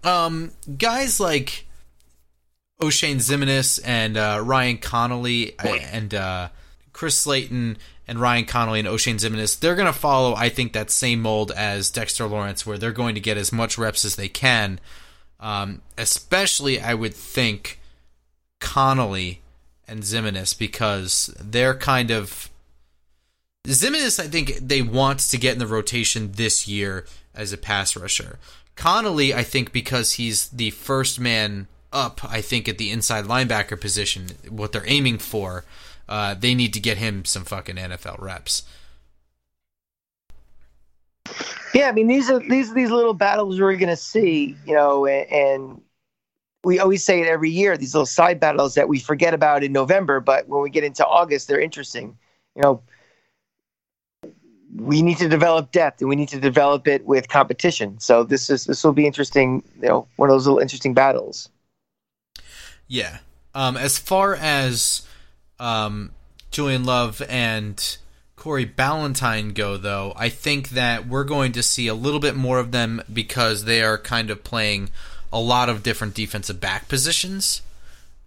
Um, 0.04 0.52
guys 0.78 1.20
like 1.20 1.66
Oshane 2.80 3.16
Ximines 3.16 3.80
and 3.84 4.16
uh, 4.16 4.40
Ryan 4.42 4.78
Connelly 4.78 5.56
and 5.58 6.14
uh, 6.14 6.48
Chris 6.92 7.18
Slayton 7.18 7.76
and 8.06 8.18
Ryan 8.18 8.46
Connelly 8.46 8.78
and 8.78 8.88
Oshane 8.88 9.16
Ximines, 9.16 9.58
they're 9.58 9.74
going 9.74 9.86
to 9.86 9.92
follow, 9.92 10.34
I 10.34 10.48
think, 10.48 10.72
that 10.72 10.90
same 10.90 11.20
mold 11.20 11.50
as 11.50 11.90
Dexter 11.90 12.26
Lawrence, 12.26 12.64
where 12.64 12.78
they're 12.78 12.92
going 12.92 13.14
to 13.16 13.20
get 13.20 13.36
as 13.36 13.52
much 13.52 13.76
reps 13.76 14.04
as 14.04 14.16
they 14.16 14.28
can. 14.28 14.80
Um, 15.40 15.82
especially, 15.98 16.80
I 16.80 16.94
would 16.94 17.14
think, 17.14 17.77
Connelly 18.60 19.40
and 19.86 20.02
Ximines 20.02 20.58
because 20.58 21.34
they're 21.40 21.74
kind 21.74 22.10
of 22.10 22.50
Ximines. 23.66 24.20
I 24.20 24.28
think 24.28 24.56
they 24.60 24.82
want 24.82 25.20
to 25.20 25.38
get 25.38 25.54
in 25.54 25.58
the 25.58 25.66
rotation 25.66 26.32
this 26.32 26.68
year 26.68 27.06
as 27.34 27.52
a 27.52 27.58
pass 27.58 27.96
rusher. 27.96 28.38
Connelly, 28.76 29.34
I 29.34 29.42
think, 29.42 29.72
because 29.72 30.14
he's 30.14 30.48
the 30.48 30.70
first 30.70 31.18
man 31.18 31.66
up, 31.92 32.20
I 32.24 32.40
think 32.40 32.68
at 32.68 32.78
the 32.78 32.90
inside 32.90 33.24
linebacker 33.24 33.80
position, 33.80 34.28
what 34.48 34.72
they're 34.72 34.86
aiming 34.86 35.18
for, 35.18 35.64
uh, 36.08 36.34
they 36.34 36.54
need 36.54 36.72
to 36.74 36.80
get 36.80 36.98
him 36.98 37.24
some 37.24 37.44
fucking 37.44 37.76
NFL 37.76 38.20
reps. 38.20 38.62
Yeah, 41.74 41.88
I 41.88 41.92
mean 41.92 42.06
these 42.06 42.30
are 42.30 42.38
these 42.38 42.70
are 42.70 42.74
these 42.74 42.90
little 42.90 43.12
battles 43.12 43.60
we're 43.60 43.76
to 43.76 43.96
see, 43.96 44.56
you 44.64 44.74
know, 44.74 45.06
and, 45.06 45.30
and 45.30 45.82
we 46.64 46.78
always 46.78 47.04
say 47.04 47.20
it 47.20 47.28
every 47.28 47.50
year 47.50 47.76
these 47.76 47.94
little 47.94 48.06
side 48.06 48.40
battles 48.40 48.74
that 48.74 48.88
we 48.88 48.98
forget 48.98 49.34
about 49.34 49.62
in 49.62 49.72
November, 49.72 50.20
but 50.20 50.48
when 50.48 50.62
we 50.62 50.70
get 50.70 50.84
into 50.84 51.06
August, 51.06 51.48
they're 51.48 51.60
interesting. 51.60 52.18
You 52.56 52.62
know, 52.62 52.82
we 54.74 55.02
need 55.02 55.18
to 55.18 55.28
develop 55.28 55.72
depth 55.72 56.00
and 56.00 56.08
we 56.08 56.16
need 56.16 56.28
to 56.30 56.40
develop 56.40 56.88
it 56.88 57.06
with 57.06 57.28
competition. 57.28 57.98
So 58.00 58.24
this 58.24 58.50
is 58.50 58.64
this 58.64 58.82
will 58.84 58.92
be 58.92 59.06
interesting. 59.06 59.62
You 59.80 59.88
know, 59.88 60.08
one 60.16 60.28
of 60.28 60.34
those 60.34 60.46
little 60.46 60.60
interesting 60.60 60.94
battles. 60.94 61.48
Yeah. 62.86 63.18
Um, 63.54 63.76
as 63.76 63.98
far 63.98 64.34
as 64.34 65.06
um, 65.58 66.12
Julian 66.50 66.84
Love 66.84 67.22
and 67.28 67.98
Corey 68.36 68.66
Ballentine 68.66 69.52
go, 69.52 69.76
though, 69.76 70.12
I 70.16 70.28
think 70.28 70.70
that 70.70 71.08
we're 71.08 71.24
going 71.24 71.52
to 71.52 71.62
see 71.62 71.88
a 71.88 71.94
little 71.94 72.20
bit 72.20 72.36
more 72.36 72.58
of 72.58 72.72
them 72.72 73.02
because 73.12 73.64
they 73.64 73.82
are 73.82 73.98
kind 73.98 74.30
of 74.30 74.44
playing 74.44 74.90
a 75.32 75.40
lot 75.40 75.68
of 75.68 75.82
different 75.82 76.14
defensive 76.14 76.60
back 76.60 76.88
positions. 76.88 77.62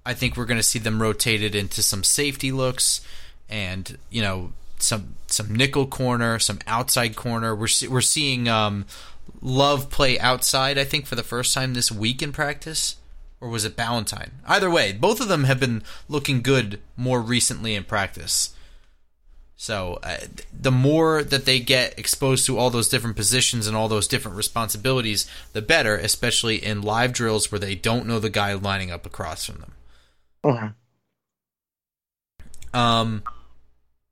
I 0.05 0.13
think 0.13 0.35
we're 0.35 0.45
going 0.45 0.59
to 0.59 0.63
see 0.63 0.79
them 0.79 1.01
rotated 1.01 1.55
into 1.55 1.83
some 1.83 2.03
safety 2.03 2.51
looks 2.51 3.01
and, 3.49 3.97
you 4.09 4.21
know, 4.21 4.53
some 4.79 5.15
some 5.27 5.53
nickel 5.55 5.85
corner, 5.85 6.39
some 6.39 6.59
outside 6.65 7.15
corner. 7.15 7.55
We're 7.55 7.67
we're 7.87 8.01
seeing 8.01 8.47
um, 8.47 8.85
Love 9.41 9.89
play 9.89 10.19
outside. 10.19 10.77
I 10.77 10.83
think 10.83 11.05
for 11.05 11.15
the 11.15 11.23
first 11.23 11.53
time 11.53 11.73
this 11.73 11.91
week 11.91 12.21
in 12.21 12.31
practice, 12.31 12.97
or 13.39 13.49
was 13.49 13.65
it 13.65 13.75
Ballentine? 13.75 14.29
Either 14.45 14.69
way, 14.69 14.91
both 14.91 15.19
of 15.19 15.29
them 15.29 15.45
have 15.45 15.59
been 15.59 15.83
looking 16.07 16.41
good 16.41 16.79
more 16.95 17.21
recently 17.21 17.73
in 17.73 17.83
practice. 17.83 18.53
So 19.61 19.99
uh, 20.01 20.17
the 20.51 20.71
more 20.71 21.21
that 21.21 21.45
they 21.45 21.59
get 21.59 21.99
exposed 21.99 22.47
to 22.47 22.57
all 22.57 22.71
those 22.71 22.89
different 22.89 23.15
positions 23.15 23.67
and 23.67 23.77
all 23.77 23.87
those 23.87 24.07
different 24.07 24.35
responsibilities, 24.35 25.29
the 25.53 25.61
better, 25.61 25.95
especially 25.95 26.65
in 26.65 26.81
live 26.81 27.13
drills 27.13 27.51
where 27.51 27.59
they 27.59 27.75
don't 27.75 28.07
know 28.07 28.17
the 28.17 28.31
guy 28.31 28.53
lining 28.53 28.89
up 28.89 29.05
across 29.05 29.45
from 29.45 29.59
them. 29.59 29.73
Mm-hmm. 30.43 32.75
Um, 32.75 33.21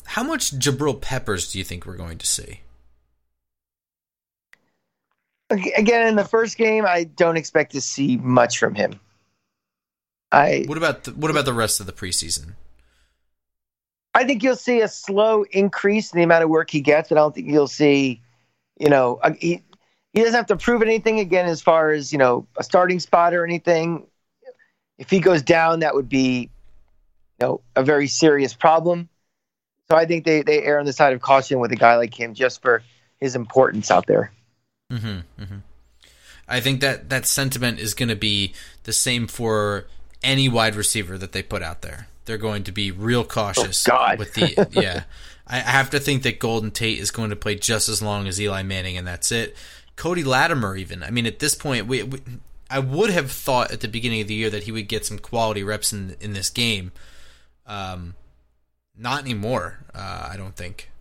how 0.05 0.21
much 0.21 0.51
Jabril 0.51 1.01
Peppers 1.01 1.51
do 1.51 1.57
you 1.57 1.63
think 1.63 1.88
we're 1.88 1.97
going 1.97 2.19
to 2.19 2.27
see? 2.27 2.62
Again, 5.49 6.09
in 6.09 6.15
the 6.15 6.25
first 6.25 6.59
game, 6.59 6.85
I 6.85 7.05
don't 7.05 7.38
expect 7.38 7.71
to 7.71 7.81
see 7.81 8.17
much 8.17 8.59
from 8.59 8.75
him. 8.75 8.99
I 10.31 10.65
what 10.67 10.77
about 10.77 11.05
the, 11.05 11.12
what 11.13 11.31
about 11.31 11.45
the 11.45 11.53
rest 11.53 11.79
of 11.79 11.88
the 11.88 11.91
preseason? 11.91 12.53
I 14.19 14.25
think 14.25 14.43
you'll 14.43 14.58
see 14.58 14.82
a 14.82 14.89
slow 14.89 15.45
increase 15.49 16.12
in 16.12 16.17
the 16.17 16.23
amount 16.23 16.43
of 16.43 16.49
work 16.49 16.69
he 16.69 16.82
gets, 16.82 17.08
but 17.08 17.17
I 17.17 17.21
don't 17.21 17.34
think 17.34 17.47
you'll 17.47 17.69
see, 17.69 18.21
you 18.77 18.89
know, 18.89 19.17
he, 19.39 19.63
he 20.12 20.19
doesn't 20.19 20.36
have 20.36 20.47
to 20.47 20.58
prove 20.58 20.82
anything 20.82 21.21
again 21.21 21.45
as 21.45 21.62
far 21.62 21.91
as, 21.91 22.12
you 22.12 22.17
know, 22.17 22.45
a 22.58 22.63
starting 22.63 22.99
spot 22.99 23.34
or 23.34 23.45
anything. 23.45 24.08
If 24.97 25.10
he 25.10 25.21
goes 25.21 25.41
down, 25.41 25.79
that 25.79 25.95
would 25.95 26.10
be, 26.10 26.49
you 27.39 27.47
know, 27.47 27.62
a 27.77 27.82
very 27.82 28.08
serious 28.08 28.53
problem. 28.53 29.08
So 29.89 29.95
I 29.95 30.05
think 30.05 30.25
they, 30.25 30.41
they 30.41 30.63
err 30.63 30.82
on 30.82 30.86
the 30.86 30.91
side 30.91 31.13
of 31.13 31.21
caution 31.21 31.60
with 31.60 31.71
a 31.71 31.77
guy 31.77 31.95
like 31.95 32.13
him 32.13 32.34
just 32.34 32.62
for 32.62 32.84
his 33.21 33.38
importance 33.38 33.89
out 33.89 34.05
there. 34.05 34.34
Mm-hmm, 34.91 35.41
mm-hmm. 35.41 35.58
I 36.45 36.60
think 36.60 36.82
that 36.82 37.10
that 37.10 37.25
sentiment 37.25 37.79
is 37.79 37.93
going 37.93 38.10
to 38.10 38.17
be 38.17 38.53
the 38.84 38.91
same 38.91 39.27
for 39.27 39.88
any 40.21 40.49
wide 40.49 40.75
receiver 40.75 41.17
that 41.17 41.32
they 41.32 41.41
put 41.41 41.63
out 41.63 41.84
there. 41.84 42.10
They're 42.25 42.38
going 42.38 42.63
to 42.65 42.71
be 42.71 42.91
real 42.91 43.23
cautious 43.23 43.88
oh, 43.89 44.15
with 44.17 44.34
the 44.34 44.67
yeah. 44.71 45.03
I 45.47 45.58
have 45.58 45.89
to 45.91 45.99
think 45.99 46.21
that 46.23 46.39
Golden 46.39 46.69
Tate 46.69 46.99
is 46.99 47.10
going 47.10 47.32
to 47.32 47.36
play 47.36 47.55
just 47.55 47.89
as 47.89 48.03
long 48.03 48.27
as 48.27 48.39
Eli 48.39 48.62
Manning, 48.62 48.97
and 48.97 49.08
that's 49.08 49.32
it. 49.32 49.55
Cody 49.95 50.23
Latimer, 50.23 50.75
even. 50.77 51.01
I 51.01 51.10
mean, 51.10 51.25
at 51.25 51.39
this 51.39 51.55
point, 51.55 51.88
we, 51.88 52.03
we, 52.03 52.21
I 52.69 52.77
would 52.79 53.10
have 53.10 53.32
thought 53.32 53.71
at 53.71 53.82
the 53.82 53.88
beginning 53.88 54.21
of 54.21 54.27
the 54.27 54.36
year 54.36 54.51
that 54.51 54.63
he 54.63 54.71
would 54.71 54.88
get 54.88 55.05
some 55.05 55.17
quality 55.17 55.63
reps 55.63 55.91
in 55.91 56.15
in 56.21 56.34
this 56.34 56.49
game. 56.49 56.91
Um, 57.65 58.13
not 58.95 59.21
anymore. 59.21 59.79
Uh, 59.93 60.29
I 60.32 60.38
don't 60.38 60.55
think. 60.55 60.91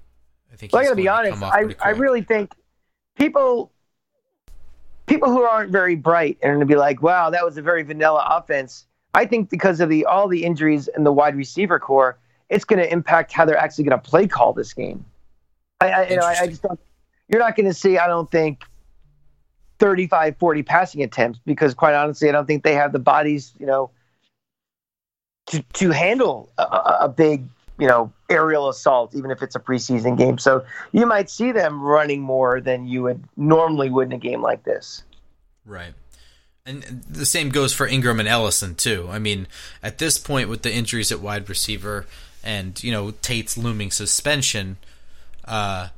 I 0.52 0.57
think. 0.57 0.72
Well, 0.72 0.81
I 0.81 0.85
gotta 0.85 0.96
be 0.96 1.09
honest. 1.09 1.42
I 1.42 1.74
I 1.81 1.90
really 1.90 2.22
think 2.22 2.54
people 3.16 3.70
people 5.07 5.31
who 5.31 5.42
aren't 5.42 5.72
very 5.72 5.96
bright 5.96 6.38
are 6.42 6.50
going 6.50 6.61
to 6.61 6.66
be 6.66 6.76
like, 6.76 7.02
"Wow, 7.02 7.31
that 7.31 7.44
was 7.44 7.59
a 7.59 7.62
very 7.62 7.83
vanilla 7.83 8.26
offense." 8.31 8.87
I 9.18 9.26
think 9.26 9.50
because 9.50 9.81
of 9.81 9.88
the 9.88 10.04
all 10.04 10.28
the 10.28 10.44
injuries 10.44 10.88
in 10.96 11.02
the 11.02 11.12
wide 11.12 11.35
receiver 11.35 11.81
corps, 11.81 12.16
it's 12.50 12.64
going 12.64 12.78
to 12.78 12.90
impact 12.90 13.33
how 13.33 13.44
they're 13.44 13.59
actually 13.59 13.83
going 13.83 14.00
to 14.00 14.11
play 14.11 14.28
call 14.28 14.52
this 14.52 14.72
game. 14.72 15.04
I, 15.81 15.90
I, 15.90 16.09
you 16.09 16.16
know, 16.16 16.22
I, 16.22 16.37
I 16.42 16.46
just 16.46 16.62
don't. 16.62 16.78
You're 17.28 17.40
not 17.40 17.57
going 17.57 17.66
to 17.66 17.74
see, 17.74 17.98
I 17.98 18.07
don't 18.07 18.31
think, 18.31 18.62
35, 19.81 20.37
40 20.38 20.62
passing 20.62 21.02
attempts 21.02 21.40
because, 21.44 21.74
quite 21.74 21.94
honestly, 21.94 22.28
I 22.28 22.33
don't 22.33 22.46
think 22.46 22.62
they 22.62 22.74
have 22.74 22.92
the 22.92 23.00
bodies, 23.00 23.54
you 23.59 23.66
know, 23.66 23.90
to 25.46 25.62
to 25.62 25.90
handle 25.90 26.48
a, 26.57 26.62
a 27.00 27.09
big, 27.09 27.44
you 27.76 27.88
know, 27.88 28.12
aerial 28.31 28.68
assault, 28.68 29.16
even 29.16 29.33
if 29.33 29.42
it's 29.42 29.57
a 29.57 29.61
preseason 29.61 30.16
game. 30.16 30.38
So 30.38 30.64
you 30.92 31.07
might 31.07 31.28
see 31.28 31.50
them 31.50 31.83
running 31.83 32.20
more 32.20 32.61
than 32.61 32.87
you 32.87 33.02
would 33.02 33.24
normally 33.37 33.90
would 33.90 34.07
in 34.07 34.12
a 34.12 34.18
game 34.18 34.42
like 34.42 34.62
this. 34.62 35.02
Right. 35.66 35.92
And 36.68 37.02
the 37.09 37.24
same 37.24 37.48
goes 37.48 37.72
for 37.72 37.88
Engram 37.88 38.18
and 38.20 38.28
Ellison 38.28 38.74
too. 38.74 39.09
I 39.11 39.18
mean, 39.18 39.46
at 39.83 39.96
this 39.96 40.18
point 40.18 40.50
with 40.50 40.61
the 40.61 40.72
injuries 40.72 41.11
at 41.11 41.18
wide 41.18 41.48
receiver 41.48 42.04
and 42.44 42.83
you 42.85 42.92
know 42.92 43.12
Tate's 43.22 43.57
looming 43.57 43.90
suspension, 43.90 44.76
uh, 45.46 45.88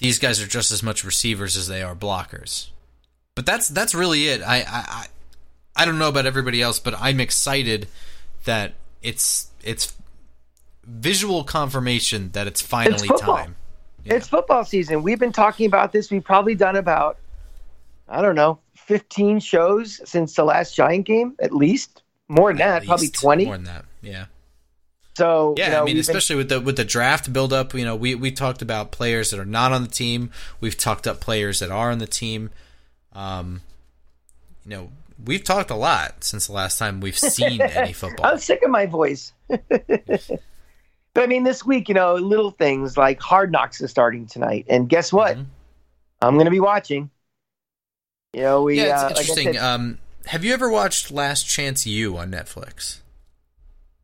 these 0.00 0.18
guys 0.18 0.38
are 0.42 0.46
just 0.46 0.70
as 0.70 0.82
much 0.82 1.02
receivers 1.02 1.56
as 1.56 1.66
they 1.66 1.82
are 1.82 1.94
blockers. 1.94 2.68
But 3.34 3.46
that's 3.46 3.68
that's 3.68 3.94
really 3.94 4.28
it. 4.28 4.42
I 4.42 4.64
I 4.68 5.06
I 5.74 5.86
don't 5.86 5.98
know 5.98 6.10
about 6.10 6.26
everybody 6.26 6.60
else, 6.60 6.78
but 6.78 6.94
I'm 7.00 7.18
excited 7.18 7.88
that 8.44 8.74
it's 9.00 9.48
it's 9.64 9.94
visual 10.84 11.42
confirmation 11.42 12.32
that 12.32 12.46
it's 12.46 12.60
finally 12.60 13.08
it's 13.10 13.20
time. 13.22 13.56
Yeah. 14.04 14.14
It's 14.16 14.28
football 14.28 14.66
season. 14.66 15.02
We've 15.02 15.18
been 15.18 15.32
talking 15.32 15.64
about 15.64 15.92
this. 15.92 16.10
We've 16.10 16.24
probably 16.24 16.54
done 16.54 16.76
about 16.76 17.16
I 18.10 18.20
don't 18.20 18.34
know 18.34 18.58
15 18.86 19.40
shows 19.40 20.00
since 20.08 20.34
the 20.34 20.44
last 20.44 20.74
Giant 20.74 21.06
game, 21.06 21.34
at 21.40 21.52
least. 21.52 22.02
More 22.28 22.50
than 22.50 22.58
that, 22.58 22.84
probably 22.84 23.08
20. 23.08 23.44
More 23.44 23.56
than 23.56 23.64
that, 23.64 23.84
yeah. 24.00 24.26
So 25.14 25.54
yeah, 25.58 25.66
you 25.66 25.72
know, 25.72 25.82
I 25.82 25.84
mean, 25.84 25.98
especially 25.98 26.36
been... 26.36 26.38
with 26.38 26.48
the 26.48 26.60
with 26.60 26.76
the 26.76 26.84
draft 26.84 27.32
buildup, 27.32 27.74
you 27.74 27.84
know, 27.84 27.94
we 27.94 28.14
we 28.14 28.30
talked 28.30 28.62
about 28.62 28.92
players 28.92 29.30
that 29.30 29.38
are 29.38 29.44
not 29.44 29.72
on 29.72 29.82
the 29.82 29.90
team. 29.90 30.30
We've 30.60 30.76
talked 30.76 31.06
up 31.06 31.20
players 31.20 31.58
that 31.60 31.70
are 31.70 31.90
on 31.90 31.98
the 31.98 32.06
team. 32.06 32.50
Um, 33.12 33.60
you 34.64 34.70
know, 34.70 34.90
we've 35.22 35.44
talked 35.44 35.70
a 35.70 35.74
lot 35.74 36.24
since 36.24 36.46
the 36.46 36.54
last 36.54 36.78
time 36.78 37.00
we've 37.00 37.18
seen 37.36 37.60
any 37.60 37.92
football. 37.92 38.24
I'm 38.24 38.38
sick 38.38 38.62
of 38.62 38.70
my 38.70 38.86
voice. 38.86 39.32
but 39.48 40.40
I 41.16 41.26
mean, 41.26 41.44
this 41.44 41.64
week, 41.64 41.88
you 41.88 41.94
know, 41.94 42.14
little 42.14 42.52
things 42.52 42.96
like 42.96 43.20
Hard 43.20 43.52
Knocks 43.52 43.82
is 43.82 43.90
starting 43.90 44.26
tonight, 44.26 44.66
and 44.68 44.88
guess 44.88 45.12
what? 45.12 45.36
Mm-hmm. 45.36 45.44
I'm 46.22 46.34
going 46.34 46.46
to 46.46 46.50
be 46.50 46.60
watching. 46.60 47.10
You 48.32 48.42
know, 48.42 48.62
we. 48.62 48.78
Yeah, 48.78 48.94
it's 48.94 49.02
uh, 49.02 49.08
interesting. 49.08 49.46
Like 49.46 49.54
said, 49.56 49.64
um, 49.64 49.98
have 50.26 50.44
you 50.44 50.52
ever 50.54 50.70
watched 50.70 51.10
Last 51.10 51.44
Chance 51.44 51.86
U 51.86 52.16
on 52.16 52.30
Netflix? 52.30 53.00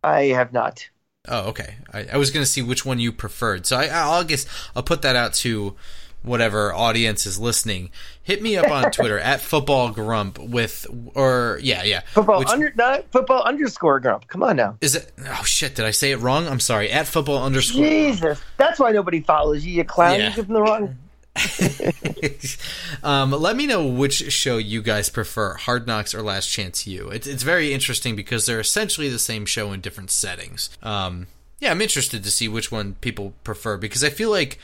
I 0.02 0.24
have 0.24 0.52
not. 0.52 0.88
Oh, 1.26 1.48
okay. 1.50 1.76
I, 1.92 2.06
I 2.12 2.16
was 2.16 2.30
going 2.30 2.42
to 2.42 2.50
see 2.50 2.62
which 2.62 2.84
one 2.84 2.98
you 2.98 3.12
preferred, 3.12 3.66
so 3.66 3.76
I, 3.76 3.86
I'll 3.86 4.24
guess 4.24 4.46
I'll 4.74 4.82
put 4.82 5.02
that 5.02 5.16
out 5.16 5.34
to 5.34 5.74
whatever 6.22 6.72
audience 6.72 7.26
is 7.26 7.38
listening. 7.38 7.90
Hit 8.22 8.42
me 8.42 8.56
up 8.56 8.70
on 8.70 8.90
Twitter 8.90 9.18
at 9.18 9.40
football 9.40 9.90
grump 9.90 10.38
with 10.38 10.86
or 11.14 11.58
yeah 11.62 11.82
yeah 11.84 12.00
football 12.12 12.40
which, 12.40 12.48
under 12.48 12.72
not 12.76 13.10
football 13.12 13.42
underscore 13.42 14.00
grump. 14.00 14.26
Come 14.28 14.42
on 14.42 14.56
now. 14.56 14.76
Is 14.80 14.94
it? 14.94 15.12
Oh 15.26 15.42
shit! 15.44 15.74
Did 15.74 15.84
I 15.84 15.90
say 15.90 16.12
it 16.12 16.16
wrong? 16.16 16.46
I'm 16.46 16.60
sorry. 16.60 16.90
At 16.90 17.06
football 17.06 17.42
underscore. 17.44 17.84
Jesus, 17.84 18.40
that's 18.56 18.78
why 18.78 18.92
nobody 18.92 19.20
follows 19.20 19.64
you. 19.64 19.74
You 19.74 19.84
clown. 19.84 20.18
Yeah. 20.18 20.30
You 20.30 20.36
give 20.36 20.46
them 20.46 20.54
the 20.54 20.62
wrong. 20.62 20.96
um, 23.02 23.30
let 23.30 23.56
me 23.56 23.66
know 23.66 23.86
which 23.86 24.32
show 24.32 24.58
you 24.58 24.82
guys 24.82 25.10
prefer, 25.10 25.54
Hard 25.54 25.86
Knocks 25.86 26.14
or 26.14 26.22
Last 26.22 26.48
Chance 26.48 26.86
U. 26.86 27.08
It's 27.08 27.26
it's 27.26 27.42
very 27.42 27.72
interesting 27.72 28.16
because 28.16 28.46
they're 28.46 28.60
essentially 28.60 29.08
the 29.08 29.18
same 29.18 29.46
show 29.46 29.72
in 29.72 29.80
different 29.80 30.10
settings. 30.10 30.70
Um, 30.82 31.26
yeah, 31.60 31.70
I'm 31.70 31.82
interested 31.82 32.22
to 32.24 32.30
see 32.30 32.48
which 32.48 32.70
one 32.70 32.94
people 33.00 33.34
prefer 33.44 33.76
because 33.76 34.04
I 34.04 34.10
feel 34.10 34.30
like 34.30 34.58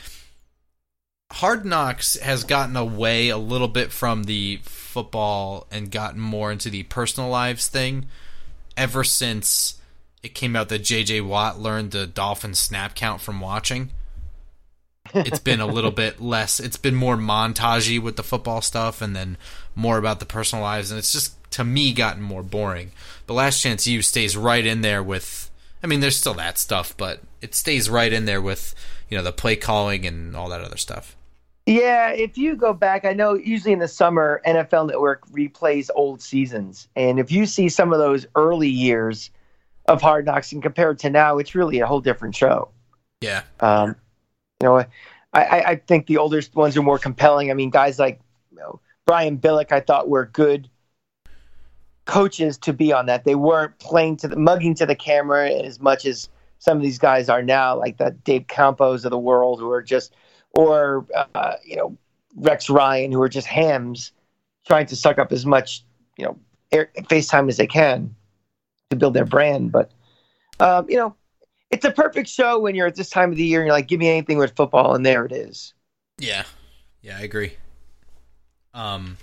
Hard 1.33 1.65
Knocks 1.65 2.19
has 2.19 2.43
gotten 2.43 2.75
away 2.75 3.29
a 3.29 3.37
little 3.37 3.67
bit 3.67 3.91
from 3.91 4.23
the 4.23 4.59
football 4.63 5.67
and 5.71 5.91
gotten 5.91 6.19
more 6.19 6.51
into 6.51 6.69
the 6.69 6.83
personal 6.83 7.29
lives 7.29 7.67
thing 7.67 8.05
ever 8.77 9.03
since 9.03 9.79
it 10.23 10.33
came 10.33 10.55
out 10.55 10.69
that 10.69 10.83
JJ 10.83 11.25
Watt 11.25 11.59
learned 11.59 11.91
the 11.91 12.07
Dolphin 12.07 12.55
snap 12.55 12.95
count 12.95 13.21
from 13.21 13.41
watching 13.41 13.91
it's 15.15 15.39
been 15.39 15.61
a 15.61 15.65
little 15.65 15.91
bit 15.91 16.21
less. 16.21 16.59
It's 16.59 16.77
been 16.77 16.95
more 16.95 17.15
montagey 17.15 18.01
with 18.01 18.15
the 18.15 18.23
football 18.23 18.61
stuff, 18.61 19.01
and 19.01 19.15
then 19.15 19.37
more 19.75 19.97
about 19.97 20.19
the 20.19 20.25
personal 20.25 20.63
lives, 20.63 20.91
and 20.91 20.97
it's 20.97 21.11
just 21.11 21.35
to 21.51 21.63
me 21.63 21.93
gotten 21.93 22.21
more 22.21 22.43
boring. 22.43 22.91
But 23.27 23.35
Last 23.35 23.61
Chance 23.61 23.87
U 23.87 24.01
stays 24.01 24.35
right 24.35 24.65
in 24.65 24.81
there 24.81 25.01
with. 25.01 25.49
I 25.83 25.87
mean, 25.87 25.99
there's 25.99 26.15
still 26.15 26.33
that 26.35 26.57
stuff, 26.57 26.97
but 26.97 27.21
it 27.41 27.53
stays 27.53 27.89
right 27.89 28.11
in 28.11 28.25
there 28.25 28.41
with 28.41 28.73
you 29.09 29.17
know 29.17 29.23
the 29.23 29.31
play 29.31 29.55
calling 29.55 30.05
and 30.05 30.35
all 30.35 30.49
that 30.49 30.61
other 30.61 30.77
stuff. 30.77 31.15
Yeah, 31.65 32.09
if 32.09 32.37
you 32.37 32.55
go 32.55 32.73
back, 32.73 33.05
I 33.05 33.13
know 33.13 33.33
usually 33.33 33.73
in 33.73 33.79
the 33.79 33.87
summer, 33.87 34.41
NFL 34.45 34.87
Network 34.87 35.27
replays 35.31 35.89
old 35.95 36.21
seasons, 36.21 36.87
and 36.95 37.19
if 37.19 37.31
you 37.31 37.45
see 37.45 37.69
some 37.69 37.91
of 37.93 37.99
those 37.99 38.25
early 38.35 38.69
years 38.69 39.31
of 39.87 40.01
Hard 40.01 40.25
Knocks 40.25 40.51
and 40.51 40.61
compared 40.61 40.99
to 40.99 41.09
now, 41.09 41.37
it's 41.37 41.55
really 41.55 41.79
a 41.79 41.87
whole 41.87 42.01
different 42.01 42.35
show. 42.35 42.69
Yeah. 43.21 43.43
Um, 43.59 43.95
you 44.61 44.67
know, 44.67 44.85
I, 45.33 45.63
I 45.67 45.75
think 45.75 46.07
the 46.07 46.17
older 46.17 46.41
ones 46.53 46.77
are 46.77 46.81
more 46.81 46.99
compelling. 46.99 47.51
I 47.51 47.53
mean, 47.53 47.69
guys 47.69 47.99
like 47.99 48.21
you 48.51 48.57
know, 48.57 48.79
Brian 49.05 49.37
Billick, 49.37 49.71
I 49.71 49.81
thought 49.81 50.07
were 50.07 50.25
good 50.25 50.69
coaches 52.05 52.57
to 52.59 52.71
be 52.71 52.93
on 52.93 53.07
that. 53.07 53.25
They 53.25 53.35
weren't 53.35 53.77
playing 53.79 54.17
to 54.17 54.27
the 54.27 54.37
mugging 54.37 54.75
to 54.75 54.85
the 54.85 54.95
camera 54.95 55.49
as 55.49 55.79
much 55.79 56.05
as 56.05 56.29
some 56.59 56.77
of 56.77 56.83
these 56.83 56.97
guys 56.97 57.27
are 57.29 57.43
now, 57.43 57.77
like 57.77 57.97
the 57.97 58.11
Dave 58.23 58.47
Campos 58.47 59.05
of 59.05 59.11
the 59.11 59.19
world, 59.19 59.59
who 59.59 59.69
are 59.71 59.81
just, 59.81 60.15
or 60.51 61.05
uh, 61.35 61.55
you 61.63 61.75
know, 61.75 61.97
Rex 62.35 62.69
Ryan, 62.69 63.11
who 63.11 63.21
are 63.21 63.29
just 63.29 63.47
hams 63.47 64.13
trying 64.65 64.85
to 64.87 64.95
suck 64.95 65.19
up 65.19 65.31
as 65.31 65.45
much, 65.45 65.83
you 66.17 66.25
know, 66.25 66.37
air, 66.71 66.89
FaceTime 67.01 67.49
as 67.49 67.57
they 67.57 67.67
can 67.67 68.15
to 68.89 68.95
build 68.95 69.13
their 69.13 69.25
brand. 69.25 69.71
But 69.71 69.91
um, 70.59 70.89
you 70.89 70.95
know, 70.95 71.15
it's 71.71 71.85
a 71.85 71.91
perfect 71.91 72.29
show 72.29 72.59
when 72.59 72.75
you're 72.75 72.87
at 72.87 72.95
this 72.95 73.09
time 73.09 73.31
of 73.31 73.37
the 73.37 73.43
year 73.43 73.61
and 73.61 73.67
you're 73.67 73.75
like, 73.75 73.87
give 73.87 73.99
me 73.99 74.09
anything 74.09 74.37
with 74.37 74.55
football, 74.55 74.95
and 74.95 75.05
there 75.05 75.25
it 75.25 75.31
is. 75.31 75.73
Yeah, 76.17 76.43
yeah, 77.01 77.17
I 77.17 77.21
agree. 77.21 77.53
Um, 78.73 79.17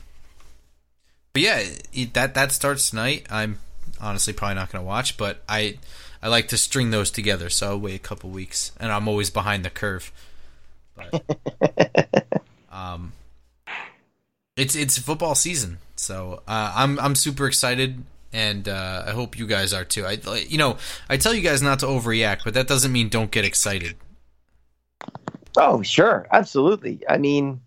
but 1.32 1.43
yeah, 1.43 1.62
that 2.12 2.34
that 2.34 2.53
starts 2.53 2.90
tonight. 2.90 3.26
I'm 3.30 3.59
honestly 4.01 4.32
probably 4.32 4.57
not 4.57 4.70
going 4.70 4.82
to 4.82 4.86
watch, 4.86 5.16
but 5.16 5.43
I 5.49 5.78
I 6.22 6.28
like 6.28 6.49
to 6.49 6.57
string 6.57 6.90
those 6.90 7.11
together, 7.11 7.51
so 7.51 7.70
I'll 7.70 7.80
wait 7.80 7.97
a 7.97 7.99
couple 7.99 8.30
weeks, 8.30 8.72
and 8.78 8.93
I'm 8.93 9.09
always 9.09 9.30
behind 9.30 9.64
the 9.64 9.70
curve. 9.70 10.12
But, 10.95 12.30
um, 12.72 13.12
it's 14.57 14.76
it's 14.76 14.99
football 14.99 15.34
season, 15.34 15.78
so 15.97 16.43
uh, 16.47 16.72
I'm 16.74 16.99
I'm 17.01 17.14
super 17.14 17.47
excited 17.47 18.05
and 18.33 18.68
uh, 18.68 19.05
I 19.07 19.11
hope 19.11 19.39
you 19.39 19.47
guys 19.47 19.72
are 19.72 19.85
too. 19.85 20.07
I, 20.07 20.18
you 20.49 20.59
know, 20.59 20.78
I 21.09 21.16
tell 21.16 21.35
you 21.35 21.43
guys 21.43 21.62
not 21.62 21.78
to 21.80 21.87
overreact, 21.87 22.41
but 22.45 22.55
that 22.55 22.66
doesn't 22.66 22.93
mean 22.93 23.09
don't 23.09 23.30
get 23.30 23.45
excited. 23.45 23.97
Oh, 25.57 25.83
sure, 25.83 26.26
absolutely. 26.33 27.01
I 27.09 27.18
mean, 27.18 27.61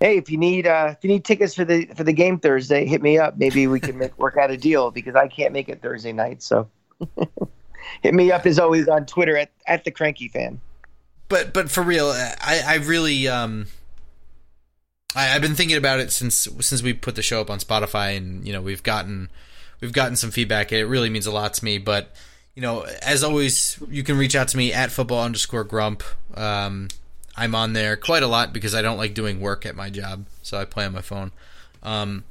hey, 0.00 0.16
if 0.16 0.30
you 0.30 0.38
need 0.38 0.66
uh, 0.66 0.94
if 0.96 1.04
you 1.04 1.08
need 1.08 1.24
tickets 1.24 1.54
for 1.54 1.64
the 1.64 1.86
for 1.94 2.04
the 2.04 2.12
game 2.12 2.38
Thursday, 2.38 2.86
hit 2.86 3.02
me 3.02 3.18
up. 3.18 3.36
Maybe 3.36 3.66
we 3.66 3.80
can 3.80 3.98
make, 3.98 4.18
work 4.18 4.36
out 4.36 4.50
a 4.50 4.56
deal 4.56 4.90
because 4.90 5.14
I 5.14 5.28
can't 5.28 5.52
make 5.52 5.68
it 5.68 5.82
Thursday 5.82 6.12
night. 6.12 6.42
So, 6.42 6.68
hit 8.02 8.14
me 8.14 8.32
up 8.32 8.46
as 8.46 8.58
always 8.58 8.88
on 8.88 9.06
Twitter 9.06 9.36
at, 9.36 9.50
at 9.66 9.84
the 9.84 9.90
Cranky 9.90 10.28
Fan. 10.28 10.60
But 11.28 11.52
but 11.52 11.70
for 11.70 11.82
real, 11.82 12.08
I 12.08 12.62
I 12.66 12.74
really 12.76 13.28
um 13.28 13.66
I, 15.14 15.24
have 15.24 15.42
been 15.42 15.54
thinking 15.54 15.76
about 15.76 16.00
it 16.00 16.12
since 16.12 16.48
since 16.60 16.82
we 16.82 16.92
put 16.92 17.14
the 17.14 17.22
show 17.22 17.40
up 17.40 17.50
on 17.50 17.58
Spotify, 17.58 18.16
and 18.16 18.46
you 18.46 18.52
know 18.52 18.62
we've 18.62 18.82
gotten 18.82 19.30
we've 19.80 19.92
gotten 19.92 20.16
some 20.16 20.30
feedback. 20.30 20.72
It 20.72 20.86
really 20.86 21.10
means 21.10 21.26
a 21.26 21.32
lot 21.32 21.54
to 21.54 21.64
me. 21.64 21.78
But 21.78 22.14
you 22.54 22.62
know, 22.62 22.86
as 23.02 23.22
always, 23.22 23.78
you 23.88 24.02
can 24.02 24.18
reach 24.18 24.34
out 24.34 24.48
to 24.48 24.56
me 24.56 24.72
at 24.72 24.90
football 24.90 25.22
underscore 25.22 25.64
grump. 25.64 26.02
Um, 26.34 26.88
I'm 27.36 27.54
on 27.54 27.72
there 27.72 27.96
quite 27.96 28.24
a 28.24 28.26
lot 28.26 28.52
because 28.52 28.74
I 28.74 28.82
don't 28.82 28.96
like 28.96 29.14
doing 29.14 29.40
work 29.40 29.64
at 29.64 29.76
my 29.76 29.90
job, 29.90 30.26
so 30.42 30.58
I 30.58 30.64
play 30.64 30.84
on 30.84 30.92
my 30.92 31.02
phone. 31.02 31.30
Um, 31.84 32.24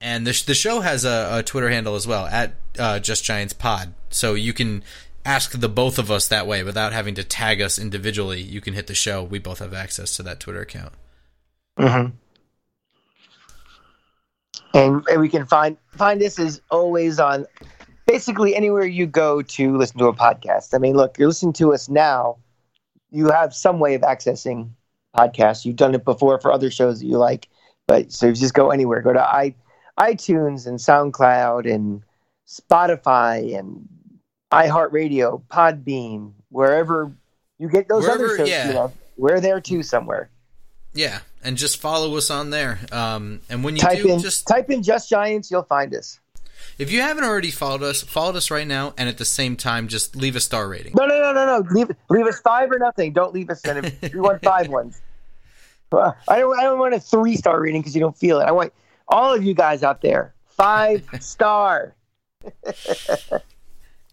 and 0.00 0.26
the, 0.26 0.42
the 0.44 0.54
show 0.54 0.80
has 0.80 1.04
a, 1.04 1.38
a 1.38 1.42
Twitter 1.44 1.70
handle 1.70 1.94
as 1.94 2.06
well 2.06 2.26
at 2.26 2.54
uh, 2.78 2.98
Just 2.98 3.24
Giants 3.24 3.52
Pod, 3.52 3.94
so 4.08 4.34
you 4.34 4.52
can 4.52 4.82
ask 5.24 5.52
the 5.52 5.68
both 5.68 5.98
of 5.98 6.10
us 6.10 6.26
that 6.28 6.46
way 6.48 6.64
without 6.64 6.92
having 6.92 7.14
to 7.14 7.22
tag 7.22 7.60
us 7.60 7.78
individually. 7.78 8.40
You 8.40 8.60
can 8.60 8.74
hit 8.74 8.88
the 8.88 8.94
show. 8.94 9.22
We 9.22 9.38
both 9.38 9.60
have 9.60 9.74
access 9.74 10.16
to 10.16 10.24
that 10.24 10.40
Twitter 10.40 10.62
account. 10.62 10.94
Mm-hmm. 11.78 12.16
And, 14.72 15.04
and 15.08 15.20
we 15.20 15.28
can 15.28 15.46
find 15.46 15.76
find 15.88 16.20
this 16.20 16.38
is 16.38 16.60
always 16.70 17.18
on 17.18 17.46
basically 18.06 18.54
anywhere 18.54 18.84
you 18.84 19.06
go 19.06 19.42
to 19.42 19.76
listen 19.76 19.98
to 19.98 20.06
a 20.06 20.14
podcast. 20.14 20.74
I 20.74 20.78
mean, 20.78 20.96
look, 20.96 21.18
you're 21.18 21.28
listening 21.28 21.52
to 21.54 21.72
us 21.72 21.88
now. 21.88 22.38
You 23.10 23.30
have 23.30 23.54
some 23.54 23.80
way 23.80 23.94
of 23.94 24.02
accessing 24.02 24.70
podcasts. 25.16 25.64
You've 25.64 25.76
done 25.76 25.94
it 25.94 26.04
before 26.04 26.40
for 26.40 26.52
other 26.52 26.70
shows 26.70 27.00
that 27.00 27.06
you 27.06 27.18
like, 27.18 27.48
but 27.88 28.12
so 28.12 28.26
you 28.26 28.32
just 28.34 28.54
go 28.54 28.70
anywhere. 28.70 29.02
Go 29.02 29.12
to 29.12 29.22
i 29.22 29.54
iTunes 29.98 30.66
and 30.66 30.78
SoundCloud 30.78 31.70
and 31.70 32.02
Spotify 32.48 33.58
and 33.58 33.86
iHeartRadio, 34.50 35.42
Podbean, 35.50 36.32
wherever 36.48 37.12
you 37.58 37.68
get 37.68 37.88
those 37.88 38.04
wherever, 38.04 38.24
other 38.24 38.36
shows. 38.36 38.48
Yeah. 38.48 38.68
You 38.68 38.74
know, 38.74 38.92
we're 39.16 39.40
there 39.40 39.60
too 39.60 39.82
somewhere. 39.82 40.30
Yeah, 40.94 41.20
and 41.42 41.56
just 41.56 41.78
follow 41.78 42.16
us 42.16 42.30
on 42.30 42.50
there. 42.50 42.78
Um, 42.92 43.40
and 43.48 43.64
when 43.64 43.76
you 43.76 43.82
type 43.82 44.02
do, 44.02 44.12
in, 44.12 44.20
just 44.20 44.46
type 44.46 44.70
in 44.70 44.82
"Just 44.82 45.08
Giants," 45.08 45.50
you'll 45.50 45.62
find 45.62 45.94
us. 45.94 46.18
If 46.78 46.92
you 46.92 47.00
haven't 47.00 47.24
already 47.24 47.50
followed 47.50 47.82
us, 47.82 48.02
follow 48.02 48.36
us 48.36 48.50
right 48.50 48.66
now, 48.66 48.94
and 48.96 49.08
at 49.08 49.18
the 49.18 49.24
same 49.24 49.56
time, 49.56 49.88
just 49.88 50.16
leave 50.16 50.36
a 50.36 50.40
star 50.40 50.68
rating. 50.68 50.94
No, 50.96 51.06
no, 51.06 51.20
no, 51.20 51.32
no, 51.32 51.46
no. 51.46 51.68
Leave 51.70 51.90
leave 52.08 52.26
us 52.26 52.40
five 52.40 52.70
or 52.70 52.78
nothing. 52.78 53.12
Don't 53.12 53.34
leave 53.34 53.50
us. 53.50 53.60
If 53.64 54.12
you 54.14 54.22
want 54.22 54.42
five 54.42 54.68
ones, 54.68 55.00
I 55.92 56.38
don't. 56.38 56.58
I 56.58 56.62
don't 56.62 56.78
want 56.78 56.94
a 56.94 57.00
three 57.00 57.36
star 57.36 57.60
rating 57.60 57.80
because 57.80 57.94
you 57.94 58.00
don't 58.00 58.16
feel 58.16 58.40
it. 58.40 58.44
I 58.44 58.52
want 58.52 58.72
all 59.08 59.34
of 59.34 59.42
you 59.42 59.54
guys 59.54 59.82
out 59.82 60.02
there 60.02 60.34
five 60.60 61.08
star. 61.20 61.94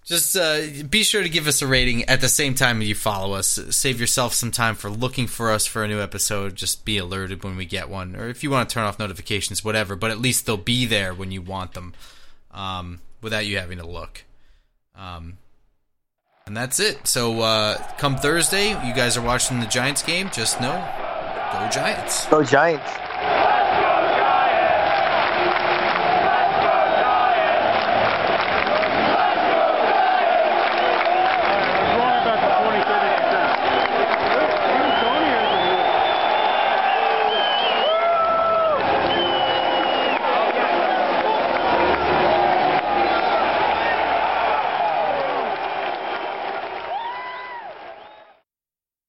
Just 0.07 0.37
uh, 0.37 0.61
be 0.89 1.03
sure 1.03 1.21
to 1.21 1.27
give 1.27 1.47
us 1.47 1.61
a 1.61 1.67
rating 1.67 2.05
at 2.05 2.21
the 2.21 2.29
same 2.29 2.55
time 2.55 2.81
you 2.81 2.95
follow 2.95 3.33
us. 3.33 3.59
Save 3.71 3.99
yourself 3.99 4.33
some 4.33 4.51
time 4.51 4.75
for 4.75 4.89
looking 4.89 5.27
for 5.27 5.51
us 5.51 5.65
for 5.65 5.83
a 5.83 5.87
new 5.87 5.99
episode. 5.99 6.55
Just 6.55 6.85
be 6.85 6.97
alerted 6.97 7.43
when 7.43 7.57
we 7.57 7.65
get 7.65 7.89
one, 7.89 8.15
or 8.15 8.29
if 8.29 8.41
you 8.41 8.49
want 8.49 8.69
to 8.69 8.73
turn 8.73 8.85
off 8.85 8.99
notifications, 8.99 9.65
whatever. 9.65 9.97
But 9.97 10.11
at 10.11 10.19
least 10.19 10.45
they'll 10.45 10.55
be 10.55 10.85
there 10.85 11.13
when 11.13 11.31
you 11.31 11.41
want 11.41 11.73
them, 11.73 11.93
um, 12.51 13.01
without 13.21 13.45
you 13.45 13.57
having 13.57 13.79
to 13.79 13.85
look. 13.85 14.23
Um, 14.95 15.39
and 16.45 16.55
that's 16.55 16.79
it. 16.79 17.05
So 17.05 17.41
uh, 17.41 17.75
come 17.97 18.15
Thursday, 18.15 18.69
you 18.87 18.93
guys 18.93 19.17
are 19.17 19.21
watching 19.21 19.59
the 19.59 19.65
Giants 19.65 20.03
game. 20.03 20.29
Just 20.31 20.61
know, 20.61 20.71
go 21.51 21.69
Giants. 21.69 22.25
Go 22.27 22.43
Giants. 22.45 23.06